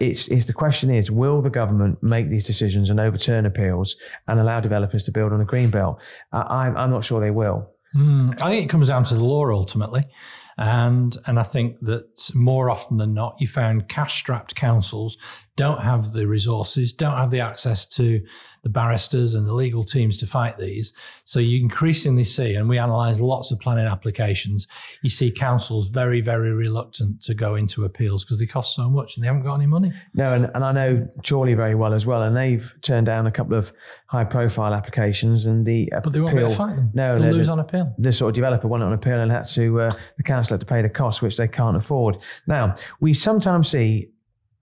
It's, 0.00 0.28
it's 0.28 0.46
the 0.46 0.52
question 0.52 0.90
is, 0.90 1.10
will 1.10 1.42
the 1.42 1.50
government 1.50 2.02
make 2.02 2.28
these 2.28 2.46
decisions 2.46 2.90
and 2.90 3.00
overturn 3.00 3.46
appeals 3.46 3.96
and 4.28 4.38
allow 4.38 4.60
developers 4.60 5.04
to 5.04 5.12
build 5.12 5.32
on 5.32 5.40
a 5.40 5.44
green 5.44 5.70
belt? 5.70 5.98
I, 6.32 6.40
I'm, 6.40 6.76
I'm 6.76 6.90
not 6.90 7.04
sure 7.04 7.20
they 7.20 7.30
will. 7.30 7.70
Hmm, 7.92 8.30
I 8.40 8.50
think 8.50 8.64
it 8.64 8.68
comes 8.68 8.88
down 8.88 9.04
to 9.04 9.14
the 9.14 9.24
law 9.24 9.50
ultimately. 9.50 10.04
And 10.58 11.16
and 11.26 11.38
I 11.40 11.42
think 11.42 11.80
that 11.80 12.30
more 12.34 12.68
often 12.68 12.98
than 12.98 13.14
not, 13.14 13.36
you 13.40 13.48
found 13.48 13.88
cash 13.88 14.18
strapped 14.18 14.54
councils 14.54 15.16
don't 15.56 15.80
have 15.80 16.12
the 16.12 16.26
resources, 16.26 16.92
don't 16.92 17.16
have 17.16 17.30
the 17.30 17.40
access 17.40 17.86
to 17.86 18.20
the 18.62 18.68
barristers 18.68 19.34
and 19.34 19.46
the 19.46 19.52
legal 19.54 19.82
teams 19.84 20.18
to 20.18 20.26
fight 20.26 20.58
these. 20.58 20.92
So 21.24 21.40
you 21.40 21.60
increasingly 21.62 22.24
see, 22.24 22.54
and 22.56 22.68
we 22.68 22.78
analyse 22.78 23.18
lots 23.20 23.50
of 23.52 23.58
planning 23.60 23.86
applications, 23.86 24.68
you 25.02 25.10
see 25.10 25.30
councils 25.30 25.88
very, 25.88 26.20
very 26.20 26.52
reluctant 26.52 27.22
to 27.22 27.34
go 27.34 27.54
into 27.54 27.84
appeals 27.84 28.24
because 28.24 28.38
they 28.38 28.46
cost 28.46 28.74
so 28.74 28.90
much 28.90 29.16
and 29.16 29.22
they 29.24 29.26
haven't 29.28 29.42
got 29.44 29.54
any 29.54 29.66
money. 29.66 29.92
No, 30.14 30.34
and, 30.34 30.50
and 30.54 30.64
I 30.64 30.72
know 30.72 31.08
Chorley 31.26 31.54
very 31.54 31.74
well 31.74 31.94
as 31.94 32.04
well, 32.04 32.22
and 32.22 32.36
they've 32.36 32.70
turned 32.82 33.06
down 33.06 33.26
a 33.26 33.30
couple 33.32 33.56
of 33.56 33.72
high 34.06 34.24
profile 34.24 34.74
applications 34.74 35.46
and 35.46 35.64
the 35.64 35.88
But 36.04 36.12
they 36.12 36.20
won't 36.20 36.34
be 36.34 36.40
able 36.40 36.48
to 36.50 36.54
appeal- 36.54 36.66
fight 36.66 36.76
them. 36.76 36.90
No, 36.94 37.16
They'll 37.16 37.26
no, 37.26 37.32
lose 37.32 37.46
the- 37.46 37.52
on 37.52 37.60
appeal. 37.60 37.94
the 37.98 38.12
sort 38.12 38.30
of 38.30 38.34
developer 38.34 38.68
went 38.68 38.82
on 38.84 38.92
appeal 38.92 39.18
and 39.20 39.30
had 39.30 39.46
to 39.48 39.80
uh, 39.80 39.90
the 40.16 40.22
council 40.22 40.54
had 40.54 40.60
to 40.60 40.66
pay 40.66 40.82
the 40.82 40.88
cost 40.88 41.22
which 41.22 41.36
they 41.36 41.48
can't 41.48 41.76
afford. 41.76 42.18
Now 42.46 42.74
we 43.00 43.14
sometimes 43.14 43.68
see 43.70 44.10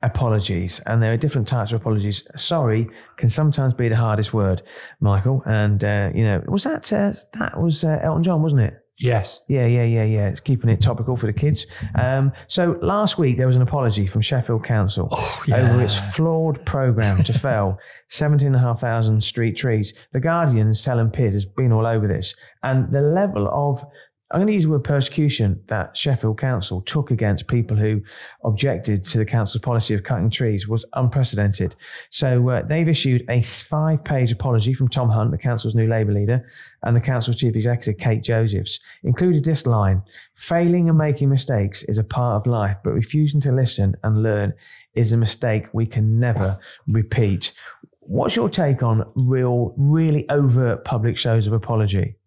apologies, 0.03 0.81
and 0.87 1.03
there 1.03 1.13
are 1.13 1.17
different 1.17 1.49
types 1.49 1.73
of 1.73 1.81
apologies. 1.81 2.27
Sorry 2.37 2.89
can 3.17 3.29
sometimes 3.29 3.75
be 3.75 3.89
the 3.89 3.97
hardest 3.97 4.33
word, 4.33 4.63
Michael. 5.01 5.43
And 5.47 5.83
uh, 5.85 6.11
you 6.15 6.25
know, 6.25 6.43
was 6.47 6.65
that 6.65 6.93
uh, 6.93 7.13
that 7.39 7.61
was 7.61 7.85
uh, 7.85 7.99
Elton 8.03 8.25
John, 8.25 8.43
wasn't 8.43 8.63
it? 8.63 8.75
Yes. 9.01 9.43
Yeah, 9.47 9.67
yeah, 9.67 9.85
yeah, 9.85 10.03
yeah. 10.03 10.29
It's 10.29 10.41
keeping 10.41 10.71
it 10.71 10.81
topical 10.81 11.17
for 11.17 11.27
the 11.27 11.33
kids. 11.33 11.67
Um, 11.95 12.33
so 12.49 12.79
last 12.83 13.17
week 13.17 13.37
there 13.37 13.47
was 13.47 13.55
an 13.55 13.63
apology 13.63 14.09
from 14.09 14.23
Sheffield 14.23 14.65
Council 14.65 15.09
Oh, 15.13 15.45
over 15.53 15.83
its 15.83 15.95
flawed 15.95 16.65
programme 16.67 17.23
to 17.25 17.33
fell 17.39 17.79
17,500 18.09 19.23
street 19.23 19.57
trees. 19.57 19.95
The 20.13 20.21
Guardian's 20.21 20.85
Helen 20.85 21.11
Pidd 21.11 21.33
has 21.35 21.45
been 21.45 21.71
all 21.71 21.87
over 21.87 22.09
this. 22.09 22.35
And 22.65 22.93
the 22.93 23.01
level 23.01 23.49
of, 23.53 23.85
I'm 24.31 24.41
going 24.41 24.49
to 24.49 24.53
use 24.53 24.64
the 24.64 24.68
word 24.68 24.85
persecution 24.85 25.59
that 25.68 25.97
Sheffield 25.97 26.39
Council 26.39 26.83
took 26.83 27.11
against 27.11 27.47
people 27.47 27.79
who 27.79 28.03
objected 28.45 29.03
to 29.05 29.16
the 29.16 29.24
council's 29.24 29.62
policy 29.62 29.95
of 29.95 30.03
cutting 30.03 30.29
trees 30.29 30.68
was 30.68 30.85
unprecedented. 30.93 31.74
So 32.11 32.47
uh, 32.51 32.62
they've 32.62 32.89
issued 32.89 33.24
a 33.31 33.41
five 33.41 34.05
page 34.05 34.31
apology 34.31 34.74
from 34.74 34.89
Tom 34.89 35.09
Hunt, 35.09 35.31
the 35.31 35.39
council's 35.39 35.74
new 35.74 35.89
Labour 35.89 36.12
leader, 36.12 36.47
and 36.83 36.95
the 36.95 37.01
council's 37.01 37.39
chief 37.39 37.57
executive, 37.57 37.99
Kate 37.99 38.22
Josephs, 38.22 38.81
included 39.03 39.45
this 39.45 39.64
line 39.64 40.03
Failing 40.35 40.91
and 40.91 40.99
making 40.99 41.31
mistakes 41.31 41.83
is 41.85 41.97
a 41.97 42.05
part 42.05 42.37
of 42.37 42.47
life, 42.47 42.76
but 42.85 42.93
refusing 42.93 43.41
to 43.41 43.51
listen 43.51 43.97
and 44.05 44.22
learn 44.22 44.53
is 44.95 45.12
a 45.12 45.16
mistake 45.16 45.64
we 45.72 45.87
can 45.87 46.20
never 46.20 46.59
repeat. 46.89 47.53
What's 48.01 48.37
your 48.37 48.51
take 48.51 48.83
on 48.83 49.11
real, 49.14 49.74
really 49.79 50.29
overt 50.29 50.85
public 50.85 51.16
shows 51.16 51.47
of 51.47 51.55
apology? 51.55 52.18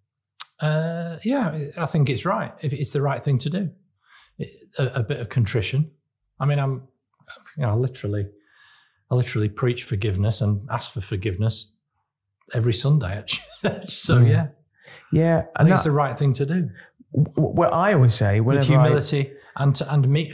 Uh, 0.62 1.18
yeah, 1.24 1.58
I 1.78 1.86
think 1.86 2.10
it's 2.10 2.26
right. 2.26 2.54
If 2.62 2.72
it's 2.74 2.94
the 2.94 3.02
right 3.02 3.24
thing 3.24 3.38
to 3.40 3.50
do, 3.50 3.70
It- 4.38 4.70
a, 4.78 5.00
a 5.00 5.04
bit 5.04 5.20
of 5.20 5.30
contrition. 5.30 5.92
I 6.40 6.46
mean, 6.46 6.60
I'm, 6.60 6.88
you 7.58 7.64
know, 7.64 7.70
I 7.72 7.74
literally, 7.74 8.28
I 9.10 9.16
literally 9.16 9.50
preach 9.50 9.84
forgiveness 9.84 10.42
and 10.42 10.68
ask 10.70 10.94
for 10.94 11.02
forgiveness 11.02 11.76
every 12.54 12.74
Sunday 12.74 13.18
at 13.18 13.28
church. 13.28 13.42
So 13.88 14.16
Mm. 14.18 14.30
yeah, 14.30 14.48
Yeah, 15.12 15.44
I 15.56 15.60
and 15.62 15.68
think 15.68 15.76
it's 15.76 15.84
the 15.84 15.92
right 15.92 16.18
thing 16.18 16.34
to 16.34 16.46
do 16.46 16.70
what 17.12 17.74
I 17.74 17.94
always 17.94 18.16
say 18.16 18.40
with 18.40 18.56
whenever 18.58 18.74
I, 18.74 18.84
humility 18.86 19.34
and 19.58 19.76
to, 19.76 19.94
and 19.94 20.08
me 20.08 20.30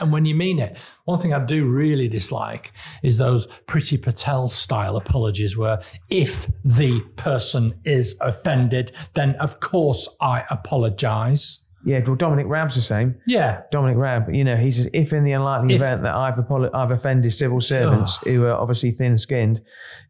and- 0.00 0.12
when 0.12 0.24
you 0.24 0.34
mean 0.34 0.58
it. 0.58 0.76
One 1.04 1.18
thing 1.18 1.32
I 1.32 1.44
do 1.44 1.66
really 1.66 2.08
dislike 2.08 2.72
is 3.02 3.18
those 3.18 3.46
Priti 3.66 4.00
Patel 4.00 4.48
style 4.48 4.96
apologies, 4.96 5.56
where 5.56 5.80
if 6.10 6.50
the 6.64 7.00
person 7.16 7.80
is 7.84 8.16
offended, 8.20 8.92
then 9.14 9.34
of 9.36 9.60
course 9.60 10.08
I 10.20 10.44
apologise. 10.50 11.63
Yeah, 11.84 12.00
well, 12.06 12.16
Dominic 12.16 12.46
Raab's 12.46 12.74
the 12.74 12.82
same. 12.82 13.14
Yeah. 13.26 13.62
Dominic 13.70 13.96
Raab, 13.98 14.34
you 14.34 14.42
know, 14.42 14.56
he 14.56 14.72
says, 14.72 14.88
if 14.92 15.12
in 15.12 15.22
the 15.24 15.32
unlikely 15.32 15.74
If- 15.74 15.80
event 15.82 16.02
that 16.02 16.14
I've, 16.14 16.34
apolo- 16.34 16.70
I've 16.74 16.90
offended 16.90 17.32
civil 17.32 17.60
servants 17.60 18.16
who 18.24 18.44
are 18.46 18.52
obviously 18.54 18.90
thin 18.90 19.18
skinned, 19.18 19.60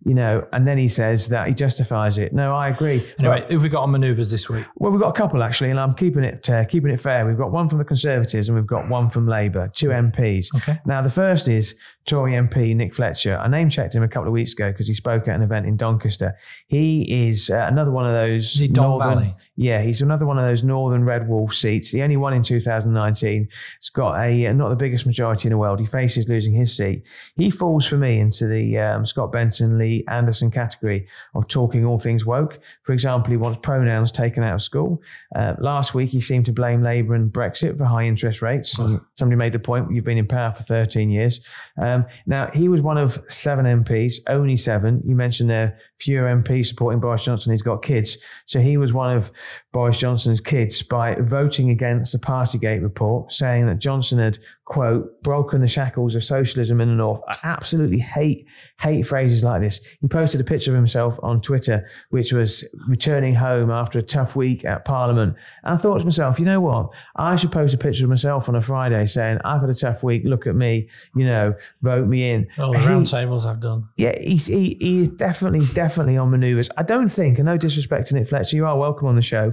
you 0.04 0.14
know, 0.14 0.46
and 0.52 0.66
then 0.68 0.78
he 0.78 0.86
says 0.88 1.28
that 1.30 1.48
he 1.48 1.54
justifies 1.54 2.18
it. 2.18 2.32
No, 2.32 2.54
I 2.54 2.68
agree. 2.68 3.04
Anyway, 3.18 3.44
who've 3.48 3.62
we 3.62 3.68
got 3.68 3.82
on 3.82 3.90
manoeuvres 3.90 4.30
this 4.30 4.48
week? 4.48 4.64
Well, 4.76 4.92
we've 4.92 5.00
got 5.00 5.08
a 5.08 5.18
couple 5.18 5.42
actually, 5.42 5.70
and 5.70 5.80
I'm 5.80 5.94
keeping 5.94 6.22
it 6.24 6.48
uh, 6.48 6.64
keeping 6.64 6.90
it 6.92 7.00
fair. 7.00 7.26
We've 7.26 7.38
got 7.38 7.50
one 7.50 7.68
from 7.68 7.78
the 7.78 7.84
Conservatives 7.84 8.48
and 8.48 8.56
we've 8.56 8.66
got 8.66 8.88
one 8.88 9.10
from 9.10 9.26
Labour, 9.26 9.70
two 9.74 9.88
MPs. 9.88 10.54
Okay. 10.56 10.78
Now, 10.86 11.02
the 11.02 11.10
first 11.10 11.48
is 11.48 11.74
Tory 12.06 12.32
MP 12.32 12.76
Nick 12.76 12.94
Fletcher. 12.94 13.38
I 13.38 13.48
name 13.48 13.70
checked 13.70 13.94
him 13.94 14.02
a 14.02 14.08
couple 14.08 14.28
of 14.28 14.32
weeks 14.32 14.52
ago 14.52 14.70
because 14.70 14.86
he 14.86 14.94
spoke 14.94 15.26
at 15.26 15.34
an 15.34 15.42
event 15.42 15.66
in 15.66 15.76
Doncaster. 15.76 16.36
He 16.66 17.28
is 17.28 17.48
uh, 17.48 17.66
another 17.70 17.90
one 17.90 18.04
of 18.06 18.12
those. 18.12 18.52
Is 18.52 18.58
he 18.58 18.68
Don 18.68 18.98
northern- 18.98 19.08
Valley? 19.18 19.36
Yeah, 19.56 19.82
he's 19.82 20.02
another 20.02 20.26
one 20.26 20.36
of 20.36 20.44
those 20.44 20.64
Northern 20.64 21.04
Red 21.04 21.28
Wall 21.28 21.48
seats. 21.48 21.92
The 21.92 22.02
only 22.02 22.16
one 22.16 22.34
in 22.34 22.42
2019. 22.42 23.48
He's 23.80 23.88
got 23.90 24.18
a 24.18 24.46
uh, 24.46 24.52
not 24.52 24.68
the 24.70 24.76
biggest 24.76 25.06
majority 25.06 25.46
in 25.46 25.52
the 25.52 25.58
world. 25.58 25.78
He 25.78 25.86
faces 25.86 26.28
losing 26.28 26.52
his 26.52 26.76
seat. 26.76 27.04
He 27.36 27.50
falls 27.50 27.86
for 27.86 27.96
me 27.96 28.18
into 28.18 28.48
the 28.48 28.76
um, 28.78 29.06
Scott 29.06 29.30
Benton, 29.30 29.78
Lee 29.78 30.04
Anderson 30.08 30.50
category 30.50 31.06
of 31.36 31.46
talking 31.46 31.84
all 31.84 32.00
things 32.00 32.26
woke. 32.26 32.58
For 32.82 32.92
example, 32.92 33.30
he 33.30 33.36
wants 33.36 33.60
pronouns 33.62 34.10
taken 34.10 34.42
out 34.42 34.54
of 34.56 34.62
school. 34.62 35.00
Uh, 35.36 35.54
last 35.60 35.94
week, 35.94 36.10
he 36.10 36.20
seemed 36.20 36.46
to 36.46 36.52
blame 36.52 36.82
Labour 36.82 37.14
and 37.14 37.32
Brexit 37.32 37.78
for 37.78 37.84
high 37.84 38.04
interest 38.04 38.42
rates. 38.42 38.76
And 38.80 39.00
somebody 39.16 39.36
made 39.36 39.52
the 39.52 39.60
point, 39.60 39.92
you've 39.92 40.04
been 40.04 40.18
in 40.18 40.26
power 40.26 40.52
for 40.52 40.64
13 40.64 41.10
years. 41.10 41.40
Um, 41.80 41.93
Um, 41.94 42.06
now, 42.26 42.50
he 42.52 42.68
was 42.68 42.80
one 42.80 42.98
of 42.98 43.22
seven 43.28 43.64
MPs, 43.64 44.16
only 44.28 44.56
seven. 44.56 45.02
You 45.06 45.14
mentioned 45.14 45.50
there 45.50 45.78
fewer 45.98 46.24
MPs 46.24 46.66
supporting 46.66 47.00
Boris 47.00 47.24
Johnson. 47.24 47.52
He's 47.52 47.62
got 47.62 47.82
kids. 47.82 48.18
So 48.46 48.60
he 48.60 48.76
was 48.76 48.92
one 48.92 49.16
of 49.16 49.30
Boris 49.72 49.98
Johnson's 49.98 50.40
kids 50.40 50.82
by 50.82 51.16
voting 51.20 51.70
against 51.70 52.12
the 52.12 52.18
Partygate 52.18 52.82
report, 52.82 53.32
saying 53.32 53.66
that 53.66 53.78
Johnson 53.78 54.18
had, 54.18 54.38
quote, 54.66 55.22
broken 55.22 55.60
the 55.60 55.68
shackles 55.68 56.14
of 56.14 56.24
socialism 56.24 56.80
in 56.80 56.88
the 56.88 56.94
North. 56.94 57.20
I 57.28 57.36
absolutely 57.42 57.98
hate, 57.98 58.46
hate 58.80 59.06
phrases 59.06 59.44
like 59.44 59.60
this. 59.60 59.80
He 60.00 60.08
posted 60.08 60.40
a 60.40 60.44
picture 60.44 60.70
of 60.70 60.76
himself 60.76 61.18
on 61.22 61.42
Twitter, 61.42 61.86
which 62.08 62.32
was 62.32 62.64
returning 62.88 63.34
home 63.34 63.70
after 63.70 63.98
a 63.98 64.02
tough 64.02 64.34
week 64.34 64.64
at 64.64 64.86
Parliament. 64.86 65.36
And 65.64 65.74
I 65.74 65.76
thought 65.76 65.98
to 65.98 66.04
myself, 66.04 66.38
you 66.38 66.46
know 66.46 66.62
what? 66.62 66.88
I 67.16 67.36
should 67.36 67.52
post 67.52 67.74
a 67.74 67.78
picture 67.78 68.04
of 68.04 68.10
myself 68.10 68.48
on 68.48 68.54
a 68.54 68.62
Friday 68.62 69.04
saying, 69.04 69.38
I've 69.44 69.60
had 69.60 69.68
a 69.68 69.74
tough 69.74 70.02
week. 70.02 70.22
Look 70.24 70.46
at 70.46 70.54
me, 70.54 70.88
you 71.14 71.26
know, 71.26 71.54
vote 71.82 72.06
me 72.06 72.30
in. 72.30 72.48
All 72.58 72.72
the 72.72 72.78
He- 72.80 72.86
round 72.86 73.06
tables 73.06 73.44
I've 73.44 73.60
done. 73.60 73.86
yeah, 73.96 74.18
he's, 74.18 74.46
he, 74.46 74.78
he 74.80 75.00
is 75.00 75.08
definitely, 75.10 75.60
definitely 75.74 76.16
on 76.16 76.30
manoeuvres. 76.30 76.70
I 76.78 76.84
don't 76.84 77.10
think, 77.10 77.38
and 77.38 77.44
no 77.46 77.58
disrespect 77.58 78.08
to 78.08 78.14
Nick 78.14 78.30
Fletcher, 78.30 78.56
you 78.56 78.64
are 78.64 78.78
welcome 78.78 79.08
on 79.08 79.14
the 79.16 79.22
show. 79.22 79.52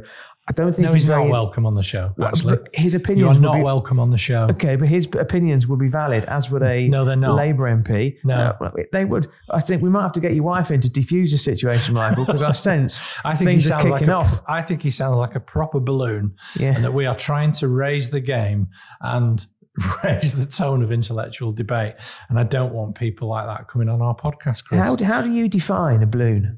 I 0.50 0.54
don't 0.54 0.74
think 0.74 0.88
No, 0.88 0.94
he's 0.94 1.04
very, 1.06 1.24
not 1.24 1.30
welcome 1.32 1.66
on 1.68 1.76
the 1.76 1.84
show, 1.84 2.14
actually. 2.22 2.58
His 2.74 2.94
You 2.94 3.00
opinions 3.00 3.38
are 3.38 3.40
not 3.40 3.56
be, 3.58 3.62
welcome 3.62 4.00
on 4.00 4.10
the 4.10 4.18
show. 4.18 4.48
Okay, 4.50 4.76
but 4.76 4.88
his 4.88 5.06
opinions 5.18 5.68
would 5.68 5.80
be 5.80 5.88
valid, 5.88 6.26
as 6.26 6.50
would 6.50 6.64
a 6.64 6.88
No, 6.88 7.06
they're 7.06 7.16
not. 7.16 7.36
Labour 7.36 7.66
MP. 7.70 8.18
No. 8.24 8.36
Uh, 8.60 8.72
they 8.92 9.06
would. 9.06 9.30
I 9.52 9.60
think 9.60 9.84
we 9.84 9.90
might 9.90 10.02
have 10.02 10.14
to 10.14 10.20
get 10.20 10.34
your 10.34 10.44
wife 10.44 10.72
in 10.72 10.82
to 10.82 10.90
defuse 10.90 11.30
the 11.30 11.38
situation, 11.38 11.94
Michael, 11.94 12.26
because 12.26 12.42
I 12.42 12.52
sense 12.54 13.02
I 13.24 13.36
think 13.36 13.52
things 13.52 13.66
he 13.66 13.72
are 13.72 13.80
sounds 13.80 13.92
like 13.92 14.00
kicking 14.00 14.12
a, 14.14 14.18
off. 14.18 14.42
I 14.48 14.64
think 14.64 14.82
he 14.82 14.90
sounds 14.90 15.16
like 15.18 15.36
a 15.36 15.40
proper 15.40 15.80
balloon, 15.80 16.34
and 16.60 16.84
that 16.84 16.94
we 16.94 17.06
are 17.06 17.16
trying 17.16 17.52
to 17.54 17.68
raise 17.68 18.10
the 18.10 18.20
game 18.20 18.68
and 19.02 19.46
raise 20.04 20.34
the 20.44 20.52
tone 20.52 20.82
of 20.84 20.92
intellectual 20.92 21.52
debate. 21.52 21.94
And 22.30 22.40
I 22.40 22.44
don't 22.44 22.74
want 22.74 22.96
people 22.96 23.30
like 23.30 23.46
that 23.46 23.68
coming 23.70 23.90
on 23.90 24.02
our 24.02 24.16
podcast, 24.16 24.66
Chris. 24.66 24.82
How, 24.82 24.98
how 25.04 25.22
do 25.22 25.30
you 25.32 25.48
define 25.48 26.02
a 26.02 26.08
balloon? 26.08 26.58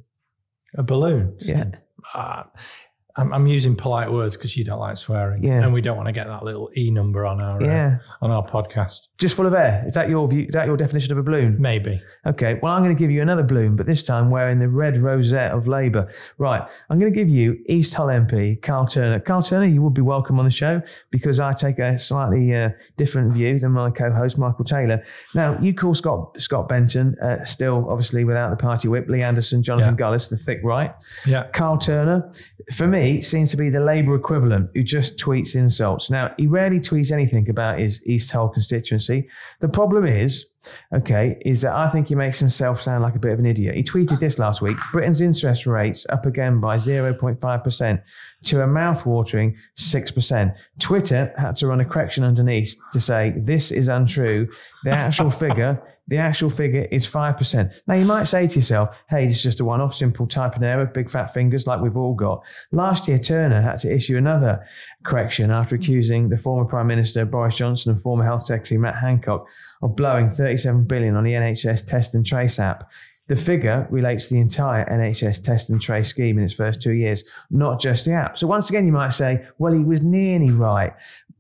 a 0.76 0.82
balloon. 0.84 1.36
Just 1.40 1.50
Yeah. 1.56 1.64
a- 2.16 2.18
uh, 2.18 2.44
I'm, 3.16 3.32
I'm 3.32 3.46
using 3.46 3.76
polite 3.76 4.12
words 4.12 4.36
because 4.36 4.58
you 4.58 4.64
don't 4.64 4.80
like 4.80 4.98
swearing, 4.98 5.44
Yeah. 5.44 5.62
and 5.64 5.72
we 5.72 5.82
don't 5.82 5.96
want 5.98 6.08
to 6.08 6.12
get 6.14 6.26
that 6.28 6.44
little 6.44 6.72
e 6.76 6.90
number 6.90 7.26
on 7.28 7.40
our 7.40 7.62
uh, 7.62 7.66
Yeah. 7.66 7.98
on 8.22 8.32
our 8.32 8.44
podcast. 8.46 9.08
Just 9.20 9.36
full 9.36 9.46
of 9.46 9.54
air. 9.54 9.84
Is 9.86 9.94
that 9.94 10.10
your 10.10 10.28
view? 10.28 10.46
Is 10.48 10.54
that 10.56 10.66
your 10.66 10.78
definition 10.78 11.12
of 11.12 11.20
a 11.20 11.24
balloon? 11.24 11.58
Maybe 11.60 12.02
Okay, 12.26 12.58
well, 12.64 12.74
I'm 12.74 12.82
going 12.84 12.96
to 12.96 13.00
give 13.00 13.12
you 13.12 13.22
another 13.22 13.44
balloon, 13.44 13.76
but 13.76 13.86
this 13.86 14.02
time 14.02 14.30
wearing 14.32 14.58
the 14.58 14.68
red 14.70 15.02
rosette 15.02 15.52
of 15.52 15.68
Labour. 15.68 16.12
Right, 16.38 16.62
I'm 16.90 16.98
going 17.00 17.12
to 17.12 17.16
give 17.16 17.28
you 17.30 17.60
East 17.68 17.94
Hull 17.94 18.08
MP, 18.08 18.62
Karl 18.62 18.88
Turner. 18.88 19.20
Karl 19.20 19.44
Turner, 19.44 19.66
you 19.66 19.82
would 19.82 19.94
be 19.94 20.02
welcome 20.02 20.40
on 20.40 20.46
the 20.46 20.52
show 20.52 20.82
because 21.12 21.40
I 21.40 21.54
take 21.54 21.80
a 21.80 22.00
slightly 22.00 22.56
uh, 22.56 22.70
different 22.98 23.34
view 23.34 23.60
than 23.60 23.72
my 23.74 23.92
co 23.92 24.12
host, 24.12 24.38
Michael 24.38 24.66
Taylor. 24.66 25.04
Now, 25.36 25.60
you 25.62 25.74
call 25.74 25.94
Scott 25.94 26.40
Scott 26.42 26.68
Benton, 26.70 27.16
uh, 27.22 27.44
still 27.46 27.86
obviously 27.90 28.24
without 28.24 28.50
the 28.50 28.56
party 28.58 28.88
whip, 28.88 29.08
Lee 29.10 29.22
Anderson, 29.22 29.62
Jonathan 29.62 29.96
Gullis, 29.98 30.30
the 30.30 30.38
thick 30.38 30.62
right. 30.64 30.94
yeah. 31.28 31.48
Karl 31.54 31.78
Turner, 31.78 32.32
for 32.72 32.88
me, 32.88 33.03
seems 33.22 33.52
to 33.52 33.58
be 33.58 33.70
the 33.70 33.80
Labour 33.80 34.16
equivalent 34.16 34.70
who 34.74 34.84
just 34.84 35.18
tweets 35.18 35.56
insults. 35.56 36.10
Now, 36.10 36.34
he 36.38 36.48
rarely 36.48 36.80
tweets 36.80 37.12
anything 37.12 37.50
about 37.50 37.80
his 37.80 38.06
East 38.06 38.32
Hull 38.32 38.50
constituency. 38.50 39.28
The 39.62 39.70
problem 39.70 40.06
is, 40.06 40.46
okay, 40.94 41.38
is 41.46 41.62
that 41.62 41.74
I 41.74 41.90
think 41.90 42.08
he 42.08 42.16
makes 42.16 42.40
himself 42.40 42.82
sound 42.82 43.04
like 43.04 43.16
a 43.16 43.20
bit 43.20 43.32
of 43.32 43.40
an 43.40 43.46
idiot. 43.46 43.76
He 43.76 43.84
tweeted 43.84 44.20
this 44.20 44.40
last 44.40 44.62
week 44.62 44.78
Britain's 44.92 45.22
interest 45.22 45.66
rates 45.66 46.06
up 46.10 46.26
again 46.26 46.60
by 46.60 46.78
0.5% 46.78 48.02
to 48.44 48.62
a 48.62 48.68
mouth-watering 48.68 49.58
6%. 49.78 50.56
Twitter 50.80 51.34
had 51.38 51.56
to 51.58 51.68
run 51.68 51.82
a 51.82 51.86
correction 51.86 52.24
underneath 52.24 52.76
to 52.92 53.00
say 53.00 53.34
this 53.38 53.72
is 53.72 53.88
untrue. 53.88 54.48
The 54.84 54.92
actual 54.92 55.32
figure 55.44 55.82
the 56.08 56.18
actual 56.18 56.50
figure 56.50 56.86
is 56.92 57.08
5%. 57.08 57.72
Now, 57.88 57.94
you 57.96 58.06
might 58.06 58.24
say 58.24 58.46
to 58.48 58.56
yourself, 58.56 58.96
hey, 59.10 59.26
this 59.26 59.38
is 59.38 59.44
just 59.44 59.60
a 59.62 59.66
one 59.66 59.80
off, 59.80 59.96
simple 59.96 60.28
type 60.28 60.56
and 60.56 60.64
error, 60.64 60.86
big 60.86 61.10
fat 61.10 61.34
fingers 61.34 61.66
like 61.66 61.82
we've 61.82 61.96
all 61.96 62.14
got. 62.14 62.44
Last 62.72 63.08
year, 63.08 63.18
Turner 63.18 63.62
had 63.62 63.78
to 63.80 63.94
issue 63.94 64.18
another 64.18 64.66
correction 65.04 65.52
after 65.52 65.76
accusing 65.76 66.30
the 66.30 66.38
former 66.38 66.66
Prime 66.66 66.88
Minister 66.88 67.26
Boris 67.26 67.56
Johnson 67.56 67.92
and 67.92 68.02
former 68.02 68.24
Health 68.24 68.44
Secretary 68.44 68.78
Matt 68.78 68.96
Hancock 68.96 69.48
of 69.82 69.96
blowing 69.96 70.30
37 70.30 70.86
billion 70.86 71.16
on 71.16 71.24
the 71.24 71.34
NHS 71.34 71.86
Test 71.86 72.16
and 72.16 72.26
Trace 72.26 72.60
app. 72.60 72.90
The 73.28 73.36
figure 73.38 73.88
relates 73.90 74.28
to 74.28 74.34
the 74.34 74.42
entire 74.42 74.86
NHS 74.86 75.44
test 75.44 75.70
and 75.70 75.82
trace 75.82 76.10
scheme 76.10 76.38
in 76.38 76.44
its 76.44 76.54
first 76.54 76.82
two 76.82 76.92
years, 76.92 77.24
not 77.50 77.80
just 77.80 78.04
the 78.04 78.12
app. 78.12 78.38
So 78.38 78.48
once 78.48 78.70
again, 78.70 78.86
you 78.86 78.92
might 78.92 79.14
say, 79.14 79.48
well, 79.60 79.72
he 79.72 79.80
was 79.80 80.02
nearly 80.02 80.52
right. 80.52 80.92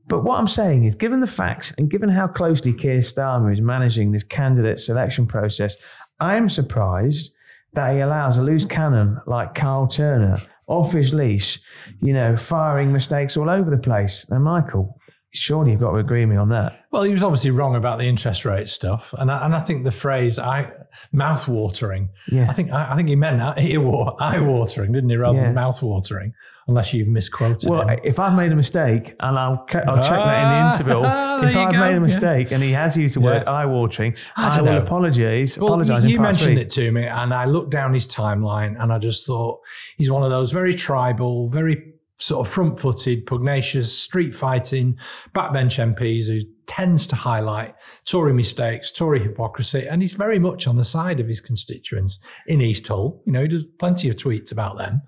But 0.07 0.23
what 0.23 0.39
I'm 0.39 0.47
saying 0.47 0.85
is, 0.85 0.95
given 0.95 1.19
the 1.19 1.27
facts 1.27 1.73
and 1.77 1.89
given 1.89 2.07
how 2.07 2.27
closely 2.27 2.73
Keir 2.73 2.99
Starmer 2.99 3.51
is 3.51 3.59
managing 3.59 4.11
this 4.11 4.23
candidate 4.23 4.79
selection 4.79 5.27
process, 5.27 5.75
I 6.21 6.35
am 6.35 6.47
surprised 6.47 7.33
that 7.73 7.93
he 7.93 7.99
allows 7.99 8.37
a 8.37 8.43
loose 8.43 8.65
cannon 8.65 9.19
like 9.25 9.55
Karl 9.55 9.87
Turner 9.87 10.37
off 10.67 10.93
his 10.93 11.13
leash, 11.13 11.59
you 12.01 12.13
know, 12.13 12.35
firing 12.37 12.91
mistakes 12.91 13.37
all 13.37 13.49
over 13.49 13.69
the 13.69 13.77
place. 13.77 14.25
Now, 14.29 14.39
Michael, 14.39 14.99
surely 15.33 15.71
you've 15.71 15.79
got 15.81 15.91
to 15.91 15.97
agree 15.97 16.21
with 16.21 16.29
me 16.29 16.35
on 16.37 16.49
that. 16.49 16.85
Well, 16.91 17.03
he 17.03 17.11
was 17.11 17.23
obviously 17.23 17.51
wrong 17.51 17.75
about 17.75 17.97
the 17.99 18.05
interest 18.05 18.45
rate 18.45 18.69
stuff, 18.69 19.13
and 19.17 19.31
I, 19.31 19.45
and 19.45 19.55
I 19.55 19.59
think 19.59 19.83
the 19.83 19.91
phrase 19.91 20.37
"I 20.39 20.71
mouth 21.11 21.47
watering." 21.47 22.09
Yeah. 22.31 22.49
I 22.49 22.53
think 22.53 22.71
I, 22.71 22.91
I 22.93 22.95
think 22.95 23.09
he 23.09 23.15
meant 23.15 23.41
eye 24.21 24.39
watering, 24.39 24.91
didn't 24.91 25.09
he, 25.09 25.15
rather 25.17 25.37
Yeah. 25.39 25.45
than 25.45 25.55
mouth 25.55 25.81
watering? 25.81 26.33
Unless 26.65 26.93
you've 26.93 27.09
misquoted 27.09 27.69
Well, 27.69 27.85
him. 27.89 27.99
if 28.05 28.19
I've 28.19 28.35
made 28.37 28.53
a 28.53 28.55
mistake, 28.55 29.15
and 29.19 29.37
I'll, 29.37 29.65
I'll 29.85 30.01
check 30.01 30.11
that 30.11 30.43
in 30.43 30.47
the 30.47 30.61
Ah, 30.61 30.71
interval. 30.73 31.01
there 31.41 31.49
if 31.49 31.55
I've 31.57 31.73
go, 31.73 31.79
made 31.79 31.89
a 31.89 31.93
yeah. 31.95 31.99
mistake 31.99 32.51
and 32.51 32.63
he 32.63 32.71
has 32.71 32.95
used 32.95 33.17
the 33.17 33.19
word 33.19 33.43
Yeah. 33.45 33.51
eye 33.51 33.65
watering, 33.65 34.15
I 34.37 34.59
I, 34.59 34.61
will 34.61 34.77
apologise. 34.77 35.57
Well, 35.57 35.73
apologise 35.73 36.03
you, 36.05 36.11
you 36.11 36.19
mentioned 36.21 36.53
three. 36.55 36.61
it 36.61 36.69
to 36.69 36.89
me, 36.93 37.03
and 37.05 37.33
I 37.33 37.45
looked 37.45 37.71
down 37.71 37.93
his 37.93 38.07
timeline, 38.07 38.81
and 38.81 38.93
I 38.93 38.97
just 38.97 39.25
thought 39.27 39.59
he's 39.97 40.09
one 40.09 40.23
of 40.23 40.29
those 40.29 40.53
very 40.53 40.73
tribal, 40.73 41.49
very 41.49 41.92
sort 42.19 42.45
of 42.45 42.53
front-footed, 42.53 43.25
pugnacious, 43.25 43.97
street 43.97 44.33
fighting, 44.33 44.97
backbench 45.35 45.77
MPs 45.95 46.27
who 46.27 46.39
tends 46.65 47.05
to 47.07 47.15
highlight 47.15 47.75
Tory 48.05 48.33
mistakes, 48.33 48.91
Tory 48.91 49.21
hypocrisy, 49.21 49.85
and 49.87 50.01
he's 50.01 50.13
very 50.13 50.39
much 50.39 50.65
on 50.67 50.77
the 50.77 50.85
side 50.85 51.19
of 51.19 51.27
his 51.27 51.41
constituents 51.41 52.19
in 52.47 52.61
East 52.61 52.87
Hull. 52.87 53.21
You 53.25 53.33
know, 53.33 53.41
he 53.41 53.47
does 53.47 53.65
plenty 53.79 54.09
of 54.09 54.15
tweets 54.15 54.51
about 54.51 54.77
them. 54.77 55.01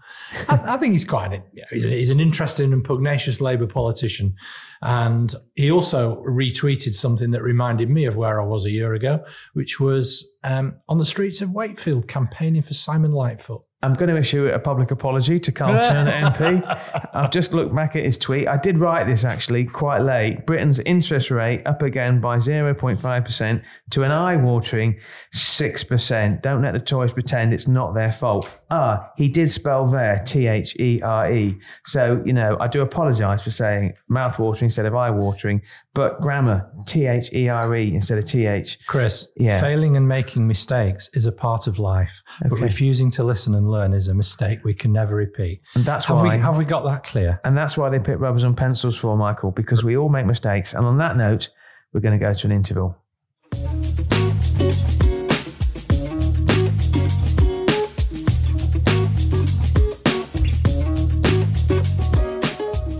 I, 0.49 0.59
I 0.73 0.77
think 0.77 0.91
he's 0.93 1.05
quite, 1.05 1.31
a, 1.31 1.43
you 1.53 1.61
know, 1.61 1.67
he's, 1.71 1.85
a- 1.85 1.89
he's 1.89 2.09
an 2.09 2.19
interesting 2.19 2.73
and 2.73 2.83
pugnacious 2.83 3.39
Labour 3.39 3.67
politician. 3.67 4.35
And 4.81 5.33
he 5.55 5.71
also 5.71 6.21
retweeted 6.27 6.93
something 6.93 7.31
that 7.31 7.41
reminded 7.41 7.89
me 7.89 8.05
of 8.05 8.17
where 8.17 8.41
I 8.41 8.45
was 8.45 8.65
a 8.65 8.71
year 8.71 8.93
ago, 8.93 9.23
which 9.53 9.79
was 9.79 10.27
um, 10.43 10.75
on 10.89 10.97
the 10.97 11.05
streets 11.05 11.41
of 11.41 11.51
Wakefield 11.51 12.07
campaigning 12.07 12.61
for 12.61 12.73
Simon 12.73 13.11
Lightwood. 13.11 13.63
I'm 13.86 13.93
going 13.93 14.09
to 14.09 14.17
issue 14.17 14.47
a 14.47 14.59
public 14.59 14.91
apology 14.91 15.39
to 15.39 15.51
Karl 15.51 15.83
Turner 15.88 16.11
MP. 16.23 17.09
I've 17.13 17.31
just 17.31 17.53
looked 17.53 17.73
back 17.75 17.95
at 17.95 18.03
his 18.03 18.17
tweet. 18.17 18.47
I 18.47 18.57
did 18.57 18.77
write 18.79 19.05
this 19.05 19.23
actually 19.23 19.65
quite 19.65 19.99
late. 20.01 20.45
Britain's 20.45 20.79
interest 20.79 21.29
rate 21.31 21.65
up 21.67 21.81
again 21.83 22.19
by 22.19 22.38
0.5% 22.38 23.61
to 23.91 24.03
an 24.03 24.11
eye 24.11 24.36
watering 24.36 24.99
6%. 25.36 26.41
Don't 26.41 26.61
let 26.61 26.73
the 26.73 26.79
Tories 26.79 27.13
pretend 27.13 27.53
it's 27.53 27.67
not 27.67 27.93
their 27.93 28.11
fault. 28.11 28.49
Ah, 28.71 29.11
he 29.17 29.29
did 29.29 29.51
spell 29.51 29.88
there 29.88 30.17
T 30.25 30.47
H 30.47 30.75
E 30.79 31.01
R 31.01 31.31
E. 31.31 31.55
So, 31.86 32.21
you 32.25 32.33
know, 32.33 32.57
I 32.59 32.67
do 32.67 32.81
apologise 32.81 33.43
for 33.43 33.51
saying 33.51 33.93
mouth 34.09 34.39
watering 34.39 34.65
instead 34.65 34.86
of 34.88 34.95
eye 34.95 35.11
watering, 35.11 35.61
but 35.93 36.19
grammar 36.19 36.67
T 36.88 37.05
H 37.05 37.31
E 37.33 37.47
R 37.49 37.75
E 37.75 37.93
instead 37.93 38.17
of 38.17 38.25
TH. 38.25 38.79
Chris, 38.88 39.27
Yeah. 39.38 39.61
failing 39.61 39.95
and 39.95 40.07
making 40.07 40.47
mistakes 40.47 41.09
is 41.13 41.25
a 41.25 41.31
part 41.31 41.67
of 41.67 41.77
life, 41.77 42.23
but 42.49 42.59
refusing 42.59 43.11
to 43.11 43.23
listen 43.23 43.53
and 43.53 43.69
learn 43.69 43.74
is 43.84 44.07
a 44.07 44.13
mistake 44.13 44.59
we 44.63 44.73
can 44.73 44.91
never 44.91 45.15
repeat. 45.15 45.61
And 45.76 45.86
that's 45.86 46.05
Have 46.05 46.17
why 46.17 46.36
we 46.38 46.41
have 46.41 46.57
we 46.57 46.65
got 46.65 46.84
that 46.86 47.03
clear? 47.03 47.39
and 47.43 47.55
that's 47.57 47.78
why 47.78 47.89
they 47.89 47.99
put 47.99 48.17
rubbers 48.19 48.43
on 48.43 48.55
pencils 48.55 48.95
for 48.97 49.15
Michael, 49.17 49.51
because 49.51 49.84
we 49.84 49.97
all 49.97 50.09
make 50.09 50.26
mistakes. 50.26 50.73
And 50.73 50.86
on 50.86 50.97
that 50.97 51.17
note, 51.17 51.49
we're 51.93 52.01
going 52.01 52.17
to 52.17 52.23
go 52.23 52.34
to 52.34 52.47
an 52.47 52.51
interval. 52.51 52.97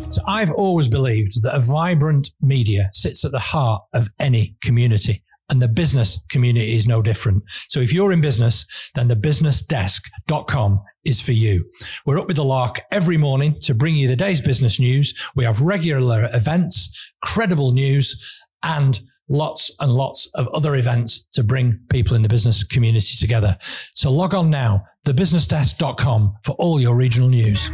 So 0.10 0.22
I've 0.28 0.52
always 0.52 0.88
believed 0.88 1.44
that 1.44 1.56
a 1.56 1.60
vibrant 1.60 2.30
media 2.42 2.90
sits 2.94 3.26
at 3.26 3.32
the 3.32 3.40
heart 3.40 3.82
of 3.94 4.08
any 4.20 4.56
community. 4.62 5.24
And 5.50 5.62
the 5.62 5.68
business 5.68 6.20
community 6.30 6.76
is 6.76 6.88
no 6.88 7.02
different. 7.02 7.44
So 7.70 7.80
if 7.80 7.94
you're 7.94 8.12
in 8.12 8.22
business, 8.22 8.66
then 8.96 9.08
the 9.08 9.16
businessdesk.com 9.16 10.82
is 11.04 11.22
for 11.22 11.34
you. 11.34 11.70
We're 12.06 12.20
up 12.20 12.28
with 12.28 12.38
the 12.38 12.44
lark 12.44 12.82
every 12.92 13.18
morning 13.18 13.56
to 13.62 13.76
bring 13.76 13.96
you 13.96 14.08
the 14.08 14.16
day's 14.16 14.42
business 14.42 14.80
news. 14.80 15.14
We 15.36 15.46
have 15.46 15.62
regular 15.62 16.30
events, 16.34 17.12
credible 17.24 17.72
news, 17.72 18.34
and 18.64 19.00
lots 19.30 19.72
and 19.80 19.92
lots 19.92 20.28
of 20.36 20.48
other 20.50 20.76
events 20.76 21.26
to 21.34 21.44
bring 21.44 21.80
people 21.90 22.16
in 22.16 22.22
the 22.22 22.30
business 22.30 22.64
community 22.64 23.16
together. 23.20 23.58
So 23.94 24.12
log 24.12 24.34
on 24.34 24.50
now, 24.50 24.86
thebusinessdesk.com 25.06 26.38
for 26.44 26.54
all 26.54 26.80
your 26.80 26.96
regional 26.96 27.30
news. 27.30 27.70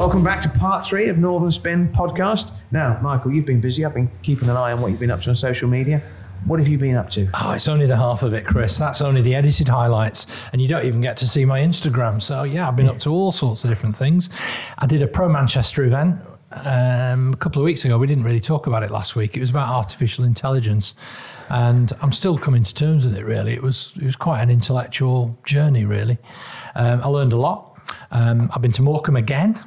Welcome 0.00 0.24
back 0.24 0.40
to 0.40 0.48
part 0.48 0.82
three 0.82 1.10
of 1.10 1.18
Northern 1.18 1.50
Spin 1.50 1.92
podcast. 1.92 2.54
Now, 2.70 2.98
Michael, 3.02 3.34
you've 3.34 3.44
been 3.44 3.60
busy. 3.60 3.84
I've 3.84 3.92
been 3.92 4.10
keeping 4.22 4.48
an 4.48 4.56
eye 4.56 4.72
on 4.72 4.80
what 4.80 4.90
you've 4.90 4.98
been 4.98 5.10
up 5.10 5.20
to 5.20 5.28
on 5.28 5.36
social 5.36 5.68
media. 5.68 6.02
What 6.46 6.58
have 6.58 6.68
you 6.68 6.78
been 6.78 6.96
up 6.96 7.10
to? 7.10 7.28
Oh, 7.34 7.50
it's 7.50 7.68
only 7.68 7.84
the 7.84 7.98
half 7.98 8.22
of 8.22 8.32
it, 8.32 8.46
Chris. 8.46 8.78
That's 8.78 9.02
only 9.02 9.20
the 9.20 9.34
edited 9.34 9.68
highlights, 9.68 10.26
and 10.52 10.62
you 10.62 10.68
don't 10.68 10.86
even 10.86 11.02
get 11.02 11.18
to 11.18 11.28
see 11.28 11.44
my 11.44 11.60
Instagram. 11.60 12.22
So 12.22 12.44
yeah, 12.44 12.66
I've 12.66 12.76
been 12.76 12.88
up 12.88 12.98
to 13.00 13.10
all 13.10 13.30
sorts 13.30 13.62
of 13.64 13.70
different 13.70 13.94
things. 13.94 14.30
I 14.78 14.86
did 14.86 15.02
a 15.02 15.06
Pro 15.06 15.28
Manchester 15.28 15.84
event 15.84 16.18
um, 16.52 17.34
a 17.34 17.36
couple 17.36 17.60
of 17.60 17.66
weeks 17.66 17.84
ago. 17.84 17.98
We 17.98 18.06
didn't 18.06 18.24
really 18.24 18.40
talk 18.40 18.66
about 18.66 18.82
it 18.82 18.90
last 18.90 19.16
week. 19.16 19.36
It 19.36 19.40
was 19.40 19.50
about 19.50 19.68
artificial 19.68 20.24
intelligence, 20.24 20.94
and 21.50 21.92
I'm 22.00 22.12
still 22.12 22.38
coming 22.38 22.62
to 22.62 22.74
terms 22.74 23.04
with 23.04 23.18
it. 23.18 23.26
Really, 23.26 23.52
it 23.52 23.62
was 23.62 23.92
it 23.96 24.06
was 24.06 24.16
quite 24.16 24.40
an 24.40 24.48
intellectual 24.48 25.38
journey. 25.44 25.84
Really, 25.84 26.16
um, 26.74 27.02
I 27.02 27.06
learned 27.08 27.34
a 27.34 27.38
lot. 27.38 27.66
Um, 28.12 28.50
I've 28.54 28.62
been 28.62 28.72
to 28.72 28.82
Morecambe 28.82 29.16
again. 29.16 29.62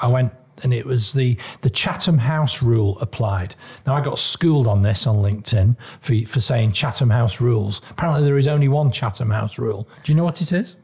I 0.00 0.08
went 0.08 0.32
and 0.62 0.72
it 0.72 0.86
was 0.86 1.12
the 1.12 1.36
the 1.62 1.70
Chatham 1.70 2.18
House 2.18 2.62
rule 2.62 2.98
applied. 3.00 3.54
Now 3.86 3.94
I 3.94 4.00
got 4.02 4.18
schooled 4.18 4.66
on 4.66 4.82
this 4.82 5.06
on 5.06 5.16
LinkedIn 5.16 5.76
for 6.00 6.14
for 6.26 6.40
saying 6.40 6.72
Chatham 6.72 7.10
House 7.10 7.40
rules. 7.40 7.80
Apparently 7.90 8.24
there 8.24 8.38
is 8.38 8.48
only 8.48 8.68
one 8.68 8.90
Chatham 8.92 9.30
House 9.30 9.58
rule. 9.58 9.88
Do 10.04 10.12
you 10.12 10.16
know 10.16 10.24
what 10.24 10.40
it 10.42 10.52
is? 10.52 10.76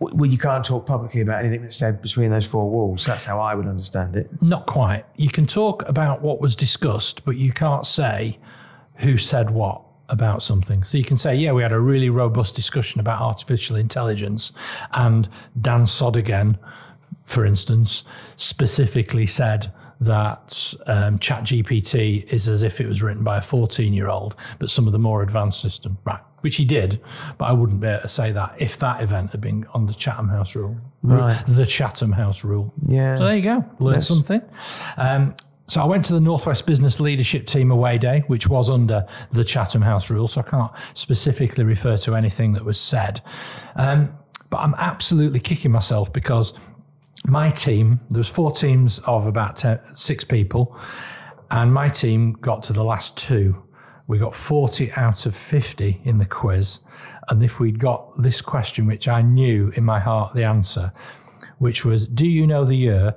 Well, 0.00 0.28
you 0.28 0.38
can't 0.38 0.64
talk 0.64 0.84
publicly 0.84 1.20
about 1.20 1.44
anything 1.44 1.62
that's 1.62 1.76
said 1.76 2.02
between 2.02 2.32
those 2.32 2.44
four 2.44 2.68
walls. 2.68 3.06
That's 3.06 3.24
how 3.24 3.38
I 3.38 3.54
would 3.54 3.68
understand 3.68 4.16
it. 4.16 4.28
Not 4.42 4.66
quite. 4.66 5.04
You 5.16 5.30
can 5.30 5.46
talk 5.46 5.88
about 5.88 6.22
what 6.22 6.40
was 6.40 6.56
discussed, 6.56 7.24
but 7.24 7.36
you 7.36 7.52
can't 7.52 7.86
say 7.86 8.36
who 8.96 9.16
said 9.16 9.48
what 9.50 9.80
about 10.08 10.42
something. 10.42 10.82
So 10.82 10.98
you 10.98 11.04
can 11.04 11.16
say, 11.16 11.36
yeah, 11.36 11.52
we 11.52 11.62
had 11.62 11.70
a 11.70 11.78
really 11.78 12.10
robust 12.10 12.56
discussion 12.56 13.00
about 13.00 13.20
artificial 13.20 13.76
intelligence, 13.76 14.52
and 14.92 15.28
Dan 15.60 15.82
Sodigan, 15.82 16.58
for 17.24 17.44
instance, 17.46 18.04
specifically 18.36 19.26
said 19.26 19.72
that 20.00 20.74
um, 20.86 21.18
ChatGPT 21.18 22.24
is 22.32 22.48
as 22.48 22.62
if 22.64 22.80
it 22.80 22.88
was 22.88 23.02
written 23.02 23.22
by 23.22 23.38
a 23.38 23.42
14 23.42 23.92
year 23.92 24.08
old, 24.08 24.34
but 24.58 24.68
some 24.68 24.86
of 24.86 24.92
the 24.92 24.98
more 24.98 25.22
advanced 25.22 25.60
system. 25.60 25.96
Right. 26.04 26.20
Which 26.40 26.56
he 26.56 26.64
did, 26.64 27.00
but 27.38 27.44
I 27.44 27.52
wouldn't 27.52 27.80
be 27.80 27.86
able 27.86 28.02
to 28.02 28.08
say 28.08 28.32
that 28.32 28.56
if 28.58 28.76
that 28.78 29.00
event 29.00 29.30
had 29.30 29.40
been 29.40 29.64
on 29.74 29.86
the 29.86 29.94
Chatham 29.94 30.28
House 30.28 30.56
rule. 30.56 30.76
Right. 31.04 31.40
The 31.46 31.64
Chatham 31.64 32.10
House 32.10 32.42
rule. 32.42 32.74
Yeah. 32.82 33.14
So 33.14 33.26
there 33.26 33.36
you 33.36 33.42
go. 33.42 33.64
learn 33.78 33.94
Yes. 33.94 34.08
something. 34.08 34.42
Um, 34.96 35.36
so 35.68 35.80
I 35.80 35.84
went 35.84 36.04
to 36.06 36.14
the 36.14 36.20
Northwest 36.20 36.66
Business 36.66 36.98
Leadership 36.98 37.46
Team 37.46 37.70
away 37.70 37.96
day, 37.96 38.24
which 38.26 38.48
was 38.48 38.70
under 38.70 39.06
the 39.30 39.44
Chatham 39.44 39.82
House 39.82 40.10
rule. 40.10 40.26
So 40.26 40.40
I 40.40 40.44
can't 40.50 40.72
specifically 40.94 41.62
refer 41.62 41.96
to 41.98 42.16
anything 42.16 42.52
that 42.54 42.64
was 42.64 42.78
said. 42.80 43.20
Um, 43.76 44.12
but 44.50 44.58
I'm 44.58 44.74
absolutely 44.78 45.38
kicking 45.38 45.70
myself 45.70 46.12
because 46.12 46.54
my 47.26 47.50
team, 47.50 48.00
there 48.10 48.18
was 48.18 48.28
four 48.28 48.50
teams 48.50 48.98
of 49.00 49.26
about 49.26 49.56
10, 49.56 49.80
six 49.94 50.24
people, 50.24 50.76
and 51.50 51.72
my 51.72 51.88
team 51.88 52.32
got 52.40 52.62
to 52.64 52.72
the 52.72 52.82
last 52.82 53.16
two. 53.16 53.62
We 54.06 54.18
got 54.18 54.34
40 54.34 54.90
out 54.92 55.26
of 55.26 55.36
50 55.36 56.00
in 56.04 56.18
the 56.18 56.26
quiz. 56.26 56.80
And 57.28 57.42
if 57.42 57.60
we'd 57.60 57.78
got 57.78 58.20
this 58.20 58.42
question, 58.42 58.86
which 58.86 59.06
I 59.08 59.22
knew 59.22 59.72
in 59.76 59.84
my 59.84 60.00
heart 60.00 60.34
the 60.34 60.44
answer, 60.44 60.92
which 61.58 61.84
was 61.84 62.08
Do 62.08 62.28
you 62.28 62.46
know 62.46 62.64
the 62.64 62.74
year 62.74 63.14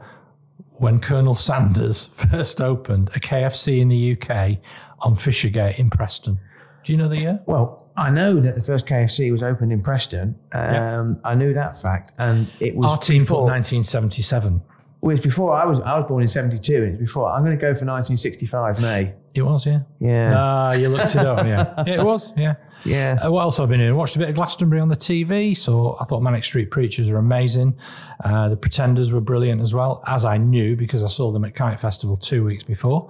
when 0.73 0.99
Colonel 0.99 1.35
Sanders 1.35 2.09
first 2.31 2.61
opened 2.61 3.09
a 3.15 3.19
KFC 3.19 3.79
in 3.79 3.89
the 3.89 4.13
UK 4.13 4.59
on 4.99 5.15
Fishergate 5.15 5.79
in 5.79 5.89
Preston? 5.89 6.39
Do 6.83 6.91
you 6.91 6.97
know 6.97 7.07
the 7.07 7.19
year? 7.19 7.39
Well, 7.47 7.84
I 7.97 8.09
know 8.09 8.39
that 8.41 8.55
the 8.55 8.61
first 8.61 8.85
KFC 8.85 9.31
was 9.31 9.41
opened 9.41 9.71
in 9.71 9.81
Preston. 9.81 10.35
Um, 10.51 11.19
I 11.23 11.33
knew 11.35 11.53
that 11.53 11.81
fact, 11.81 12.11
and 12.17 12.51
it 12.59 12.75
was 12.75 12.85
Our 12.91 12.97
team 12.97 13.21
put 13.21 13.27
before, 13.35 13.43
1977. 13.45 14.61
well, 15.01 15.11
it 15.11 15.13
was 15.15 15.21
before 15.23 15.53
I 15.55 15.65
was. 15.65 15.79
I 15.79 15.97
was 15.97 16.05
born 16.07 16.21
in 16.21 16.27
'72, 16.27 16.75
and 16.75 16.93
it's 16.93 16.99
before. 16.99 17.29
I'm 17.31 17.43
going 17.43 17.57
to 17.57 17.61
go 17.61 17.67
for 17.73 17.85
1965 17.85 18.81
May. 18.81 19.13
It 19.33 19.41
was, 19.41 19.65
yeah. 19.65 19.79
Yeah, 19.99 20.33
Ah, 20.37 20.73
you 20.73 20.87
looked 20.89 21.13
it 21.15 21.25
up, 21.25 21.45
yeah. 21.45 21.83
Yeah, 21.85 21.93
it 21.99 22.03
was, 22.05 22.31
yeah. 22.37 22.55
yeah. 22.85 23.17
Uh, 23.21 23.29
what 23.31 23.41
else 23.41 23.59
I've 23.59 23.67
I 23.67 23.71
been 23.71 23.79
doing? 23.81 23.93
Watched 23.95 24.15
a 24.15 24.19
bit 24.19 24.29
of 24.29 24.35
Glastonbury 24.35 24.79
on 24.79 24.87
the 24.87 24.95
TV. 24.95 25.55
So 25.57 25.97
I 25.99 26.05
thought 26.05 26.21
Manic 26.21 26.45
Street 26.45 26.71
Preachers 26.71 27.09
were 27.09 27.17
amazing. 27.17 27.77
Uh, 28.23 28.47
the 28.47 28.55
Pretenders 28.55 29.11
were 29.11 29.19
brilliant 29.19 29.59
as 29.61 29.73
well, 29.73 30.01
as 30.07 30.23
I 30.23 30.37
knew 30.37 30.77
because 30.77 31.03
I 31.03 31.07
saw 31.07 31.33
them 31.33 31.43
at 31.43 31.53
Kite 31.53 31.81
Festival 31.81 32.15
two 32.15 32.45
weeks 32.45 32.63
before. 32.63 33.09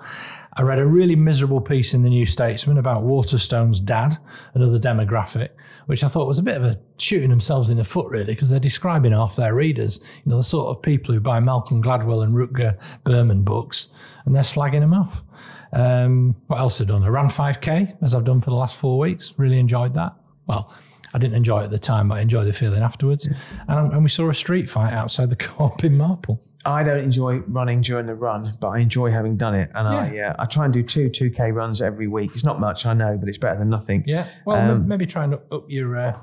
I 0.57 0.61
read 0.61 0.79
a 0.79 0.85
really 0.85 1.15
miserable 1.17 1.59
piece 1.59 1.93
in 1.93 2.01
the 2.01 2.09
New 2.09 2.25
Statesman 2.25 2.77
about 2.77 3.03
Waterstone's 3.03 3.81
dad, 3.81 4.17
another 4.53 4.79
demographic, 4.79 5.49
which 5.87 6.03
I 6.03 6.07
thought 6.07 6.27
was 6.27 6.39
a 6.39 6.43
bit 6.43 6.55
of 6.55 6.63
a 6.63 6.79
shooting 6.97 7.29
themselves 7.29 7.69
in 7.69 7.77
the 7.77 7.83
foot, 7.83 8.09
really, 8.09 8.33
because 8.33 8.49
they're 8.49 8.59
describing 8.59 9.11
half 9.11 9.35
their 9.35 9.53
readers, 9.53 9.99
you 10.23 10.29
know, 10.29 10.37
the 10.37 10.43
sort 10.43 10.75
of 10.75 10.81
people 10.81 11.13
who 11.13 11.19
buy 11.19 11.41
Malcolm 11.41 11.83
Gladwell 11.83 12.23
and 12.23 12.33
Rutger 12.33 12.77
Bregman 13.03 13.43
books, 13.43 13.89
and 14.25 14.33
they're 14.33 14.43
slagging 14.43 14.79
them 14.79 14.93
off. 14.93 15.23
Um, 15.73 16.35
what 16.47 16.59
else 16.59 16.77
have 16.79 16.87
I 16.89 16.93
done? 16.93 17.03
I 17.03 17.09
ran 17.09 17.27
5K 17.27 17.97
as 18.01 18.15
I've 18.15 18.23
done 18.23 18.39
for 18.39 18.49
the 18.49 18.55
last 18.55 18.77
four 18.77 18.97
weeks. 18.97 19.33
Really 19.35 19.59
enjoyed 19.59 19.93
that. 19.95 20.13
Well, 20.47 20.73
I 21.15 21.17
didn't 21.17 21.37
enjoy 21.37 21.61
it 21.61 21.65
at 21.65 21.71
the 21.71 21.79
time, 21.79 22.09
but 22.09 22.15
I 22.15 22.19
enjoyed 22.21 22.45
the 22.45 22.51
feeling 22.51 22.83
afterwards. 22.83 23.25
And, 23.69 23.93
and 23.93 24.03
we 24.03 24.09
saw 24.09 24.29
a 24.29 24.33
street 24.33 24.69
fight 24.69 24.91
outside 24.91 25.29
the 25.29 25.35
co-op 25.47 25.81
in 25.85 25.95
Marple. 25.95 26.41
I 26.65 26.83
don't 26.83 26.99
enjoy 26.99 27.37
running 27.47 27.79
during 27.79 28.05
the 28.05 28.15
run, 28.15 28.57
but 28.59 28.67
I 28.67 28.79
enjoy 28.79 29.11
having 29.11 29.37
done 29.37 29.55
it. 29.55 29.69
And 29.75 29.87
I, 29.87 30.17
uh, 30.19 30.35
I 30.39 30.45
try 30.45 30.65
and 30.65 30.73
do 30.73 30.83
two 30.83 31.09
2K 31.09 31.53
runs 31.53 31.81
every 31.81 32.07
week. 32.07 32.31
It's 32.33 32.43
not 32.43 32.59
much, 32.59 32.85
I 32.85 32.93
know, 32.93 33.15
but 33.17 33.29
it's 33.29 33.37
better 33.37 33.57
than 33.57 33.69
nothing. 33.69 34.03
Yeah. 34.05 34.27
Well, 34.45 34.57
Um, 34.57 34.87
maybe 34.89 35.05
try 35.05 35.23
and 35.23 35.35
up, 35.35 35.65
your 35.69 35.97
uh, 35.97 36.17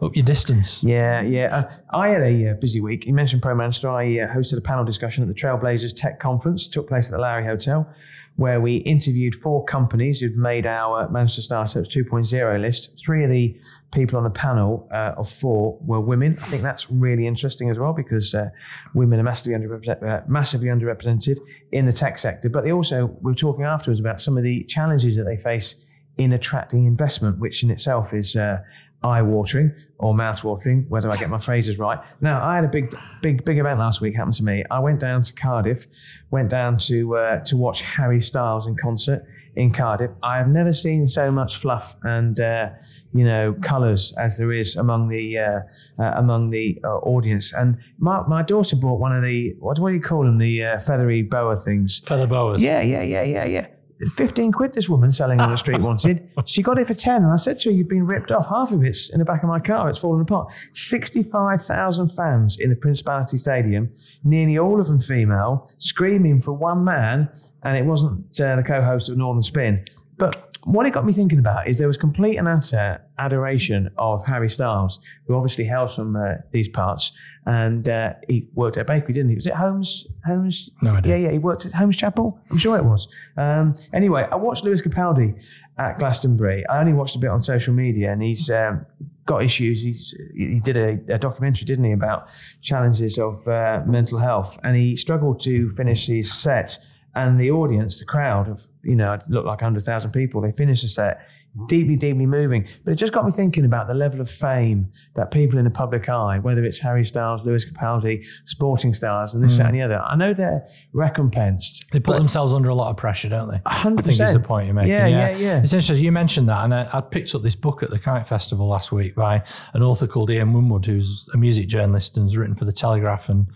up 0.00 0.14
your 0.14 0.24
distance. 0.24 0.84
Yeah, 0.84 1.22
yeah. 1.22 1.56
Uh, 1.56 1.96
I 1.96 2.08
had 2.10 2.22
a 2.22 2.50
uh, 2.50 2.54
busy 2.54 2.80
week. 2.80 3.04
You 3.06 3.14
mentioned 3.14 3.42
Pro 3.42 3.54
Manchester. 3.54 3.90
I 3.90 4.04
uh, 4.20 4.32
hosted 4.32 4.58
a 4.58 4.60
panel 4.60 4.84
discussion 4.84 5.22
at 5.24 5.28
the 5.28 5.34
Trailblazers 5.34 5.94
Tech 5.96 6.20
Conference. 6.20 6.68
took 6.68 6.86
place 6.88 7.06
at 7.06 7.12
the 7.12 7.18
Lowry 7.18 7.44
Hotel, 7.46 7.88
where 8.36 8.60
we 8.60 8.76
interviewed 8.76 9.34
four 9.34 9.64
companies 9.64 10.20
who'd 10.20 10.36
made 10.36 10.66
our 10.66 11.08
Manchester 11.08 11.40
Startups 11.40 11.88
2.0 11.88 12.60
list. 12.60 12.98
Three 13.02 13.24
of 13.24 13.30
the 13.30 13.58
people 13.92 14.18
on 14.18 14.24
the 14.24 14.30
panel 14.30 14.88
uh, 14.92 15.14
of 15.16 15.30
four 15.30 15.78
were 15.80 16.00
women. 16.00 16.38
I 16.42 16.46
think 16.46 16.62
that's 16.62 16.90
really 16.90 17.26
interesting 17.26 17.70
as 17.70 17.78
well 17.78 17.92
because 17.92 18.34
uh, 18.34 18.50
women 18.94 19.20
are 19.20 19.22
massively 19.22 19.54
underrepresented, 19.54 20.02
uh, 20.02 20.22
massively 20.26 20.68
underrepresented 20.68 21.38
in 21.72 21.86
the 21.86 21.92
tech 21.92 22.18
sector. 22.18 22.48
But 22.48 22.64
they 22.64 22.72
also 22.72 23.06
we 23.20 23.32
were 23.32 23.36
talking 23.36 23.64
afterwards 23.64 24.00
about 24.00 24.20
some 24.20 24.36
of 24.36 24.42
the 24.42 24.64
challenges 24.64 25.16
that 25.16 25.24
they 25.24 25.36
face 25.36 25.76
in 26.18 26.32
attracting 26.32 26.84
investment, 26.84 27.38
which 27.38 27.62
in 27.62 27.70
itself 27.70 28.12
is 28.12 28.36
uh, 28.36 28.58
eye-watering 29.02 29.72
or 29.98 30.14
mouth-watering. 30.14 30.86
Whether 30.88 31.10
I 31.10 31.16
get 31.16 31.30
my 31.30 31.38
phrases 31.38 31.78
right. 31.78 31.98
Now, 32.20 32.42
I 32.44 32.56
had 32.56 32.64
a 32.64 32.68
big, 32.68 32.94
big, 33.22 33.44
big 33.44 33.58
event 33.58 33.78
last 33.78 34.00
week 34.00 34.16
happen 34.16 34.32
to 34.32 34.42
me. 34.42 34.64
I 34.70 34.78
went 34.80 34.98
down 34.98 35.22
to 35.22 35.32
Cardiff, 35.32 35.86
went 36.30 36.48
down 36.48 36.78
to 36.78 37.16
uh, 37.16 37.44
to 37.44 37.56
watch 37.56 37.82
Harry 37.82 38.20
Styles 38.20 38.66
in 38.66 38.76
concert 38.76 39.24
in 39.56 39.72
Cardiff. 39.72 40.10
I 40.22 40.38
have 40.38 40.48
never 40.48 40.72
seen 40.72 41.08
so 41.08 41.30
much 41.30 41.56
fluff 41.56 41.96
and 42.02 42.38
uh, 42.40 42.70
you 43.12 43.24
know 43.24 43.54
colours 43.62 44.14
as 44.18 44.38
there 44.38 44.52
is 44.52 44.76
among 44.76 45.08
the 45.08 45.38
uh, 45.38 45.60
uh, 45.98 46.12
among 46.16 46.50
the 46.50 46.78
uh, 46.84 46.98
audience. 46.98 47.52
And 47.52 47.78
my, 47.98 48.22
my 48.28 48.42
daughter 48.42 48.76
bought 48.76 49.00
one 49.00 49.14
of 49.14 49.22
the 49.22 49.54
what, 49.58 49.78
what 49.78 49.90
do 49.90 49.94
you 49.94 50.02
call 50.02 50.24
them? 50.24 50.38
The 50.38 50.64
uh, 50.64 50.80
feathery 50.80 51.22
boa 51.22 51.56
things. 51.56 52.00
Feather 52.06 52.26
boas. 52.26 52.62
Yeah, 52.62 52.80
yeah, 52.82 53.02
yeah, 53.02 53.22
yeah, 53.22 53.44
yeah. 53.44 53.66
15 54.14 54.52
quid 54.52 54.74
this 54.74 54.88
woman 54.88 55.10
selling 55.10 55.40
on 55.40 55.50
the 55.50 55.56
street 55.56 55.80
wanted. 55.80 56.28
She 56.44 56.62
got 56.62 56.78
it 56.78 56.86
for 56.86 56.94
10. 56.94 57.22
And 57.22 57.32
I 57.32 57.36
said 57.36 57.58
to 57.60 57.70
her, 57.70 57.74
You've 57.74 57.88
been 57.88 58.06
ripped 58.06 58.30
off. 58.30 58.46
Half 58.48 58.72
of 58.72 58.84
it's 58.84 59.10
in 59.10 59.18
the 59.18 59.24
back 59.24 59.42
of 59.42 59.48
my 59.48 59.60
car. 59.60 59.88
It's 59.88 59.98
fallen 59.98 60.20
apart. 60.20 60.52
65,000 60.74 62.10
fans 62.10 62.58
in 62.58 62.70
the 62.70 62.76
Principality 62.76 63.36
Stadium, 63.36 63.90
nearly 64.24 64.58
all 64.58 64.80
of 64.80 64.86
them 64.86 65.00
female, 65.00 65.70
screaming 65.78 66.40
for 66.40 66.52
one 66.52 66.84
man. 66.84 67.30
And 67.66 67.76
it 67.76 67.84
wasn't 67.84 68.40
uh, 68.40 68.56
the 68.56 68.62
co 68.62 68.80
host 68.82 69.10
of 69.10 69.16
Northern 69.16 69.42
Spin. 69.42 69.84
But 70.18 70.56
what 70.64 70.86
it 70.86 70.92
got 70.92 71.04
me 71.04 71.12
thinking 71.12 71.38
about 71.38 71.68
is 71.68 71.78
there 71.78 71.86
was 71.86 71.96
complete 71.96 72.38
and 72.38 72.48
utter 72.48 73.00
adoration 73.18 73.90
of 73.98 74.24
Harry 74.24 74.48
Styles, 74.48 74.98
who 75.26 75.34
obviously 75.34 75.64
hails 75.64 75.94
from 75.94 76.16
uh, 76.16 76.34
these 76.50 76.68
parts, 76.68 77.12
and 77.46 77.88
uh, 77.88 78.14
he 78.28 78.48
worked 78.54 78.76
at 78.76 78.82
a 78.82 78.84
bakery, 78.84 79.14
didn't 79.14 79.30
he? 79.30 79.36
Was 79.36 79.46
it 79.46 79.54
Holmes? 79.54 80.06
Holmes? 80.24 80.70
No 80.82 80.94
idea. 80.94 81.16
Yeah, 81.16 81.26
yeah. 81.26 81.32
He 81.32 81.38
worked 81.38 81.66
at 81.66 81.72
Holmes 81.72 81.96
Chapel. 81.96 82.40
I'm 82.50 82.58
sure 82.58 82.76
it 82.76 82.84
was. 82.84 83.08
Um, 83.36 83.76
anyway, 83.92 84.26
I 84.30 84.36
watched 84.36 84.64
Lewis 84.64 84.82
Capaldi 84.82 85.40
at 85.78 85.98
Glastonbury. 85.98 86.66
I 86.66 86.80
only 86.80 86.92
watched 86.92 87.14
a 87.14 87.18
bit 87.18 87.30
on 87.30 87.42
social 87.44 87.74
media, 87.74 88.12
and 88.12 88.22
he's 88.22 88.50
um, 88.50 88.86
got 89.26 89.44
issues. 89.44 89.82
He's, 89.82 90.14
he 90.34 90.60
did 90.60 90.76
a, 90.76 91.14
a, 91.14 91.18
documentary, 91.18 91.66
didn't 91.66 91.84
he, 91.84 91.92
about 91.92 92.28
challenges 92.62 93.18
of 93.18 93.46
uh, 93.46 93.82
mental 93.86 94.18
health, 94.18 94.58
and 94.64 94.76
he 94.76 94.96
struggled 94.96 95.40
to 95.40 95.70
finish 95.70 96.06
his 96.06 96.32
set. 96.32 96.78
And 97.16 97.40
the 97.40 97.50
audience, 97.50 97.98
the 97.98 98.04
crowd 98.04 98.48
of 98.48 98.68
you 98.86 98.94
know, 98.94 99.12
it 99.14 99.24
looked 99.28 99.46
like 99.46 99.60
100,000 99.60 100.12
people. 100.12 100.40
They 100.40 100.52
finished 100.52 100.82
the 100.82 100.88
set 100.88 101.26
deeply, 101.68 101.96
deeply 101.96 102.26
moving. 102.26 102.66
But 102.84 102.92
it 102.92 102.96
just 102.96 103.12
got 103.12 103.24
me 103.24 103.32
thinking 103.32 103.64
about 103.64 103.88
the 103.88 103.94
level 103.94 104.20
of 104.20 104.30
fame 104.30 104.90
that 105.14 105.30
people 105.30 105.58
in 105.58 105.64
the 105.64 105.70
public 105.70 106.08
eye, 106.08 106.38
whether 106.38 106.64
it's 106.64 106.78
Harry 106.78 107.04
Styles, 107.04 107.44
Lewis 107.44 107.64
Capaldi, 107.64 108.26
sporting 108.44 108.94
stars, 108.94 109.34
and 109.34 109.42
this, 109.42 109.54
mm. 109.54 109.58
that, 109.58 109.66
and 109.66 109.74
the 109.74 109.82
other, 109.82 109.98
I 110.00 110.16
know 110.16 110.34
they're 110.34 110.66
recompensed. 110.92 111.86
They 111.92 112.00
put 112.00 112.18
themselves 112.18 112.52
under 112.52 112.68
a 112.68 112.74
lot 112.74 112.90
of 112.90 112.96
pressure, 112.96 113.28
don't 113.28 113.50
they? 113.50 113.58
100%. 113.58 113.98
I 113.98 114.02
think 114.02 114.20
is 114.20 114.32
the 114.32 114.40
point 114.40 114.66
you're 114.66 114.74
making. 114.74 114.90
Yeah, 114.90 115.06
yeah, 115.06 115.30
yeah. 115.30 115.36
yeah. 115.36 115.62
It's 115.62 115.72
interesting. 115.72 116.04
You 116.04 116.12
mentioned 116.12 116.48
that, 116.48 116.64
and 116.64 116.74
I, 116.74 116.88
I, 116.92 117.00
picked 117.00 117.34
up 117.34 117.42
this 117.42 117.54
book 117.54 117.82
at 117.82 117.90
the 117.90 117.98
Kite 117.98 118.28
Festival 118.28 118.68
last 118.68 118.92
week 118.92 119.14
by 119.14 119.42
an 119.72 119.82
author 119.82 120.06
called 120.06 120.30
Ian 120.30 120.52
Winwood, 120.52 120.86
who's 120.86 121.28
a 121.34 121.36
music 121.36 121.68
journalist 121.68 122.16
and 122.16 122.26
has 122.26 122.36
written 122.36 122.54
for 122.54 122.64
the 122.64 122.72
Telegraph 122.72 123.28
and 123.28 123.46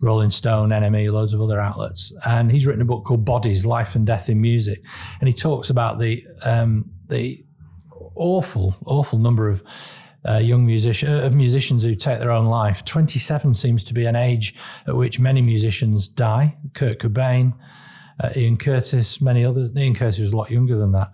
Rolling 0.00 0.30
Stone, 0.30 0.70
NME, 0.70 1.10
loads 1.10 1.34
of 1.34 1.42
other 1.42 1.60
outlets. 1.60 2.12
And 2.24 2.50
he's 2.50 2.66
written 2.66 2.82
a 2.82 2.86
book 2.86 3.04
called 3.04 3.24
Bodies: 3.24 3.66
Life 3.66 3.94
and 3.94 4.06
Death 4.06 4.28
in 4.28 4.40
Music, 4.40 4.82
and 5.20 5.28
he 5.28 5.34
talks 5.34 5.70
about 5.70 5.98
the 5.98 6.24
um, 6.44 6.90
the 7.08 7.44
awful, 8.14 8.74
awful 8.86 9.18
number 9.18 9.48
of 9.48 9.62
uh, 10.28 10.38
young 10.38 10.64
musician 10.64 11.12
uh, 11.12 11.22
of 11.22 11.34
musicians 11.34 11.82
who 11.82 11.94
take 11.94 12.18
their 12.18 12.30
own 12.30 12.46
life. 12.46 12.84
Twenty 12.84 13.18
seven 13.18 13.54
seems 13.54 13.82
to 13.84 13.94
be 13.94 14.06
an 14.06 14.16
age 14.16 14.54
at 14.86 14.94
which 14.94 15.18
many 15.18 15.42
musicians 15.42 16.08
die. 16.08 16.56
Kurt 16.74 16.98
Cobain, 17.00 17.52
uh, 18.20 18.30
Ian 18.36 18.56
Curtis, 18.56 19.20
many 19.20 19.44
others. 19.44 19.70
Ian 19.76 19.94
Curtis 19.94 20.20
was 20.20 20.32
a 20.32 20.36
lot 20.36 20.50
younger 20.50 20.78
than 20.78 20.92
that. 20.92 21.10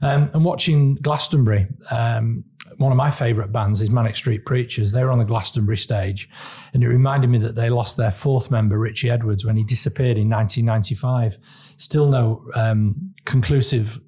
Um, 0.00 0.30
and 0.32 0.44
watching 0.44 0.94
Glastonbury, 0.96 1.66
um, 1.90 2.44
one 2.76 2.92
of 2.92 2.96
my 2.96 3.10
favourite 3.10 3.50
bands 3.50 3.80
is 3.80 3.90
Manic 3.90 4.14
Street 4.14 4.44
Preachers. 4.44 4.92
They 4.92 5.02
were 5.02 5.10
on 5.10 5.18
the 5.18 5.24
Glastonbury 5.24 5.76
stage, 5.76 6.28
and 6.72 6.82
it 6.82 6.88
reminded 6.88 7.30
me 7.30 7.38
that 7.38 7.54
they 7.54 7.70
lost 7.70 7.96
their 7.96 8.12
fourth 8.12 8.50
member, 8.50 8.78
Richey 8.78 9.10
Edwards, 9.10 9.44
when 9.44 9.56
he 9.56 9.64
disappeared 9.64 10.16
in 10.16 10.28
1995. 10.28 11.38
Still 11.76 12.08
no 12.08 12.44
um, 12.54 13.14
conclusive 13.24 14.00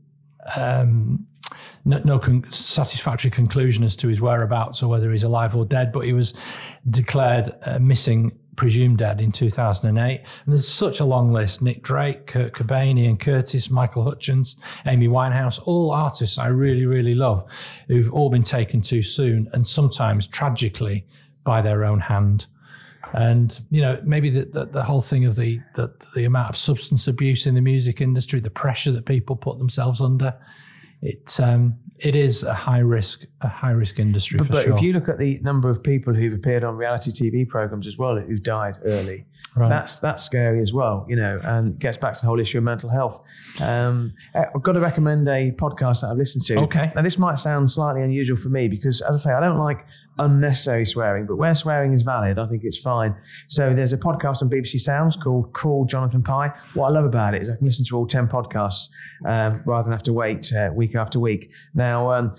um, 0.57 1.26
no, 1.84 2.01
no 2.05 2.18
con- 2.18 2.45
satisfactory 2.51 3.30
conclusion 3.30 3.84
as 3.84 3.97
to 3.97 4.09
his 4.09 4.20
whereabouts 4.20 4.82
or 4.82 4.88
whether 4.88 5.11
he's 5.11 5.24
alive 5.24 5.55
or 5.55 5.64
dead, 5.64 5.93
but 5.93 6.01
he 6.01 6.12
was 6.12 6.34
declared 6.91 7.55
uh, 7.64 7.78
missing, 7.78 8.32
presumed 8.57 8.99
dead 8.99 9.20
in 9.20 9.32
2008. 9.32 10.20
And 10.20 10.26
there's 10.47 10.68
such 10.68 11.01
a 11.01 11.05
long 11.05 11.32
list 11.32 11.62
Nick 11.62 11.82
Drake, 11.82 12.26
Kurt 12.26 12.53
Cobain, 12.53 12.99
Ian 12.99 13.16
Curtis, 13.16 13.70
Michael 13.70 14.05
Hutchence, 14.05 14.57
Amy 14.86 15.09
Winehouse, 15.09 15.61
all 15.64 15.91
artists 15.91 16.38
I 16.38 16.49
really, 16.49 16.86
really 16.86 17.14
love 17.14 17.45
who've 17.88 18.12
all 18.12 18.30
been 18.30 18.43
taken 18.43 18.80
too 18.80 19.03
soon 19.03 19.49
and 19.53 19.66
sometimes 19.66 20.26
tragically 20.26 21.07
by 21.45 21.62
their 21.62 21.84
own 21.84 22.01
hand. 22.01 22.47
And 23.12 23.61
you 23.70 23.80
know, 23.80 24.00
maybe 24.04 24.30
the, 24.30 24.44
the, 24.44 24.66
the, 24.66 24.82
whole 24.82 25.00
thing 25.00 25.24
of 25.24 25.36
the, 25.36 25.61
the 25.74 25.92
the 26.14 26.24
amount 26.24 26.50
of 26.50 26.56
substance 26.56 27.08
abuse 27.08 27.46
in 27.46 27.54
the 27.54 27.61
music 27.61 28.00
industry, 28.00 28.40
the 28.40 28.50
pressure 28.50 28.92
that 28.92 29.04
people 29.04 29.36
put 29.36 29.58
themselves 29.58 30.00
under, 30.00 30.34
it 31.02 31.38
um, 31.40 31.76
it 31.98 32.14
is 32.14 32.44
a 32.44 32.54
high 32.54 32.78
risk 32.78 33.24
a 33.40 33.48
high 33.48 33.70
risk 33.70 33.98
industry. 33.98 34.38
But, 34.38 34.48
but 34.48 34.64
sure. 34.64 34.74
if 34.74 34.82
you 34.82 34.92
look 34.92 35.08
at 35.08 35.18
the 35.18 35.38
number 35.42 35.70
of 35.70 35.82
people 35.82 36.14
who've 36.14 36.34
appeared 36.34 36.64
on 36.64 36.76
reality 36.76 37.11
TV 37.11 37.48
programs 37.48 37.86
as 37.86 37.96
well 37.96 38.16
who've 38.18 38.42
died 38.42 38.76
early, 38.84 39.24
right. 39.56 39.68
that's 39.68 39.98
that's 39.98 40.22
scary 40.22 40.61
as 40.62 40.72
well. 40.72 41.06
You 41.08 41.16
know, 41.16 41.40
and 41.44 41.78
gets 41.78 41.96
back 41.96 42.14
to 42.14 42.20
the 42.20 42.26
whole 42.26 42.40
issue 42.40 42.58
of 42.58 42.64
mental 42.64 42.90
health. 42.90 43.20
Um, 43.61 44.12
eh, 44.34 44.44
I've 44.54 44.62
got 44.62 44.72
to 44.72 44.80
recommend 44.80 45.26
a 45.28 45.52
podcast 45.52 46.02
that 46.02 46.08
I've 46.11 46.18
listened 46.18 46.44
to. 46.46 46.58
Okay. 46.61 46.92
Now 46.94 47.02
this 47.02 47.18
might 47.18 47.38
sound 47.38 47.70
slightly 47.70 48.02
unusual 48.02 48.36
for 48.36 48.50
me 48.50 48.68
because, 48.68 49.00
as 49.00 49.14
I 49.26 49.30
say, 49.30 49.34
I 49.34 49.40
don't 49.40 49.58
like 49.58 49.86
unnecessary 50.21 50.85
swearing, 50.85 51.27
but 51.27 51.37
where 51.37 51.55
swearing 51.55 51.93
is 51.93 52.03
valid, 52.03 52.39
I 52.39 52.47
think 52.47 52.62
it's 52.64 52.79
fine. 52.79 53.16
So 53.49 53.75
there's 53.75 53.93
a 53.93 53.99
podcast 53.99 54.43
on 54.43 54.51
BBC 54.51 54.79
Sounds 54.79 55.16
called 55.16 55.53
Call 55.55 55.87
Jonathan 55.87 56.23
Pie. 56.23 56.53
What 56.75 56.89
I 56.89 56.91
love 56.91 57.05
about 57.05 57.35
it 57.35 57.43
is 57.43 57.49
I 57.49 57.57
can 57.57 57.64
listen 57.64 57.85
to 57.87 57.97
all 57.97 58.07
10 58.07 58.29
podcasts 58.29 58.89
um, 59.27 59.62
rather 59.66 59.85
than 59.85 59.93
have 59.93 60.03
to 60.05 60.12
wait 60.12 60.53
uh, 60.53 60.71
week 60.75 60.95
after 60.95 61.18
week. 61.18 61.53
Now, 61.75 62.11
um, 62.11 62.35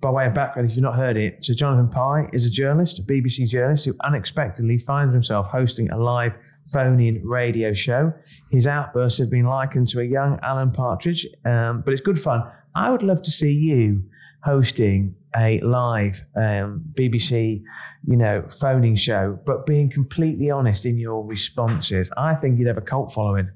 by 0.00 0.10
way 0.10 0.26
of 0.26 0.34
background, 0.34 0.70
if 0.70 0.76
you've 0.76 0.84
not 0.84 0.96
heard 0.96 1.16
it, 1.16 1.44
so 1.44 1.52
Jonathan 1.54 1.88
Pie 1.88 2.28
is 2.32 2.46
a 2.46 2.50
journalist, 2.50 3.00
a 3.00 3.02
BBC 3.02 3.48
journalist 3.48 3.84
who 3.84 3.94
unexpectedly 4.04 4.78
finds 4.78 5.12
himself 5.12 5.46
hosting 5.46 5.90
a 5.90 5.98
live 5.98 6.32
phone-in 6.72 7.20
radio 7.26 7.72
show. 7.72 8.12
His 8.50 8.66
outbursts 8.66 9.18
have 9.18 9.30
been 9.30 9.44
likened 9.44 9.88
to 9.88 10.00
a 10.00 10.04
young 10.04 10.38
Alan 10.42 10.70
Partridge, 10.70 11.26
um, 11.44 11.82
but 11.84 11.92
it's 11.92 12.00
good 12.00 12.20
fun. 12.20 12.42
I 12.74 12.90
would 12.90 13.02
love 13.02 13.22
to 13.22 13.30
see 13.30 13.52
you 13.52 14.02
hosting 14.44 15.14
a 15.36 15.60
live 15.60 16.22
um, 16.36 16.82
BBC, 16.94 17.62
you 18.06 18.16
know, 18.16 18.44
phoning 18.48 18.96
show, 18.96 19.38
but 19.44 19.66
being 19.66 19.90
completely 19.90 20.50
honest 20.50 20.86
in 20.86 20.98
your 20.98 21.24
responses, 21.24 22.10
I 22.16 22.34
think 22.34 22.58
you'd 22.58 22.68
have 22.68 22.78
a 22.78 22.82
cult 22.82 23.12
following. 23.12 23.50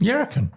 You 0.00 0.16
reckon? 0.16 0.52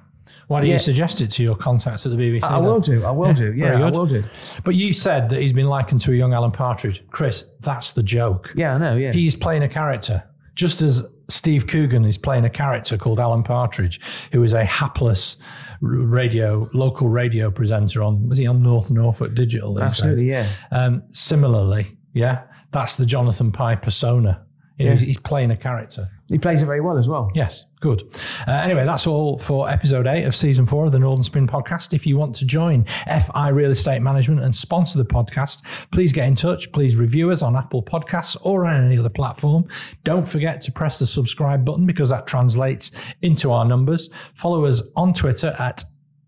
Why 0.48 0.60
don't 0.60 0.68
yeah. 0.68 0.76
you 0.76 0.80
suggest 0.80 1.22
it 1.22 1.32
to 1.32 1.44
your 1.44 1.56
contacts 1.56 2.06
at 2.06 2.12
the 2.12 2.18
BBC? 2.18 2.44
I, 2.44 2.56
I 2.56 2.58
will 2.58 2.80
do. 2.80 3.04
I 3.06 3.12
will 3.12 3.28
yeah, 3.28 3.34
do. 3.34 3.54
Yeah, 3.54 3.86
I 3.86 3.90
will 3.90 4.06
do. 4.06 4.24
But 4.64 4.76
you 4.76 4.94
said 4.94 5.30
that 5.30 5.42
he's 5.42 5.54
been 5.54 5.68
likened 5.68 6.02
to 6.02 6.12
a 6.12 6.16
young 6.16 6.34
Alan 6.34 6.52
Partridge. 6.52 7.04
Chris, 7.10 7.52
that's 7.62 7.92
the 7.92 8.04
joke. 8.04 8.54
Yeah, 8.56 8.76
I 8.76 8.78
know. 8.78 8.96
Yeah, 8.96 9.12
he's 9.12 9.36
playing 9.36 9.64
a 9.64 9.70
character, 9.70 10.24
just 10.56 10.82
as 10.82 11.04
Steve 11.32 11.68
Coogan 11.68 12.06
is 12.06 12.18
playing 12.18 12.46
a 12.46 12.50
character 12.50 12.98
called 12.98 13.20
Alan 13.20 13.44
Partridge, 13.44 14.00
who 14.32 14.44
is 14.44 14.54
a 14.54 14.64
hapless 14.64 15.38
radio, 15.82 16.70
local 16.74 17.10
radio 17.10 17.50
presenter 17.50 18.04
on, 18.04 18.28
was 18.30 18.38
he 18.38 18.48
on 18.48 18.62
North 18.62 18.92
Norfolk 18.92 19.34
Digital? 19.34 19.82
Absolutely, 19.82 20.28
days? 20.28 20.48
yeah. 20.72 20.78
Um, 20.78 21.04
similarly, 21.08 21.98
yeah, 22.14 22.44
that's 22.72 22.96
the 22.96 23.06
Jonathan 23.06 23.52
Pie 23.52 23.76
persona. 23.76 24.46
You 24.78 24.88
know, 24.88 24.94
yeah. 24.94 25.00
he's 25.00 25.20
playing 25.20 25.52
a 25.52 25.58
character. 25.58 26.10
He 26.32 26.38
plays 26.38 26.62
it 26.62 26.66
very 26.66 26.82
well 26.82 26.98
as 26.98 27.08
well. 27.08 27.30
Yes, 27.36 27.66
good. 27.82 28.04
Uh, 28.48 28.52
anyway, 28.52 28.86
that's 28.86 29.06
all 29.06 29.38
for 29.38 29.70
episode 29.70 30.08
eight 30.08 30.24
of 30.24 30.36
season 30.36 30.66
four 30.66 30.86
of 30.86 30.92
the 30.92 31.00
Northern 31.00 31.24
Spin 31.24 31.48
podcast. 31.48 31.94
If 31.94 32.08
you 32.08 32.18
want 32.18 32.34
to 32.36 32.46
join 32.46 32.86
FI 33.06 33.50
Real 33.50 33.72
Estate 33.72 34.02
Management 34.02 34.42
and 34.42 34.56
sponsor 34.56 34.98
the 34.98 35.06
podcast, 35.06 35.64
please 35.92 36.14
get 36.14 36.28
in 36.28 36.36
touch. 36.36 36.72
Please 36.72 36.96
review 36.96 37.32
us 37.32 37.42
on 37.42 37.56
Apple 37.56 37.84
Podcasts 37.84 38.38
or 38.42 38.66
on 38.66 38.86
any 38.86 38.98
other 38.98 39.10
platform. 39.10 39.68
Don't 40.04 40.28
forget 40.28 40.62
to 40.62 40.72
press 40.72 41.00
the 41.00 41.08
subscribe 41.08 41.66
button 41.66 41.86
because 41.86 42.10
that 42.10 42.28
translates 42.28 42.92
into 43.22 43.52
our 43.52 43.66
numbers. 43.66 44.10
Follow 44.36 44.66
us 44.66 44.82
on 44.96 45.14
Twitter 45.14 45.54
at 45.60 45.84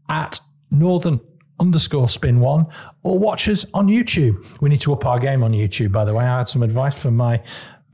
at 0.09 0.39
Northern 0.69 1.19
underscore 1.59 2.09
spin 2.09 2.39
one 2.39 2.65
or 3.03 3.17
watch 3.17 3.47
us 3.47 3.65
on 3.73 3.87
YouTube. 3.87 4.45
We 4.59 4.69
need 4.69 4.81
to 4.81 4.93
up 4.93 5.05
our 5.05 5.19
game 5.19 5.43
on 5.43 5.51
YouTube, 5.51 5.91
by 5.91 6.03
the 6.03 6.13
way. 6.13 6.25
I 6.25 6.39
had 6.39 6.47
some 6.47 6.63
advice 6.63 6.99
from 6.99 7.15
my 7.15 7.41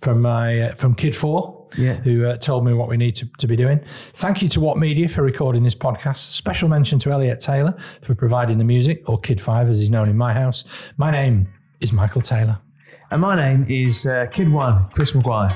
from 0.01 0.22
my 0.22 0.62
uh, 0.62 0.76
from 0.76 0.95
Kid 0.95 1.16
Four, 1.16 1.59
yeah. 1.78 1.93
who 1.93 2.26
uh, 2.26 2.38
told 2.38 2.65
me 2.65 2.74
what 2.74 2.89
we 2.89 2.97
need 2.97 3.15
to, 3.15 3.28
to 3.38 3.47
be 3.47 3.55
doing. 3.55 3.80
Thank 4.13 4.41
you 4.41 4.49
to 4.49 4.59
What 4.59 4.78
Media 4.78 5.07
for 5.07 5.22
recording 5.22 5.63
this 5.63 5.76
podcast. 5.76 6.17
Special 6.17 6.70
mention 6.70 6.99
to 6.99 7.11
Elliot 7.11 7.39
Taylor 7.39 7.76
for 8.03 8.15
providing 8.15 8.57
the 8.57 8.63
music, 8.63 9.07
or 9.07 9.20
Kid 9.20 9.39
Five 9.39 9.70
as 9.70 9.80
he's 9.80 9.89
known 9.89 10.09
in 10.09 10.17
my 10.17 10.34
house. 10.34 10.65
My 10.97 11.11
name 11.11 11.47
is 11.80 11.93
Michael 11.93 12.22
Taylor, 12.22 12.57
and 13.11 13.22
my 13.22 13.36
name 13.36 13.65
is 13.70 14.05
uh, 14.05 14.28
Kid 14.32 14.51
One, 14.51 14.89
Chris 14.93 15.13
Maguire. 15.13 15.55